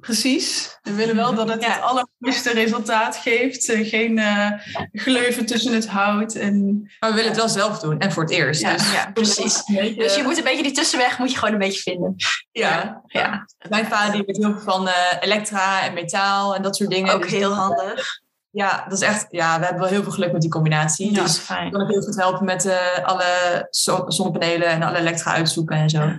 precies. 0.00 0.78
We 0.82 0.92
willen 0.94 1.16
wel 1.16 1.34
dat 1.34 1.48
het 1.48 1.62
Ja. 1.62 1.72
het 1.72 1.82
allermooiste 1.82 2.52
resultaat 2.52 3.16
geeft. 3.16 3.68
Eh, 3.68 3.88
geen 3.88 4.18
eh, 4.18 4.50
gleuven 4.92 5.46
tussen 5.46 5.72
het 5.74 5.86
hout. 5.88 6.34
En, 6.34 6.80
Maar 7.00 7.10
we 7.10 7.14
willen 7.16 7.30
het 7.30 7.40
wel 7.40 7.48
zelf 7.48 7.78
doen. 7.78 7.98
En 7.98 8.12
voor 8.12 8.22
het 8.22 8.32
eerst. 8.32 8.60
Ja. 8.60 8.72
Dus, 8.72 8.92
ja, 8.92 9.10
precies. 9.14 9.62
beetje- 9.66 9.94
Dus 10.02 10.14
je 10.16 10.22
moet 10.22 10.38
een 10.38 10.44
beetje 10.44 10.62
die 10.62 10.72
tussenweg 10.72 11.18
moet 11.18 11.30
je 11.30 11.38
gewoon 11.38 11.52
een 11.52 11.60
beetje 11.60 11.80
vinden. 11.82 12.14
ja. 12.52 13.02
Ja, 13.06 13.46
Mijn 13.68 13.86
vader 13.86 14.12
die 14.12 14.22
weet 14.26 14.36
heel 14.36 14.52
veel 14.52 14.60
van 14.72 14.88
eh, 14.88 14.94
elektra 15.20 15.82
en 15.82 15.94
metaal 15.94 16.54
en 16.54 16.62
dat 16.62 16.76
soort 16.76 16.90
dingen. 16.90 17.14
ook 17.14 17.22
Dus 17.22 17.30
heel 17.30 17.52
handig. 17.52 18.06
Ja, 18.50 18.84
dat 18.88 19.00
is 19.02 19.06
echt, 19.08 19.26
ja, 19.30 19.58
we 19.58 19.64
hebben 19.64 19.82
wel 19.82 19.92
heel 19.92 20.02
veel 20.02 20.12
geluk 20.12 20.32
met 20.32 20.40
die 20.40 20.50
combinatie. 20.50 21.14
Ja, 21.14 21.22
dus 21.22 21.38
fijn. 21.38 21.70
kan 21.70 21.80
ik 21.80 21.88
heel 21.88 22.02
goed 22.02 22.16
helpen 22.16 22.44
met 22.44 22.68
alle 23.02 23.66
zo- 23.70 24.04
zonnepanelen 24.08 24.68
en 24.68 24.82
alle 24.82 24.98
elektra 24.98 25.32
uitzoeken 25.32 25.76
en 25.76 25.90
zo. 25.90 26.12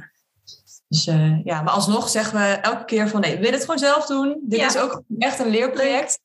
Dus 0.89 1.07
eh, 1.07 1.43
ja, 1.45 1.61
maar 1.61 1.73
alsnog 1.73 2.09
zeggen 2.09 2.39
we 2.39 2.45
elke 2.45 2.85
keer 2.85 3.09
van 3.09 3.21
nee, 3.21 3.31
we 3.31 3.37
willen 3.37 3.53
het 3.53 3.61
gewoon 3.63 3.79
zelf 3.79 4.05
doen. 4.05 4.39
Dit 4.43 4.59
Ja. 4.59 4.67
is 4.67 4.77
ook 4.77 5.01
echt 5.17 5.39
een 5.39 5.49
leerproject. 5.49 6.19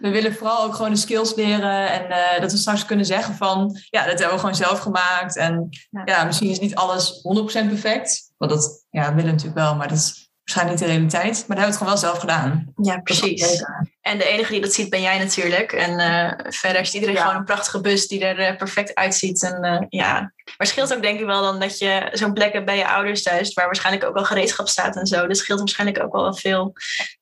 We 0.00 0.08
willen 0.10 0.34
vooral 0.34 0.64
ook 0.64 0.74
gewoon 0.74 0.90
de 0.90 0.96
skills 0.96 1.34
leren 1.34 1.90
en 1.90 2.10
eh, 2.10 2.40
dat 2.40 2.52
we 2.52 2.58
straks 2.58 2.84
kunnen 2.84 3.06
zeggen 3.06 3.34
van 3.34 3.76
ja, 3.90 4.00
dat 4.04 4.18
hebben 4.18 4.30
we 4.34 4.38
gewoon 4.40 4.54
zelf 4.54 4.78
gemaakt. 4.78 5.36
En 5.36 5.68
Ja. 5.90 6.02
ja, 6.04 6.24
misschien 6.24 6.50
is 6.50 6.58
niet 6.60 6.74
alles 6.74 7.20
100% 7.22 7.68
perfect. 7.68 8.32
Want 8.36 8.50
dat 8.52 8.86
ja, 8.90 9.00
willen 9.08 9.24
we 9.24 9.30
natuurlijk 9.30 9.58
wel, 9.58 9.74
maar 9.74 9.88
dat 9.88 9.96
is 9.96 10.19
waarschijnlijk 10.52 10.80
niet 10.80 10.88
de 10.88 10.94
realiteit. 10.94 11.44
Maar 11.48 11.56
daar 11.56 11.66
hebben 11.66 11.78
we 11.78 11.84
het 11.84 11.88
gewoon 11.88 11.92
wel 11.92 12.02
zelf 12.02 12.18
gedaan. 12.18 12.72
Ja, 12.82 12.94
Dat 12.94 13.02
precies. 13.04 13.64
En 14.00 14.18
de 14.18 14.24
enige 14.28 14.52
die 14.52 14.60
dat 14.60 14.72
ziet 14.72 14.90
ben 14.90 15.02
jij 15.02 15.18
natuurlijk. 15.18 15.72
En 15.72 15.98
eh, 15.98 16.52
verder 16.52 16.80
is 16.80 16.94
iedereen 16.94 17.14
Ja. 17.14 17.20
gewoon 17.22 17.36
een 17.36 17.44
prachtige 17.44 17.80
bus 17.80 18.06
die 18.08 18.24
er 18.24 18.38
eh, 18.38 18.56
perfect 18.56 18.94
uitziet. 18.94 19.42
En 19.42 19.62
eh, 19.62 19.86
ja, 19.88 20.12
maar 20.12 20.32
het 20.56 20.68
scheelt 20.68 20.94
ook 20.94 21.02
denk 21.02 21.20
ik 21.20 21.26
wel 21.26 21.42
dan 21.42 21.60
dat 21.60 21.78
je 21.78 22.08
zo'n 22.12 22.32
plek 22.32 22.52
hebt 22.52 22.64
bij 22.66 22.76
je 22.76 22.88
ouders 22.88 23.22
thuis, 23.22 23.54
waar 23.54 23.64
waarschijnlijk 23.66 24.04
ook 24.04 24.14
wel 24.14 24.24
gereedschap 24.24 24.68
staat 24.68 24.96
en 24.96 25.06
zo. 25.06 25.26
Dat 25.26 25.36
scheelt 25.36 25.58
waarschijnlijk 25.58 26.02
ook 26.02 26.12
wel 26.12 26.22
wel 26.22 26.34
veel. 26.34 26.72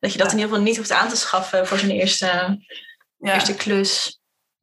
Dat 0.01 0.13
je 0.13 0.19
dat 0.19 0.27
Ja. 0.27 0.33
in 0.33 0.39
ieder 0.39 0.49
geval 0.51 0.61
niet 0.67 0.77
hoeft 0.77 0.93
aan 0.93 1.09
te 1.09 1.17
schaffen 1.17 1.67
voor 1.67 1.79
zo'n 1.79 1.91
eerste, 1.91 2.27
Ja, 3.21 3.35
eerste 3.35 3.55
klus. 3.55 4.18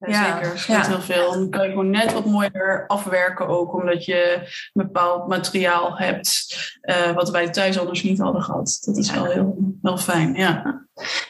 Ja, 0.07 0.33
zeker. 0.41 0.59
Scheelt 0.59 0.85
Ja. 0.85 0.87
heel 0.87 1.01
veel. 1.01 1.31
Dan 1.31 1.49
kan 1.49 1.63
je 1.63 1.69
gewoon 1.69 1.89
net 1.89 2.13
wat 2.13 2.25
mooier 2.25 2.83
afwerken 2.87 3.47
ook, 3.47 3.73
omdat 3.73 4.05
je 4.05 4.33
een 4.73 4.83
bepaald 4.85 5.27
materiaal 5.27 5.97
hebt 5.97 6.55
eh, 6.81 7.11
wat 7.11 7.29
wij 7.29 7.49
thuis 7.49 7.79
anders 7.79 8.03
niet 8.03 8.19
hadden 8.19 8.41
gehad. 8.41 8.81
Dat 8.85 8.97
is 8.97 9.07
Ja. 9.07 9.13
wel 9.13 9.25
heel, 9.25 9.55
heel 9.81 9.97
fijn, 9.97 10.33
ja. 10.33 10.83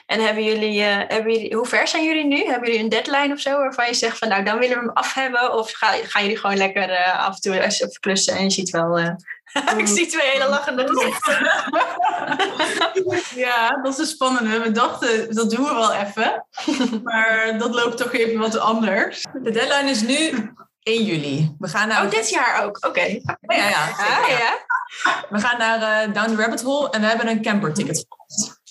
En 0.05 0.25
hebben 0.25 0.43
jullie, 0.43 0.81
eh, 0.81 0.97
hebben 1.07 1.33
jullie, 1.33 1.55
hoe 1.55 1.65
ver 1.65 1.87
zijn 1.87 2.03
jullie 2.03 2.25
nu? 2.25 2.45
Hebben 2.45 2.67
jullie 2.69 2.83
een 2.83 2.89
deadline 2.89 3.33
of 3.33 3.39
zo 3.39 3.57
waarvan 3.57 3.85
je 3.87 3.93
zegt 3.93 4.17
van 4.17 4.27
nou 4.27 4.43
dan 4.43 4.59
willen 4.59 4.75
we 4.77 4.83
hem 4.83 4.93
af 4.93 5.13
hebben? 5.13 5.57
Of 5.57 5.71
ga, 5.71 5.87
gaan 6.03 6.21
jullie 6.21 6.37
gewoon 6.37 6.57
lekker 6.57 6.89
eh, 6.89 7.27
af 7.27 7.35
en 7.35 7.41
toe 7.41 7.85
op 7.87 7.99
klussen 7.99 8.35
en 8.35 8.43
je 8.43 8.49
ziet 8.49 8.69
wel... 8.69 9.15
eh, 9.53 9.77
ik 9.77 9.87
zie 9.87 10.07
twee 10.07 10.29
hele 10.29 10.49
lachende 10.49 10.87
gezichten. 10.87 11.33
Ja, 13.35 13.81
dat 13.81 13.93
is 13.93 13.99
een 13.99 14.05
spannende. 14.05 14.59
We 14.59 14.71
dachten, 14.71 15.35
dat 15.35 15.49
doen 15.49 15.63
we 15.65 15.73
wel 15.73 15.93
even. 15.93 16.45
Maar 17.03 17.55
dat 17.57 17.73
loopt 17.73 17.97
toch 17.97 18.13
even 18.13 18.39
wat 18.39 18.57
anders. 18.57 19.25
De 19.43 19.51
deadline 19.51 19.89
is 19.89 20.01
nu 20.01 20.53
1 20.83 21.03
juli. 21.03 21.55
We 21.59 21.67
gaan 21.67 21.87
naar 21.87 22.05
Oh, 22.05 22.11
dit 22.11 22.29
jaar 22.29 22.63
ook? 22.63 22.85
Oké. 22.85 23.01
Ja, 23.01 23.37
ja, 23.47 23.69
ja. 23.69 23.89
Ah, 23.97 24.29
ja. 24.29 24.37
ja? 24.37 24.57
We 25.29 25.39
gaan 25.39 25.57
naar 25.57 25.81
eh, 25.81 26.13
Down 26.13 26.35
the 26.35 26.41
Rabbit 26.41 26.61
Hole 26.61 26.89
en 26.89 27.01
we 27.01 27.07
hebben 27.07 27.27
een 27.27 27.41
camper 27.41 27.73
ticket. 27.73 28.05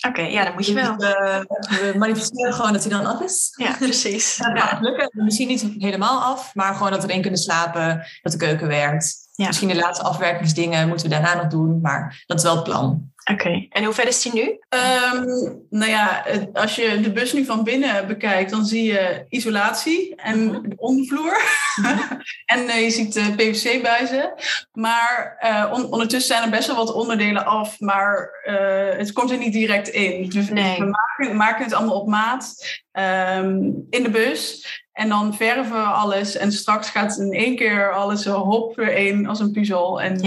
Oké, 0.09 0.22
ja, 0.22 0.45
dan 0.45 0.55
moet 0.55 0.66
je 0.66 0.75
wel. 0.75 0.97
We, 0.97 1.45
we 1.68 1.93
manifesteren 1.99 2.53
gewoon 2.53 2.72
dat 2.72 2.83
hij 2.85 2.93
dan 2.93 3.07
af 3.07 3.20
is. 3.20 3.53
Ja, 3.57 3.72
precies. 3.79 4.39
Gaat 4.41 4.81
lukken. 4.81 5.11
Misschien 5.12 5.49
niet 5.49 5.66
helemaal 5.79 6.20
af, 6.20 6.55
maar 6.55 6.75
gewoon 6.75 6.91
dat 6.91 7.03
we 7.03 7.09
erin 7.09 7.22
kunnen 7.22 7.41
slapen, 7.41 8.07
dat 8.22 8.33
de 8.33 8.39
keuken 8.39 8.68
werkt. 8.68 9.24
Ja. 9.37 9.47
Misschien 9.47 9.68
de 9.68 9.74
laatste 9.76 10.05
afwerkingsdingen 10.05 10.89
moeten 10.89 11.09
we 11.09 11.12
daarna 11.14 11.35
nog 11.35 11.47
doen, 11.47 11.80
maar 11.80 12.22
dat 12.26 12.37
is 12.39 12.43
wel 12.45 12.55
het 12.55 12.64
plan. 12.64 13.12
Oké. 13.32 13.66
En 13.70 13.85
hoe 13.85 13.95
ver 13.95 14.07
is 14.07 14.22
die 14.22 14.32
nu? 14.35 14.59
Ehm, 14.68 15.24
nou 15.70 15.91
ja, 15.91 16.24
als 16.53 16.76
je 16.76 17.01
de 17.01 17.12
bus 17.12 17.32
nu 17.32 17.45
van 17.45 17.64
binnen 17.64 18.07
bekijkt, 18.07 18.51
dan 18.51 18.64
zie 18.64 18.82
je 18.85 19.24
isolatie 19.28 20.14
en 20.16 20.45
Mhm. 20.47 20.68
de 20.68 20.74
ondervloer. 20.76 21.37
en 22.55 22.68
eh, 22.68 22.80
je 22.82 22.91
ziet 22.91 23.12
de 23.12 23.32
PVC-buizen. 23.37 24.32
Maar 24.72 25.37
eh, 25.39 25.70
on- 25.72 25.93
ondertussen 25.93 26.35
zijn 26.37 26.43
er 26.45 26.57
best 26.57 26.66
wel 26.66 26.76
wat 26.76 26.93
onderdelen 26.93 27.47
af, 27.47 27.80
maar 27.80 28.30
eh, 28.45 28.99
het 28.99 29.12
komt 29.12 29.30
er 29.30 29.39
niet 29.39 29.53
direct 29.53 29.89
in. 29.89 30.28
Dus 30.28 30.49
Nee. 30.49 30.78
we 30.78 30.85
maken, 31.18 31.37
maken 31.37 31.64
het 31.64 31.72
allemaal 31.74 32.01
op 32.01 32.09
maat 32.09 32.55
ehm, 32.93 33.55
in 33.91 34.03
de 34.03 34.11
bus. 34.11 34.66
En 34.95 35.09
dan 35.09 35.34
verven 35.34 35.72
we 35.72 35.82
alles. 35.82 36.36
En 36.36 36.53
straks 36.53 36.90
gaat 36.90 37.18
in 37.18 37.32
één 37.32 37.57
keer 37.57 37.92
alles 37.92 38.22
zo 38.22 38.38
hop 38.38 38.76
weer 38.76 38.97
in 38.97 39.26
als 39.26 39.40
een 39.40 39.53
puzzel. 39.53 40.03
En 40.03 40.18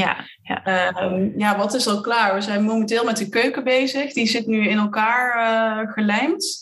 Ja. 0.43 0.63
Ehm, 0.63 1.29
ja, 1.39 1.57
wat 1.57 1.73
is 1.73 1.87
al 1.87 2.01
klaar? 2.01 2.33
We 2.33 2.41
zijn 2.41 2.63
momenteel 2.63 3.03
met 3.03 3.17
de 3.17 3.29
keuken 3.29 3.63
bezig. 3.63 4.13
Die 4.13 4.27
zit 4.27 4.47
nu 4.47 4.67
in 4.67 4.77
elkaar 4.77 5.35
eh, 5.35 5.91
gelijmd. 5.91 6.59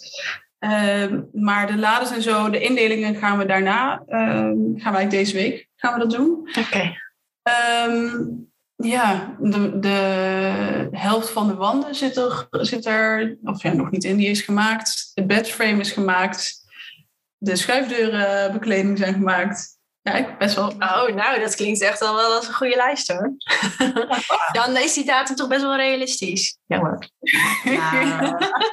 Ehm, 0.59 1.21
maar 1.31 1.67
de 1.67 1.77
lades 1.77 2.11
en 2.11 2.21
zo, 2.21 2.49
de 2.49 2.59
indelingen 2.59 3.15
gaan 3.15 3.37
we 3.37 3.45
daarna, 3.45 4.03
ehm, 4.07 4.55
gaan 4.75 4.93
wij 4.93 5.09
deze 5.09 5.33
week 5.33 5.67
gaan 5.75 5.93
we 5.93 5.99
dat 5.99 6.11
doen. 6.11 6.49
Oké. 6.59 6.93
Ja, 8.77 9.35
de, 9.39 9.79
de 9.79 9.99
helft 10.91 11.29
van 11.29 11.47
de 11.47 11.55
wanden 11.55 11.95
zit 11.95 12.17
er, 12.17 12.47
zit 12.51 12.85
er, 12.85 13.37
of 13.43 13.63
ja, 13.63 13.73
nog 13.73 13.91
niet 13.91 14.03
in, 14.03 14.17
die 14.17 14.29
is 14.29 14.41
gemaakt. 14.41 15.11
Het 15.13 15.27
bedframe 15.27 15.79
is 15.79 15.91
gemaakt. 15.91 16.64
De 17.37 17.55
schuifdeurenbekleding 17.55 18.97
zijn 18.97 19.13
gemaakt. 19.13 19.73
Ja, 20.01 20.13
ik 20.13 20.37
best 20.37 20.55
wel. 20.55 20.67
Oh, 20.67 21.07
nou, 21.07 21.39
dat 21.39 21.55
klinkt 21.55 21.81
echt 21.81 22.01
al 22.01 22.15
wel 22.15 22.33
als 22.33 22.47
een 22.47 22.53
goede 22.53 22.75
lijst 22.75 23.07
hoor. 23.11 23.33
Dan 24.51 24.77
is 24.77 24.93
die 24.93 25.05
datum 25.05 25.35
toch 25.35 25.47
best 25.47 25.61
wel 25.61 25.75
realistisch. 25.75 26.57
Jammer. 26.65 27.09
Ja, 27.63 27.91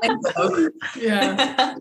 denk 0.00 0.26
ik 0.26 0.38
ook. 0.38 0.70
Ja. 1.00 1.34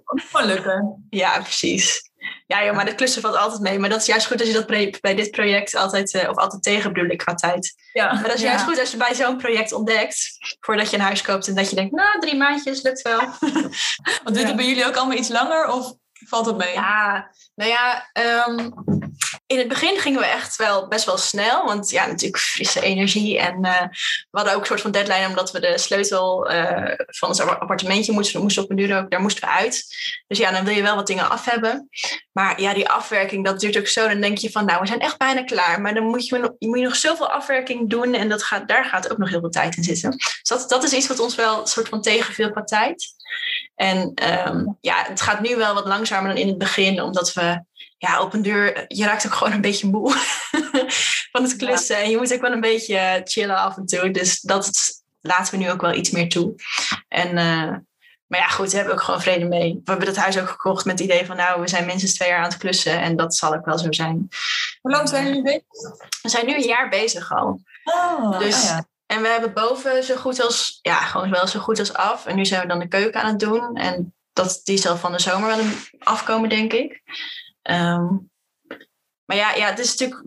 Gewoon 0.05 0.47
lukken. 0.47 1.05
Ja, 1.09 1.39
precies. 1.39 2.09
Ja, 2.47 2.65
joh, 2.65 2.75
maar 2.75 2.85
de 2.85 2.95
klussen 2.95 3.21
valt 3.21 3.35
altijd 3.35 3.61
mee. 3.61 3.79
Maar 3.79 3.89
dat 3.89 3.99
is 3.99 4.05
juist 4.05 4.27
goed 4.27 4.39
als 4.39 4.49
je 4.49 4.53
dat 4.65 4.67
bij 5.01 5.15
dit 5.15 5.31
project 5.31 5.75
altijd, 5.75 6.13
eh, 6.13 6.29
of 6.29 6.35
altijd 6.35 6.63
tegen 6.63 6.93
bedoel 6.93 7.09
ik 7.09 7.17
qua 7.17 7.33
tijd. 7.33 7.73
Ja. 7.93 8.13
Maar 8.13 8.23
dat 8.23 8.33
is 8.33 8.41
Ja. 8.41 8.47
juist 8.47 8.63
goed 8.63 8.79
als 8.79 8.91
je 8.91 8.97
bij 8.97 9.15
zo'n 9.15 9.37
project 9.37 9.71
ontdekt, 9.71 10.29
voordat 10.59 10.89
je 10.89 10.95
een 10.95 11.03
huis 11.03 11.21
koopt 11.21 11.47
en 11.47 11.55
dat 11.55 11.69
je 11.69 11.75
denkt, 11.75 11.95
nou, 11.95 12.19
drie 12.19 12.37
maandjes 12.37 12.81
lukt 12.81 13.01
wel. 13.01 13.19
Want 14.23 14.35
duurt 14.35 14.47
het 14.47 14.55
bij 14.55 14.67
jullie 14.67 14.85
ook 14.85 14.95
allemaal 14.95 15.17
iets 15.17 15.29
langer 15.29 15.67
of 15.73 15.93
valt 16.27 16.45
het 16.45 16.57
mee? 16.57 16.73
Ja, 16.73 17.29
nou 17.55 17.69
ja, 17.71 18.09
ehm, 18.13 18.69
in 19.45 19.57
het 19.57 19.67
begin 19.67 19.99
gingen 19.99 20.19
we 20.19 20.25
echt 20.25 20.55
wel 20.55 20.87
best 20.87 21.05
wel 21.05 21.17
snel. 21.17 21.65
Want 21.65 21.89
ja, 21.89 22.05
natuurlijk 22.05 22.41
frisse 22.43 22.81
energie. 22.81 23.39
En 23.39 23.63
eh, 23.63 23.81
we 24.31 24.37
hadden 24.37 24.53
ook 24.53 24.59
een 24.61 24.65
soort 24.65 24.81
van 24.81 24.91
deadline, 24.91 25.27
omdat 25.27 25.51
we 25.51 25.59
de 25.59 25.77
sleutel 25.77 26.49
eh, 26.49 26.93
van 27.07 27.29
ons 27.29 27.39
appartementje 27.39 28.11
moesten, 28.11 28.41
moesten 28.41 28.63
op 28.63 28.69
een 28.69 28.75
duur 28.75 28.97
ook, 28.97 29.11
daar 29.11 29.21
moesten 29.21 29.43
we 29.43 29.53
uit. 29.53 29.85
Dus 30.27 30.37
ja, 30.37 30.51
dan 30.51 30.65
wil 30.65 30.73
je 30.73 30.81
wel 30.81 30.95
wat 30.95 31.07
dingen 31.07 31.29
af 31.29 31.45
hebben. 31.45 31.89
Maar 32.31 32.61
ja, 32.61 32.73
die 32.73 32.89
afwerking, 32.89 33.45
dat 33.45 33.59
duurt 33.59 33.77
ook 33.77 33.87
zo. 33.87 34.07
Dan 34.07 34.21
denk 34.21 34.37
je 34.37 34.51
van, 34.51 34.65
nou, 34.65 34.79
we 34.81 34.87
zijn 34.87 34.99
echt 34.99 35.17
bijna 35.17 35.43
klaar. 35.43 35.81
Maar 35.81 35.93
dan 35.93 36.03
moet 36.03 36.27
je, 36.27 36.37
nog- 36.37 36.55
moet 36.59 36.79
nog 36.79 36.95
zoveel 36.95 37.29
afwerking 37.29 37.89
doen. 37.89 38.13
En 38.13 38.29
dat 38.29 38.43
gaat, 38.43 38.67
daar 38.67 38.85
gaat 38.85 39.11
ook 39.11 39.17
nog 39.17 39.29
heel 39.29 39.39
veel 39.39 39.49
tijd 39.49 39.77
in 39.77 39.83
zitten. 39.83 40.11
Dus 40.11 40.41
dat, 40.43 40.69
dat 40.69 40.83
is 40.83 40.93
iets 40.93 41.07
wat 41.07 41.19
ons 41.19 41.35
wel 41.35 41.59
een 41.61 41.67
soort 41.67 41.89
van 41.89 42.01
tegenviel 42.01 42.51
qua 42.51 42.63
tijd. 42.63 43.13
En 43.81 44.11
ehm, 44.13 44.65
ja, 44.81 45.03
het 45.07 45.21
gaat 45.21 45.41
nu 45.41 45.55
wel 45.55 45.73
wat 45.73 45.85
langzamer 45.85 46.29
dan 46.29 46.41
in 46.41 46.47
het 46.47 46.57
begin, 46.57 47.01
omdat 47.01 47.33
we 47.33 47.63
ja, 47.97 48.21
op 48.21 48.33
een 48.33 48.41
deur, 48.41 48.85
je 48.87 49.05
raakt 49.05 49.25
ook 49.25 49.33
gewoon 49.33 49.53
een 49.53 49.61
beetje 49.61 49.87
moe 49.87 50.13
van 51.31 51.43
het 51.43 51.55
klussen. 51.55 51.97
En 51.97 52.09
je 52.09 52.17
moet 52.17 52.33
ook 52.33 52.41
wel 52.41 52.51
een 52.51 52.61
beetje 52.61 53.21
chillen 53.23 53.55
af 53.55 53.77
en 53.77 53.85
toe. 53.85 54.11
Dus 54.11 54.41
dat 54.41 54.71
laten 55.21 55.53
we 55.53 55.63
nu 55.63 55.71
ook 55.71 55.81
wel 55.81 55.93
iets 55.93 56.09
meer 56.09 56.29
toe. 56.29 56.55
En, 57.07 57.27
eh, 57.27 57.75
maar 58.27 58.39
ja, 58.39 58.47
goed, 58.47 58.71
we 58.71 58.77
hebben 58.77 58.93
ook 58.93 59.01
gewoon 59.01 59.21
vrede 59.21 59.45
mee. 59.45 59.73
We 59.73 59.91
hebben 59.91 60.05
dat 60.05 60.15
huis 60.15 60.39
ook 60.39 60.49
gekocht 60.49 60.85
met 60.85 60.99
het 60.99 61.07
idee 61.09 61.25
van, 61.25 61.35
nou, 61.35 61.61
we 61.61 61.67
zijn 61.67 61.85
minstens 61.85 62.13
twee 62.13 62.29
jaar 62.29 62.43
aan 62.43 62.49
het 62.49 62.57
klussen. 62.57 63.01
En 63.01 63.15
dat 63.15 63.35
zal 63.35 63.53
ook 63.53 63.65
wel 63.65 63.77
zo 63.77 63.91
zijn. 63.91 64.27
Hoe 64.81 64.91
lang 64.91 65.09
zijn 65.09 65.25
jullie 65.25 65.43
bezig? 65.43 65.61
We 66.21 66.29
zijn 66.29 66.45
nu 66.45 66.53
een 66.55 66.67
jaar 66.67 66.89
bezig 66.89 67.31
al. 67.31 67.59
Oh, 67.83 68.39
Dus- 68.39 68.63
ja. 68.63 68.89
En 69.11 69.21
we 69.21 69.27
hebben 69.27 69.53
boven 69.53 70.03
zo 70.03 70.15
goed 70.15 70.41
als, 70.41 70.79
ja, 70.81 70.95
gewoon 70.95 71.29
wel 71.29 71.47
zo 71.47 71.59
goed 71.59 71.79
als 71.79 71.93
af. 71.93 72.25
En 72.25 72.35
nu 72.35 72.45
zijn 72.45 72.61
we 72.61 72.67
dan 72.67 72.79
de 72.79 72.87
keuken 72.87 73.21
aan 73.21 73.29
het 73.29 73.39
doen. 73.39 73.75
En 73.75 74.13
dat, 74.33 74.61
die 74.63 74.77
zal 74.77 74.97
van 74.97 75.11
de 75.11 75.19
zomer 75.19 75.47
wel 75.47 75.65
afkomen, 75.99 76.49
denk 76.49 76.73
ik. 76.73 77.01
Ehm, 77.61 78.07
maar 79.25 79.37
ja, 79.37 79.53
ja, 79.53 79.65
het 79.65 79.79
is 79.79 79.95
natuurlijk, 79.97 80.23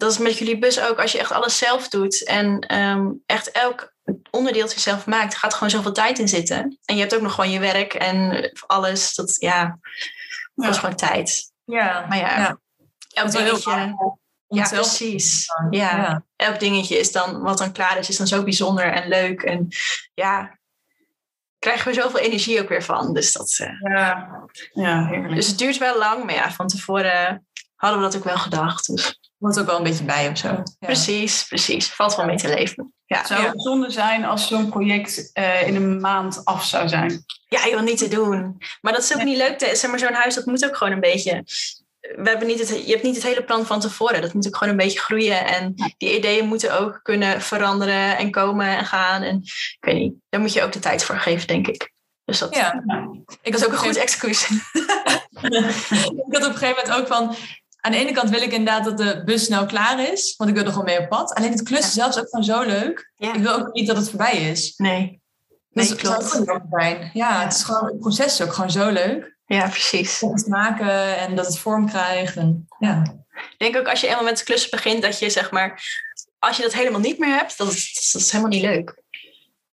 dat 0.00 0.10
is 0.10 0.18
met 0.18 0.38
jullie 0.38 0.58
bus 0.58 0.80
ook, 0.80 1.00
als 1.00 1.12
je 1.12 1.18
echt 1.18 1.32
alles 1.32 1.58
zelf 1.58 1.88
doet 1.88 2.24
en 2.24 2.58
ehm, 2.58 3.10
echt 3.26 3.50
elk 3.50 3.94
onderdeeltje 4.30 4.80
zelf 4.80 5.06
maakt, 5.06 5.34
gaat 5.34 5.54
gewoon 5.54 5.70
zoveel 5.70 5.92
tijd 5.92 6.18
in 6.18 6.28
zitten. 6.28 6.78
En 6.84 6.94
je 6.94 7.00
hebt 7.00 7.14
ook 7.14 7.22
nog 7.22 7.34
gewoon 7.34 7.50
je 7.50 7.60
werk 7.60 7.94
en 7.94 8.50
alles. 8.66 9.14
Dat, 9.14 9.36
ja, 9.40 9.78
is 10.54 10.78
gewoon 10.78 10.96
tijd. 10.96 11.52
Ja. 11.64 12.06
Maar 12.08 12.18
ja, 12.18 12.38
Ja. 12.38 12.58
elk 13.08 13.32
dingetje... 13.32 13.96
Ja, 14.48 14.62
het 14.62 14.70
precies. 14.70 15.46
Ja. 15.70 15.96
Ja. 15.96 16.24
elk 16.36 16.60
dingetje 16.60 16.98
is 16.98 17.12
dan, 17.12 17.42
wat 17.42 17.58
dan 17.58 17.72
klaar 17.72 17.98
is, 17.98 18.08
is 18.08 18.16
dan 18.16 18.26
zo 18.26 18.42
bijzonder 18.42 18.92
en 18.92 19.08
leuk. 19.08 19.42
En 19.42 19.68
ja, 20.14 20.58
krijgen 21.58 21.88
we 21.88 22.00
zoveel 22.00 22.20
energie 22.20 22.60
ook 22.60 22.68
weer 22.68 22.82
van. 22.82 23.14
Dus, 23.14 23.32
dat, 23.32 23.56
eh, 23.58 23.92
Ja, 23.92 24.28
ja 24.72 25.06
heerlijk. 25.06 25.34
dus 25.34 25.46
het 25.46 25.58
duurt 25.58 25.78
wel 25.78 25.98
lang, 25.98 26.24
maar 26.24 26.34
ja, 26.34 26.52
van 26.52 26.66
tevoren 26.66 27.46
hadden 27.74 27.98
we 28.00 28.04
dat 28.04 28.16
ook 28.16 28.24
wel 28.24 28.38
gedacht. 28.38 28.86
Dus 28.86 29.18
Hoort 29.38 29.58
ook 29.60 29.66
wel 29.66 29.76
een 29.76 29.82
beetje 29.82 30.04
bij 30.04 30.28
of 30.28 30.38
zo. 30.38 30.48
Ja. 30.48 30.62
precies, 30.78 31.44
precies. 31.44 31.92
Valt 31.92 32.16
wel 32.16 32.26
mee 32.26 32.36
te 32.36 32.48
leven. 32.48 32.94
Ja, 33.04 33.18
Het 33.18 33.26
zou 33.26 33.52
zonde 33.54 33.90
zijn 33.90 34.24
als 34.24 34.46
zo'n 34.48 34.68
project 34.70 35.30
eh, 35.32 35.66
in 35.66 35.74
een 35.76 36.00
maand 36.00 36.44
af 36.44 36.64
zou 36.64 36.88
zijn. 36.88 37.24
ja 37.48 37.68
joh, 37.68 37.82
niet 37.82 37.98
te 37.98 38.08
doen. 38.08 38.62
Maar 38.80 38.92
dat 38.92 39.02
is 39.02 39.14
ook 39.14 39.22
niet 39.22 39.36
leuk. 39.36 39.58
Te, 39.58 39.76
zeg 39.76 39.90
maar, 39.90 39.98
zo'n 39.98 40.12
huis, 40.12 40.34
dat 40.34 40.46
moet 40.46 40.64
ook 40.64 40.76
gewoon 40.76 40.92
een 40.92 41.00
beetje... 41.00 41.44
We 42.00 42.28
hebben 42.28 42.46
niet 42.46 42.58
het, 42.58 42.68
je 42.86 42.90
hebt 42.92 43.02
niet 43.02 43.14
het 43.14 43.24
hele 43.24 43.44
plan 43.44 43.66
van 43.66 43.80
tevoren. 43.80 44.20
Dat 44.22 44.32
moet 44.32 44.46
ook 44.46 44.56
gewoon 44.56 44.72
een 44.72 44.78
beetje 44.84 44.98
groeien. 44.98 45.46
En 45.46 45.74
die 45.96 46.16
ideeën 46.16 46.46
moeten 46.46 46.78
ook 46.80 47.00
kunnen 47.02 47.40
veranderen 47.42 48.16
en 48.16 48.30
komen 48.30 48.66
en 48.76 48.84
gaan. 48.84 49.22
En 49.22 49.36
ik 49.42 49.76
weet 49.80 49.94
niet, 49.96 50.14
daar 50.28 50.40
moet 50.40 50.52
je 50.52 50.62
ook 50.62 50.72
de 50.72 50.78
tijd 50.78 51.04
voor 51.04 51.16
geven, 51.18 51.46
denk 51.46 51.66
ik. 51.68 51.92
Dus 52.24 52.38
dat, 52.38 52.54
Ja. 52.54 52.82
Ik 53.42 53.52
dat 53.52 53.60
is 53.60 53.66
ook 53.66 53.72
een 53.72 53.78
goed 53.78 53.96
excuus. 53.96 54.48
ik 56.26 56.34
had 56.34 56.46
op 56.46 56.52
een 56.52 56.56
gegeven 56.56 56.68
moment 56.84 56.90
ook 56.90 57.06
van... 57.06 57.34
Aan 57.80 57.92
de 57.92 57.98
ene 57.98 58.12
kant 58.12 58.30
wil 58.30 58.42
ik 58.42 58.52
inderdaad 58.52 58.84
dat 58.84 58.98
de 58.98 59.22
bus 59.24 59.44
snel 59.44 59.66
klaar 59.66 60.12
is. 60.12 60.34
Want 60.36 60.50
ik 60.50 60.56
wil 60.56 60.64
er 60.64 60.70
gewoon 60.70 60.84
mee 60.84 60.98
op 61.00 61.08
pad. 61.08 61.34
Alleen 61.34 61.50
het 61.50 61.62
klussen 61.62 61.92
zelf 61.92 62.08
is 62.14 62.18
ook 62.20 62.28
gewoon 62.28 62.44
zo 62.44 62.62
leuk. 62.62 63.12
Ja. 63.16 63.34
Ik 63.34 63.40
wil 63.40 63.52
ook 63.54 63.72
niet 63.72 63.86
dat 63.86 63.96
het 63.96 64.08
voorbij 64.08 64.36
is. 64.50 64.74
Nee. 64.76 65.20
Dat 65.48 65.58
Nee, 65.70 65.84
is- 65.84 66.00
zou 66.00 66.14
klopt. 66.16 66.36
ook 66.38 66.44
wel 66.46 66.54
leuk 66.54 66.80
zijn. 66.80 67.10
Ja, 67.12 67.30
Ja. 67.30 67.42
het 67.44 67.52
is 67.54 67.62
gewoon 67.62 67.84
het 67.84 67.98
proces 68.00 68.26
is 68.40 68.42
ook 68.46 68.52
gewoon 68.52 68.70
zo 68.70 68.88
leuk. 68.90 69.36
Ja, 69.48 69.68
precies. 69.68 70.22
Om 70.22 70.32
het 70.32 70.46
maken 70.46 71.16
en 71.16 71.34
dat 71.34 71.46
het 71.46 71.58
vorm 71.58 71.88
krijgt. 71.88 72.36
En, 72.36 72.68
ja. 72.78 73.02
Ik 73.32 73.54
denk 73.58 73.76
ook 73.76 73.88
als 73.88 74.00
je 74.00 74.06
eenmaal 74.06 74.24
met 74.24 74.42
klussen 74.42 74.70
begint, 74.70 75.02
dat 75.02 75.18
je 75.18 75.30
zeg 75.30 75.50
maar, 75.50 75.82
als 76.38 76.56
je 76.56 76.62
dat 76.62 76.72
helemaal 76.72 77.00
niet 77.00 77.18
meer 77.18 77.36
hebt, 77.36 77.58
dat 77.58 77.72
is, 77.72 78.10
dat 78.12 78.20
is 78.20 78.32
helemaal 78.32 78.52
niet 78.52 78.62
leuk. 78.62 79.02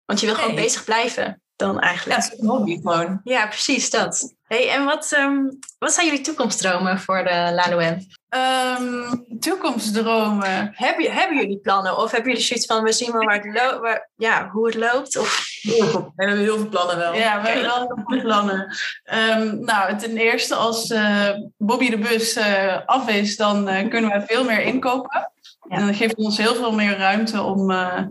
Want 0.05 0.20
je 0.20 0.27
wil 0.27 0.35
gewoon 0.35 0.55
bezig 0.55 0.85
blijven, 0.85 1.43
dan 1.57 1.75
ja, 1.75 1.81
eigenlijk. 1.81 2.18
is 2.18 2.39
een 2.39 2.47
hobby 2.47 2.77
gewoon. 2.77 3.20
Ja, 3.25 3.47
precies 3.47 3.91
dat. 3.91 4.35
Hey, 4.43 4.70
en 4.70 4.85
wat, 4.85 5.12
ehm, 5.12 5.41
wat 5.79 5.93
zijn 5.93 6.07
jullie 6.07 6.25
toekomstdromen 6.25 7.01
voor 7.01 7.25
de 7.25 7.51
Laloem? 7.55 8.07
Ehm, 8.35 9.14
toekomstdromen. 9.41 10.70
Hebben, 10.74 11.12
hebben 11.12 11.37
jullie 11.37 11.59
plannen? 11.59 11.99
Of 11.99 12.11
hebben 12.11 12.30
jullie 12.30 12.47
zoiets 12.47 12.66
van, 12.66 12.82
we 12.82 12.93
zien 12.93 13.12
wel 13.12 13.24
waar 13.24 13.43
het 13.43 13.55
lo- 13.55 13.80
waar, 13.80 14.11
ja, 14.16 14.49
hoe 14.49 14.66
het 14.66 14.74
loopt? 14.74 15.16
Of, 15.18 15.53
We 15.62 16.12
hebben 16.16 16.39
heel 16.39 16.57
veel 16.57 16.68
plannen 16.68 16.97
wel. 16.97 17.14
Ja, 17.14 17.43
we 17.43 17.49
hebben 17.49 17.64
wel 17.66 17.76
heel 17.76 18.03
veel 18.07 18.20
plannen. 18.20 18.76
Ehm, 19.05 19.61
nou, 19.61 19.97
ten 19.99 20.16
eerste 20.16 20.55
als 20.55 20.91
eh, 20.91 21.28
Bobby 21.57 21.91
de 21.91 21.99
bus 21.99 22.35
eh, 22.37 22.78
af 22.87 23.09
is, 23.09 23.37
dan 23.37 23.68
eh, 23.68 23.89
kunnen 23.89 24.11
we 24.11 24.24
veel 24.26 24.45
meer 24.45 24.61
inkopen. 24.62 25.30
Ja. 25.68 25.76
En 25.76 25.87
dat 25.87 25.97
geeft 25.97 26.14
ons 26.16 26.39
heel 26.39 26.55
veel 26.55 26.72
meer 26.72 26.97
ruimte 26.97 27.43
om, 27.43 27.70
eh 27.70 28.03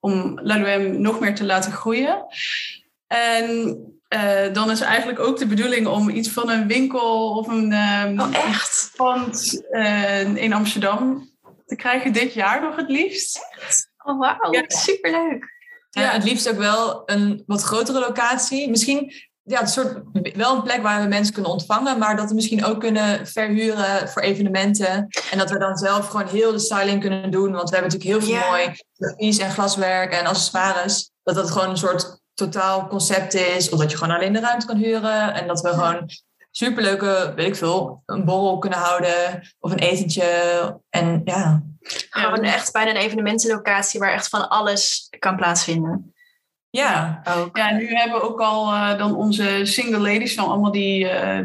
om 0.00 0.40
Laluem 0.42 1.00
nog 1.00 1.20
meer 1.20 1.34
te 1.34 1.44
laten 1.44 1.72
groeien. 1.72 2.24
En 3.06 3.76
eh, 4.08 4.52
dan 4.52 4.70
is 4.70 4.80
eigenlijk 4.80 5.18
ook 5.18 5.38
de 5.38 5.46
bedoeling 5.46 5.86
om 5.86 6.08
iets 6.08 6.28
van 6.28 6.50
een 6.50 6.66
winkel 6.66 7.36
of 7.36 7.48
een 7.48 7.72
ehm, 7.72 8.20
oh, 8.20 8.34
echt? 8.34 8.90
pand 8.96 9.66
eh, 9.70 10.34
in 10.36 10.52
Amsterdam 10.52 11.30
te 11.66 11.76
krijgen 11.76 12.12
dit 12.12 12.32
jaar 12.32 12.62
nog 12.62 12.76
het 12.76 12.88
liefst. 12.88 13.40
Oh, 14.04 14.18
wauw. 14.18 14.52
Ja. 14.52 14.64
Superleuk. 14.66 15.56
Ja, 15.90 16.10
het 16.10 16.24
liefst 16.24 16.48
ook 16.48 16.56
wel 16.56 17.02
een 17.06 17.42
wat 17.46 17.62
grotere 17.62 18.00
locatie. 18.00 18.70
Misschien 18.70 19.12
ja, 19.42 19.60
een 19.60 19.66
soort, 19.66 20.02
wel 20.36 20.56
een 20.56 20.62
plek 20.62 20.82
waar 20.82 21.02
we 21.02 21.08
mensen 21.08 21.34
kunnen 21.34 21.52
ontvangen, 21.52 21.98
maar 21.98 22.16
dat 22.16 22.28
we 22.28 22.34
misschien 22.34 22.64
ook 22.64 22.80
kunnen 22.80 23.26
verhuren 23.26 24.08
voor 24.08 24.22
evenementen. 24.22 25.08
En 25.30 25.38
dat 25.38 25.50
we 25.50 25.58
dan 25.58 25.76
zelf 25.76 26.08
gewoon 26.08 26.26
heel 26.26 26.52
de 26.52 26.58
styling 26.58 27.00
kunnen 27.00 27.30
doen. 27.30 27.52
Want 27.52 27.70
we 27.70 27.76
hebben 27.76 27.92
natuurlijk 27.92 28.24
heel 28.24 28.34
veel 28.34 28.44
Ja. 28.44 28.48
mooi 28.48 28.74
servies 28.92 29.38
en 29.38 29.50
glaswerk 29.50 30.12
en 30.12 30.26
accessoires. 30.26 31.10
Dat 31.22 31.34
dat 31.34 31.50
gewoon 31.50 31.68
een 31.68 31.76
soort 31.76 32.20
totaal 32.38 32.86
concept 32.86 33.34
is. 33.34 33.70
Of 33.70 33.78
dat 33.78 33.90
je 33.90 33.96
gewoon 33.96 34.14
alleen 34.14 34.32
de 34.32 34.40
ruimte 34.40 34.66
kan 34.66 34.76
huren. 34.76 35.34
En 35.34 35.46
dat 35.46 35.60
we 35.60 35.68
gewoon 35.68 36.10
superleuke, 36.50 37.32
weet 37.36 37.46
ik 37.46 37.56
veel, 37.56 38.02
een 38.06 38.24
borrel 38.24 38.58
kunnen 38.58 38.78
houden. 38.78 39.42
Of 39.58 39.70
een 39.70 39.78
etentje. 39.78 40.24
En 40.90 41.20
ja, 41.24 41.62
Gewoon 42.10 42.42
echt 42.42 42.72
bijna 42.72 42.90
een 42.90 42.96
evenementenlocatie 42.96 44.00
waar 44.00 44.12
echt 44.12 44.28
van 44.28 44.48
alles 44.48 45.06
kan 45.18 45.36
plaatsvinden. 45.36 46.14
Ja. 46.70 47.22
Ook. 47.38 47.56
Ja, 47.56 47.70
nu 47.70 47.86
hebben 47.86 48.16
we 48.20 48.22
ook 48.28 48.40
al 48.40 48.72
eh, 48.72 48.98
dan 48.98 49.14
onze 49.16 49.60
single 49.62 49.98
ladies 49.98 50.34
van 50.34 50.48
allemaal 50.48 50.72
die 50.72 51.08
eh, 51.08 51.38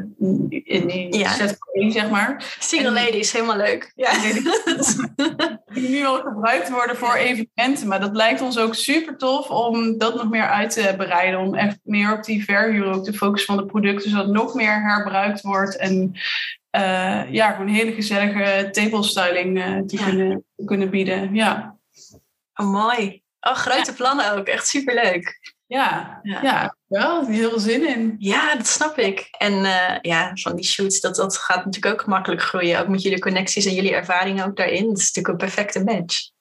in 0.64 0.88
die 0.88 1.18
Ja. 1.18 1.30
set 1.30 1.56
voor 1.60 1.74
één, 1.82 1.92
zeg 1.92 2.10
maar. 2.10 2.56
Single 2.60 2.88
En- 2.88 2.94
ladies, 2.94 3.32
helemaal 3.32 3.58
leuk. 3.58 3.92
Ja. 3.96 4.12
Die 5.74 5.90
nu 5.90 6.06
al 6.06 6.22
gebruikt 6.22 6.70
worden 6.70 6.96
voor 6.98 7.14
evenementen. 7.16 7.88
Maar 7.88 8.00
dat 8.00 8.16
lijkt 8.16 8.42
ons 8.42 8.58
ook 8.60 8.76
super 8.76 9.18
tof 9.18 9.50
om 9.50 9.98
dat 9.98 10.16
nog 10.16 10.30
meer 10.30 10.48
uit 10.48 10.72
te 10.72 10.94
breiden. 10.98 11.40
Om 11.40 11.56
echt 11.56 11.80
meer 11.84 12.14
op 12.18 12.24
die 12.24 12.44
verhuur 12.44 12.86
ook 12.94 13.04
te 13.04 13.14
focussen 13.14 13.56
van 13.56 13.64
de 13.66 13.72
producten. 13.72 14.10
Zodat 14.10 14.28
nog 14.28 14.54
meer 14.54 14.82
herbruikt 14.82 15.42
wordt. 15.42 15.78
En 15.78 16.12
eh, 16.70 17.32
ja, 17.32 17.52
gewoon 17.52 17.68
hele 17.68 17.92
gezellige 17.92 18.68
table 18.72 19.04
styling 19.04 19.58
te, 19.88 19.98
Ja. 19.98 20.04
kunnen, 20.04 20.44
te 20.56 20.66
kunnen 20.66 20.90
bieden. 20.90 21.36
Ja, 21.36 21.78
Oh, 22.56 22.72
mooi. 22.72 23.23
Oh, 23.44 23.56
grote 23.56 23.94
plannen 23.94 24.34
ook. 24.34 24.48
Echt 24.48 24.68
superleuk. 24.68 25.54
ja, 25.68 26.20
Ja. 26.24 26.42
ja. 26.42 26.76
wel 26.88 27.26
heel 27.26 27.50
veel 27.50 27.60
zin 27.60 27.88
in. 27.88 28.16
Ja, 28.20 28.56
dat 28.56 28.68
snap 28.68 28.98
ik. 28.98 29.28
En 29.38 29.66
eh, 29.66 29.98
ja, 30.02 30.32
van 30.34 30.56
die 30.56 30.66
shoots, 30.66 31.00
dat, 31.02 31.16
dat 31.16 31.38
gaat 31.38 31.66
natuurlijk 31.66 32.02
ook 32.02 32.08
makkelijk 32.08 32.42
groeien. 32.42 32.80
Ook 32.80 32.88
met 32.88 33.02
jullie 33.02 33.20
connecties 33.20 33.66
en 33.66 33.74
jullie 33.74 33.94
ervaringen 33.94 34.46
ook 34.46 34.56
daarin. 34.56 34.88
Dat 34.88 34.98
is 34.98 35.12
natuurlijk 35.12 35.28
een 35.28 35.48
perfecte 35.48 35.84
match. 35.84 36.32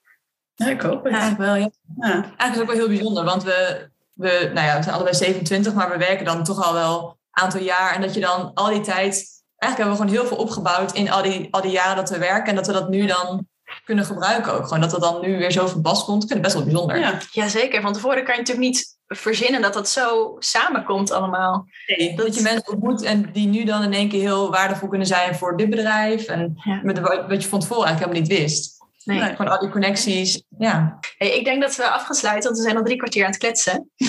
Ja, 0.55 0.67
ik 0.67 0.81
hoop 0.81 1.05
het. 1.05 1.13
Eigenlijk 1.13 1.43
wel, 1.43 1.55
ja. 1.55 1.71
Ja. 2.01 2.13
Eigenlijk 2.13 2.41
is 2.41 2.49
het 2.49 2.61
ook 2.61 2.67
wel 2.67 2.77
heel 2.77 2.89
bijzonder, 2.89 3.25
want 3.25 3.43
we, 3.43 3.89
we, 4.13 4.51
nou 4.55 4.67
ja, 4.67 4.77
we 4.77 4.83
zijn 4.83 4.95
allebei 4.95 5.17
27, 5.17 5.75
maar 5.75 5.91
we 5.91 5.99
werken 5.99 6.25
dan 6.25 6.45
toch 6.45 6.65
al 6.67 6.73
wel 6.73 7.19
een 7.33 7.43
aantal 7.43 7.61
jaar. 7.61 7.95
En 7.95 8.01
dat 8.01 8.15
je 8.15 8.21
dan 8.21 8.51
al 8.55 8.71
die 8.71 8.81
tijd, 8.81 9.43
eigenlijk 9.57 9.77
hebben 9.77 9.89
we 9.89 9.97
gewoon 9.97 10.13
heel 10.13 10.27
veel 10.27 10.37
opgebouwd 10.37 10.93
in 10.93 11.11
al 11.11 11.23
die, 11.23 11.49
al 11.51 11.61
die 11.61 11.71
jaren 11.71 11.97
dat 11.97 12.11
we 12.11 12.19
werken. 12.19 12.49
En 12.49 12.55
dat 12.55 12.67
we 12.67 12.73
dat 12.73 12.89
nu 12.89 13.07
dan 13.07 13.47
kunnen 13.85 14.05
gebruiken 14.05 14.53
ook. 14.53 14.63
Gewoon 14.65 14.81
dat 14.81 14.93
er 14.93 15.01
dan 15.01 15.21
nu 15.21 15.39
weer 15.39 15.51
zo 15.51 15.67
van 15.67 15.83
pas 15.83 16.05
komt. 16.05 16.23
Ik 16.23 16.29
vind 16.29 16.33
het 16.33 16.43
best 16.43 16.55
wel 16.55 16.65
bijzonder. 16.65 16.99
Ja. 16.99 17.19
Jazeker, 17.31 17.81
van 17.81 17.93
tevoren 17.93 18.25
kan 18.25 18.35
je 18.35 18.41
natuurlijk 18.41 18.67
niet 18.67 18.97
verzinnen 19.07 19.63
dat 19.63 19.75
dat 19.75 19.89
zo 19.89 20.37
samenkomt 20.39 21.11
allemaal. 21.11 21.67
Nee, 21.87 22.17
dat 22.17 22.35
je 22.35 22.43
mensen 22.43 22.73
ontmoet 22.73 23.03
en 23.03 23.33
die 23.33 23.47
nu 23.47 23.65
dan 23.65 23.83
in 23.83 23.93
één 23.93 24.09
keer 24.09 24.21
heel 24.21 24.51
waardevol 24.51 24.89
kunnen 24.89 25.07
zijn 25.07 25.35
voor 25.35 25.57
dit 25.57 25.71
bedrijf. 25.71 26.27
En 26.27 26.61
Ja. 26.65 26.81
met 26.83 26.99
wat 26.99 27.43
je 27.43 27.49
van 27.49 27.61
tevoren 27.61 27.87
eigenlijk 27.87 28.15
helemaal 28.17 28.21
niet 28.39 28.51
wist. 28.51 28.81
Nee. 29.05 29.19
Nee. 29.19 29.35
Gewoon 29.37 29.53
al 29.53 29.59
die 29.61 29.69
connecties. 29.71 30.43
Ja. 30.59 30.99
Hey, 31.19 31.31
ik 31.37 31.45
denk 31.45 31.63
dat 31.63 31.77
we 31.77 31.89
af 31.89 32.05
gaan 32.05 32.15
sluiten, 32.15 32.45
want 32.45 32.57
we 32.57 32.63
zijn 32.63 32.77
al 32.77 32.85
drie 32.85 32.97
kwartier 32.97 33.25
aan 33.25 33.31
het 33.31 33.41
kletsen. 33.41 33.91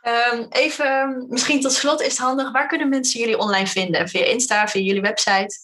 Ehm, 0.00 0.46
even, 0.50 1.26
misschien 1.28 1.60
tot 1.60 1.72
slot 1.72 2.00
is 2.00 2.08
het 2.08 2.18
handig, 2.18 2.52
waar 2.52 2.66
kunnen 2.66 2.88
mensen 2.88 3.20
jullie 3.20 3.38
online 3.38 3.66
vinden? 3.66 4.08
Via 4.08 4.24
Insta, 4.24 4.68
via 4.68 4.82
jullie 4.82 5.00
website? 5.00 5.56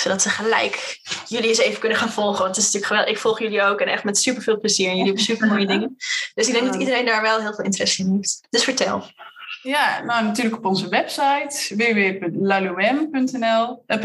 Zodat 0.00 0.22
ze 0.22 0.28
gelijk 0.28 1.00
jullie 1.26 1.48
eens 1.48 1.58
even 1.58 1.80
kunnen 1.80 1.98
gaan 1.98 2.10
volgen. 2.10 2.42
Want 2.42 2.56
het 2.56 2.56
is 2.56 2.64
natuurlijk 2.64 2.92
geweldig. 2.92 3.14
Ik 3.14 3.20
volg 3.20 3.38
jullie 3.38 3.62
ook 3.62 3.80
en 3.80 3.88
echt 3.88 4.04
met 4.04 4.18
super 4.18 4.42
veel 4.42 4.60
plezier. 4.60 4.86
En 4.86 4.96
jullie 4.96 5.06
hebben 5.06 5.24
super 5.24 5.48
mooie 5.48 5.66
dingen. 5.76 5.96
Dus 6.34 6.46
ik 6.46 6.52
denk 6.52 6.66
dat 6.66 6.80
iedereen 6.80 7.04
daar 7.04 7.22
wel 7.22 7.40
heel 7.40 7.54
veel 7.54 7.64
interesse 7.64 8.02
in 8.02 8.12
heeft. 8.12 8.40
Dus 8.50 8.64
vertel. 8.64 9.04
Ja, 9.62 10.02
nou 10.04 10.24
natuurlijk 10.24 10.56
op 10.56 10.64
onze 10.64 10.88
website 10.88 11.76
www.laluem.nl 11.76 13.82
eh, 13.86 14.04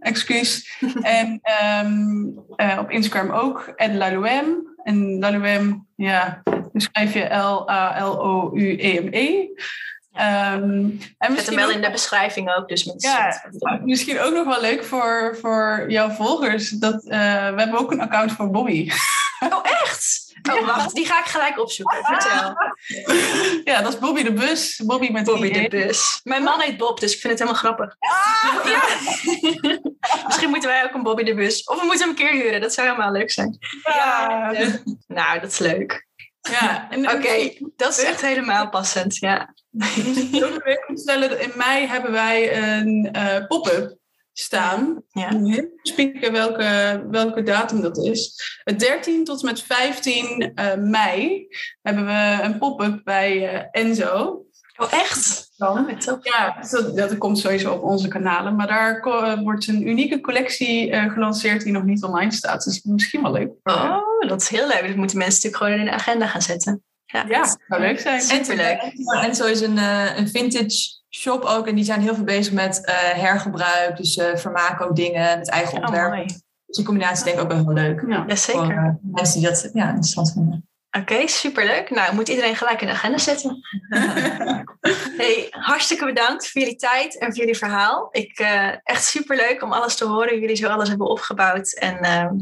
excuus. 0.00 0.76
en 1.02 1.38
ehm, 1.42 2.26
eh, 2.56 2.78
op 2.80 2.90
Instagram 2.90 3.30
ook, 3.30 3.72
@laluem. 3.76 4.76
En 4.82 5.18
Laluem, 5.18 5.86
ja, 5.96 6.40
dan 6.44 6.70
schrijf 6.74 7.14
je 7.14 7.34
L-A-L-O-U-E-M-E. 7.34 9.48
Ehm, 10.18 10.90
en 11.18 11.34
Zet 11.36 11.46
hem 11.46 11.56
wel 11.56 11.66
ook, 11.66 11.72
in 11.72 11.80
de 11.80 11.90
beschrijving 11.90 12.54
ook. 12.54 12.68
Dus 12.68 12.94
ja, 12.96 13.42
misschien 13.84 14.20
ook 14.20 14.34
nog 14.34 14.46
wel 14.46 14.60
leuk 14.60 14.84
voor, 14.84 15.36
voor 15.40 15.84
jouw 15.88 16.10
volgers. 16.10 16.70
Dat, 16.70 17.04
eh, 17.04 17.18
we 17.54 17.60
hebben 17.60 17.78
ook 17.78 17.92
een 17.92 18.00
account 18.00 18.32
voor 18.32 18.50
Bobby. 18.50 18.90
Oh, 19.40 19.60
echt? 19.62 20.34
Oh, 20.50 20.66
wacht. 20.66 20.94
Die 20.94 21.06
ga 21.06 21.18
ik 21.18 21.24
gelijk 21.24 21.60
opzoeken. 21.60 21.98
Vertel. 22.02 22.54
ja, 23.64 23.82
dat 23.82 23.92
is 23.92 23.98
Bobby 23.98 24.22
de 24.22 24.32
Bus. 24.32 24.82
Bobby 24.86 25.10
met 25.10 25.24
Bobby 25.24 25.52
de 25.52 25.68
Bus. 25.68 26.20
Mijn 26.24 26.42
man 26.42 26.60
heet 26.60 26.76
Bob, 26.76 27.00
dus 27.00 27.14
ik 27.14 27.20
vind 27.20 27.38
het 27.38 27.48
helemaal 27.48 27.60
grappig. 27.60 27.96
Ja. 28.64 28.82
Misschien 30.26 30.50
moeten 30.50 30.68
wij 30.68 30.84
ook 30.84 30.94
een 30.94 31.02
Bobby 31.02 31.22
de 31.22 31.34
Bus. 31.34 31.64
Of 31.64 31.80
we 31.80 31.86
moeten 31.86 32.00
hem 32.00 32.08
een 32.08 32.24
keer 32.24 32.42
huren. 32.42 32.60
Dat 32.60 32.74
zou 32.74 32.88
helemaal 32.88 33.12
leuk 33.12 33.30
zijn. 33.30 33.58
Ja, 33.82 34.52
Nou, 35.06 35.40
dat 35.40 35.50
is 35.50 35.58
leuk. 35.58 36.07
Ja. 36.50 36.88
Oké, 36.90 37.52
dat 37.76 37.98
is 37.98 38.04
echt 38.04 38.20
helemaal 38.20 38.68
passend. 38.68 39.16
Ja. 39.16 39.54
Goed 40.86 41.00
stellen, 41.00 41.40
in 41.40 41.52
mei 41.54 41.86
hebben 41.86 42.12
wij 42.12 42.56
een 42.56 43.08
eh, 43.12 43.46
pop-up 43.46 43.96
staan. 44.32 45.02
Ja. 45.08 45.40
Spieken 45.82 46.32
welke, 46.32 47.04
welke 47.10 47.42
datum 47.42 47.80
dat 47.80 47.98
is. 47.98 48.32
Het 48.64 48.78
13 48.78 49.24
tot 49.24 49.40
en 49.40 49.46
met 49.46 49.62
15 49.62 50.52
eh, 50.54 50.74
mei 50.76 51.46
hebben 51.82 52.06
we 52.06 52.38
een 52.42 52.58
pop-up 52.58 53.00
bij 53.04 53.48
eh, 53.48 53.82
Enzo. 53.82 54.46
Oh, 54.76 54.92
echt? 54.92 55.47
Dan. 55.58 55.78
Oh. 55.78 56.18
Ja, 56.22 56.56
dat, 56.70 56.96
dat 56.96 57.18
komt 57.18 57.38
sowieso 57.38 57.72
op 57.72 57.82
onze 57.82 58.08
kanalen. 58.08 58.56
Maar 58.56 58.66
daar 58.66 58.98
eh, 59.00 59.40
wordt 59.40 59.66
een 59.66 59.88
unieke 59.88 60.20
collectie 60.20 60.90
eh, 60.90 61.12
gelanceerd 61.12 61.62
die 61.62 61.72
nog 61.72 61.82
niet 61.84 62.02
online 62.04 62.32
staat. 62.32 62.64
Dus 62.64 62.82
misschien 62.82 63.22
wel 63.22 63.32
leuk. 63.32 63.50
Oh, 63.62 63.98
dat 64.28 64.40
is 64.42 64.48
heel 64.48 64.66
leuk. 64.68 64.86
Dat 64.86 64.96
moeten 64.96 65.18
mensen 65.18 65.34
natuurlijk 65.50 65.56
gewoon 65.62 65.78
in 65.78 65.84
de 65.84 66.02
agenda 66.02 66.26
gaan 66.26 66.42
zetten. 66.42 66.82
Ja, 67.04 67.24
Ja, 67.28 67.56
zou 67.68 67.80
leuk 67.80 68.00
zijn. 68.00 68.20
Superleuk. 68.20 68.92
En 69.22 69.34
zo 69.34 69.46
is 69.46 69.60
een, 69.60 69.78
eh, 69.78 70.18
een 70.18 70.28
vintage 70.28 70.96
shop 71.10 71.42
ook. 71.44 71.66
En 71.66 71.74
die 71.74 71.84
zijn 71.84 72.00
heel 72.00 72.14
veel 72.14 72.24
bezig 72.24 72.52
met 72.52 72.84
eh, 72.84 72.94
hergebruik. 72.96 73.96
Dus 73.96 74.16
eh 74.16 74.36
vermaken 74.36 74.86
ook 74.88 74.96
dingen 74.96 75.38
met 75.38 75.48
eigen 75.50 75.76
Oh, 75.78 75.84
ontwerp. 75.84 76.08
mooi. 76.14 76.26
dus 76.66 76.76
die 76.76 76.84
combinatie 76.84 77.24
denk 77.24 77.36
ik 77.36 77.42
ook 77.42 77.48
wel 77.52 77.58
heel 77.58 77.72
leuk. 77.72 78.04
Ja. 78.08 78.16
Voor 78.18 78.28
Jazeker. 78.28 78.76
eh, 78.76 79.12
mensen 79.12 79.40
die 79.40 79.48
dat 79.48 79.70
ja, 79.72 79.86
interessant 79.88 80.32
vinden. 80.32 80.67
Oké, 80.90 81.26
superleuk. 81.26 81.90
Nou, 81.90 82.14
moet 82.14 82.28
iedereen 82.28 82.56
gelijk 82.56 82.80
in 82.80 82.86
de 82.86 82.92
agenda 82.92 83.18
zetten. 83.18 83.56
Hey, 85.16 85.46
hartstikke 85.50 86.04
bedankt 86.04 86.50
voor 86.50 86.60
jullie 86.60 86.76
tijd 86.76 87.18
en 87.18 87.26
voor 87.28 87.36
jullie 87.36 87.56
verhaal. 87.56 88.08
Ik, 88.10 88.38
eh, 88.38 88.68
echt 88.82 89.04
superleuk 89.04 89.62
om 89.62 89.72
alles 89.72 89.96
te 89.96 90.04
horen, 90.04 90.28
hoe 90.30 90.40
jullie 90.40 90.56
zo 90.56 90.68
alles 90.68 90.88
hebben 90.88 91.08
opgebouwd. 91.08 91.72
En 91.72 91.98
ehm, 91.98 92.34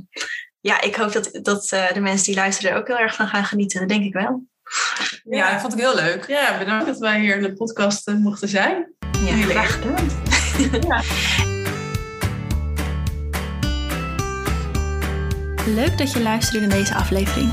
ja, 0.61 0.81
ik 0.81 0.95
hoop 0.95 1.13
dat, 1.13 1.39
dat 1.43 1.73
eh, 1.73 1.93
de 1.93 2.01
mensen 2.01 2.27
die 2.27 2.35
luisteren 2.35 2.71
er 2.71 2.77
ook 2.79 2.87
heel 2.87 2.99
erg 2.99 3.15
van 3.15 3.29
gaan 3.29 3.45
genieten. 3.45 3.81
Dat 3.81 3.89
denk 3.89 4.05
ik 4.05 4.13
wel. 4.13 4.43
Ja, 5.25 5.51
ik 5.51 5.61
vond 5.61 5.73
het 5.73 5.81
heel 5.83 5.95
leuk. 5.95 6.27
Ja, 6.27 6.59
bedankt 6.59 6.87
dat 6.87 6.99
wij 6.99 7.21
hier 7.21 7.37
in 7.37 7.43
de 7.43 7.53
podcast 7.53 8.09
eh, 8.09 8.15
mochten 8.15 8.49
zijn. 8.49 8.95
Ja, 9.13 9.35
Heel 9.35 9.49
graag 9.49 9.81
erg. 9.83 9.97
gedaan. 10.71 11.05
Leuk 15.75 15.99
dat 15.99 16.13
je 16.13 16.23
luisterde 16.23 16.67
naar 16.67 16.77
deze 16.77 16.95
aflevering. 16.95 17.53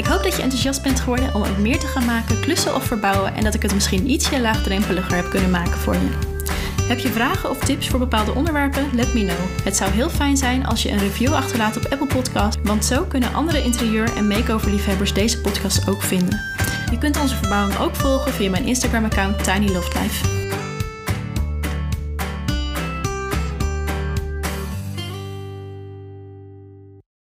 Ik 0.00 0.06
hoop 0.06 0.22
dat 0.22 0.36
je 0.36 0.42
enthousiast 0.42 0.82
bent 0.82 1.00
geworden 1.00 1.34
om 1.34 1.42
ook 1.42 1.58
meer 1.58 1.78
te 1.78 1.86
gaan 1.86 2.04
maken, 2.04 2.40
klussen 2.40 2.74
of 2.74 2.84
verbouwen 2.84 3.34
en 3.34 3.44
dat 3.44 3.54
ik 3.54 3.62
het 3.62 3.74
misschien 3.74 4.10
ietsje 4.10 4.40
laagdrempeliger 4.40 5.16
heb 5.16 5.30
kunnen 5.30 5.50
maken 5.50 5.78
voor 5.78 5.94
je. 5.94 6.10
Heb 6.82 6.98
je 6.98 7.08
vragen 7.08 7.50
of 7.50 7.58
tips 7.58 7.88
voor 7.88 7.98
bepaalde 7.98 8.34
onderwerpen? 8.34 8.88
Let 8.92 9.14
me 9.14 9.20
know. 9.20 9.64
Het 9.64 9.76
zou 9.76 9.90
heel 9.90 10.10
fijn 10.10 10.36
zijn 10.36 10.66
als 10.66 10.82
je 10.82 10.90
een 10.90 10.98
review 10.98 11.32
achterlaat 11.32 11.76
op 11.76 11.86
Apple 11.90 12.06
Podcast, 12.06 12.58
want 12.62 12.84
zo 12.84 13.04
kunnen 13.04 13.34
andere 13.34 13.62
interieur- 13.62 14.16
en 14.16 14.26
makeover-liefhebbers 14.26 15.12
deze 15.12 15.40
podcast 15.40 15.88
ook 15.88 16.02
vinden. 16.02 16.40
Je 16.90 16.98
kunt 16.98 17.20
onze 17.20 17.36
verbouwing 17.36 17.78
ook 17.78 17.96
volgen 17.96 18.32
via 18.32 18.50
mijn 18.50 18.66
Instagram-account 18.66 19.44
Tiny 19.44 19.72
Loft 19.72 19.94
Life. 19.94 20.49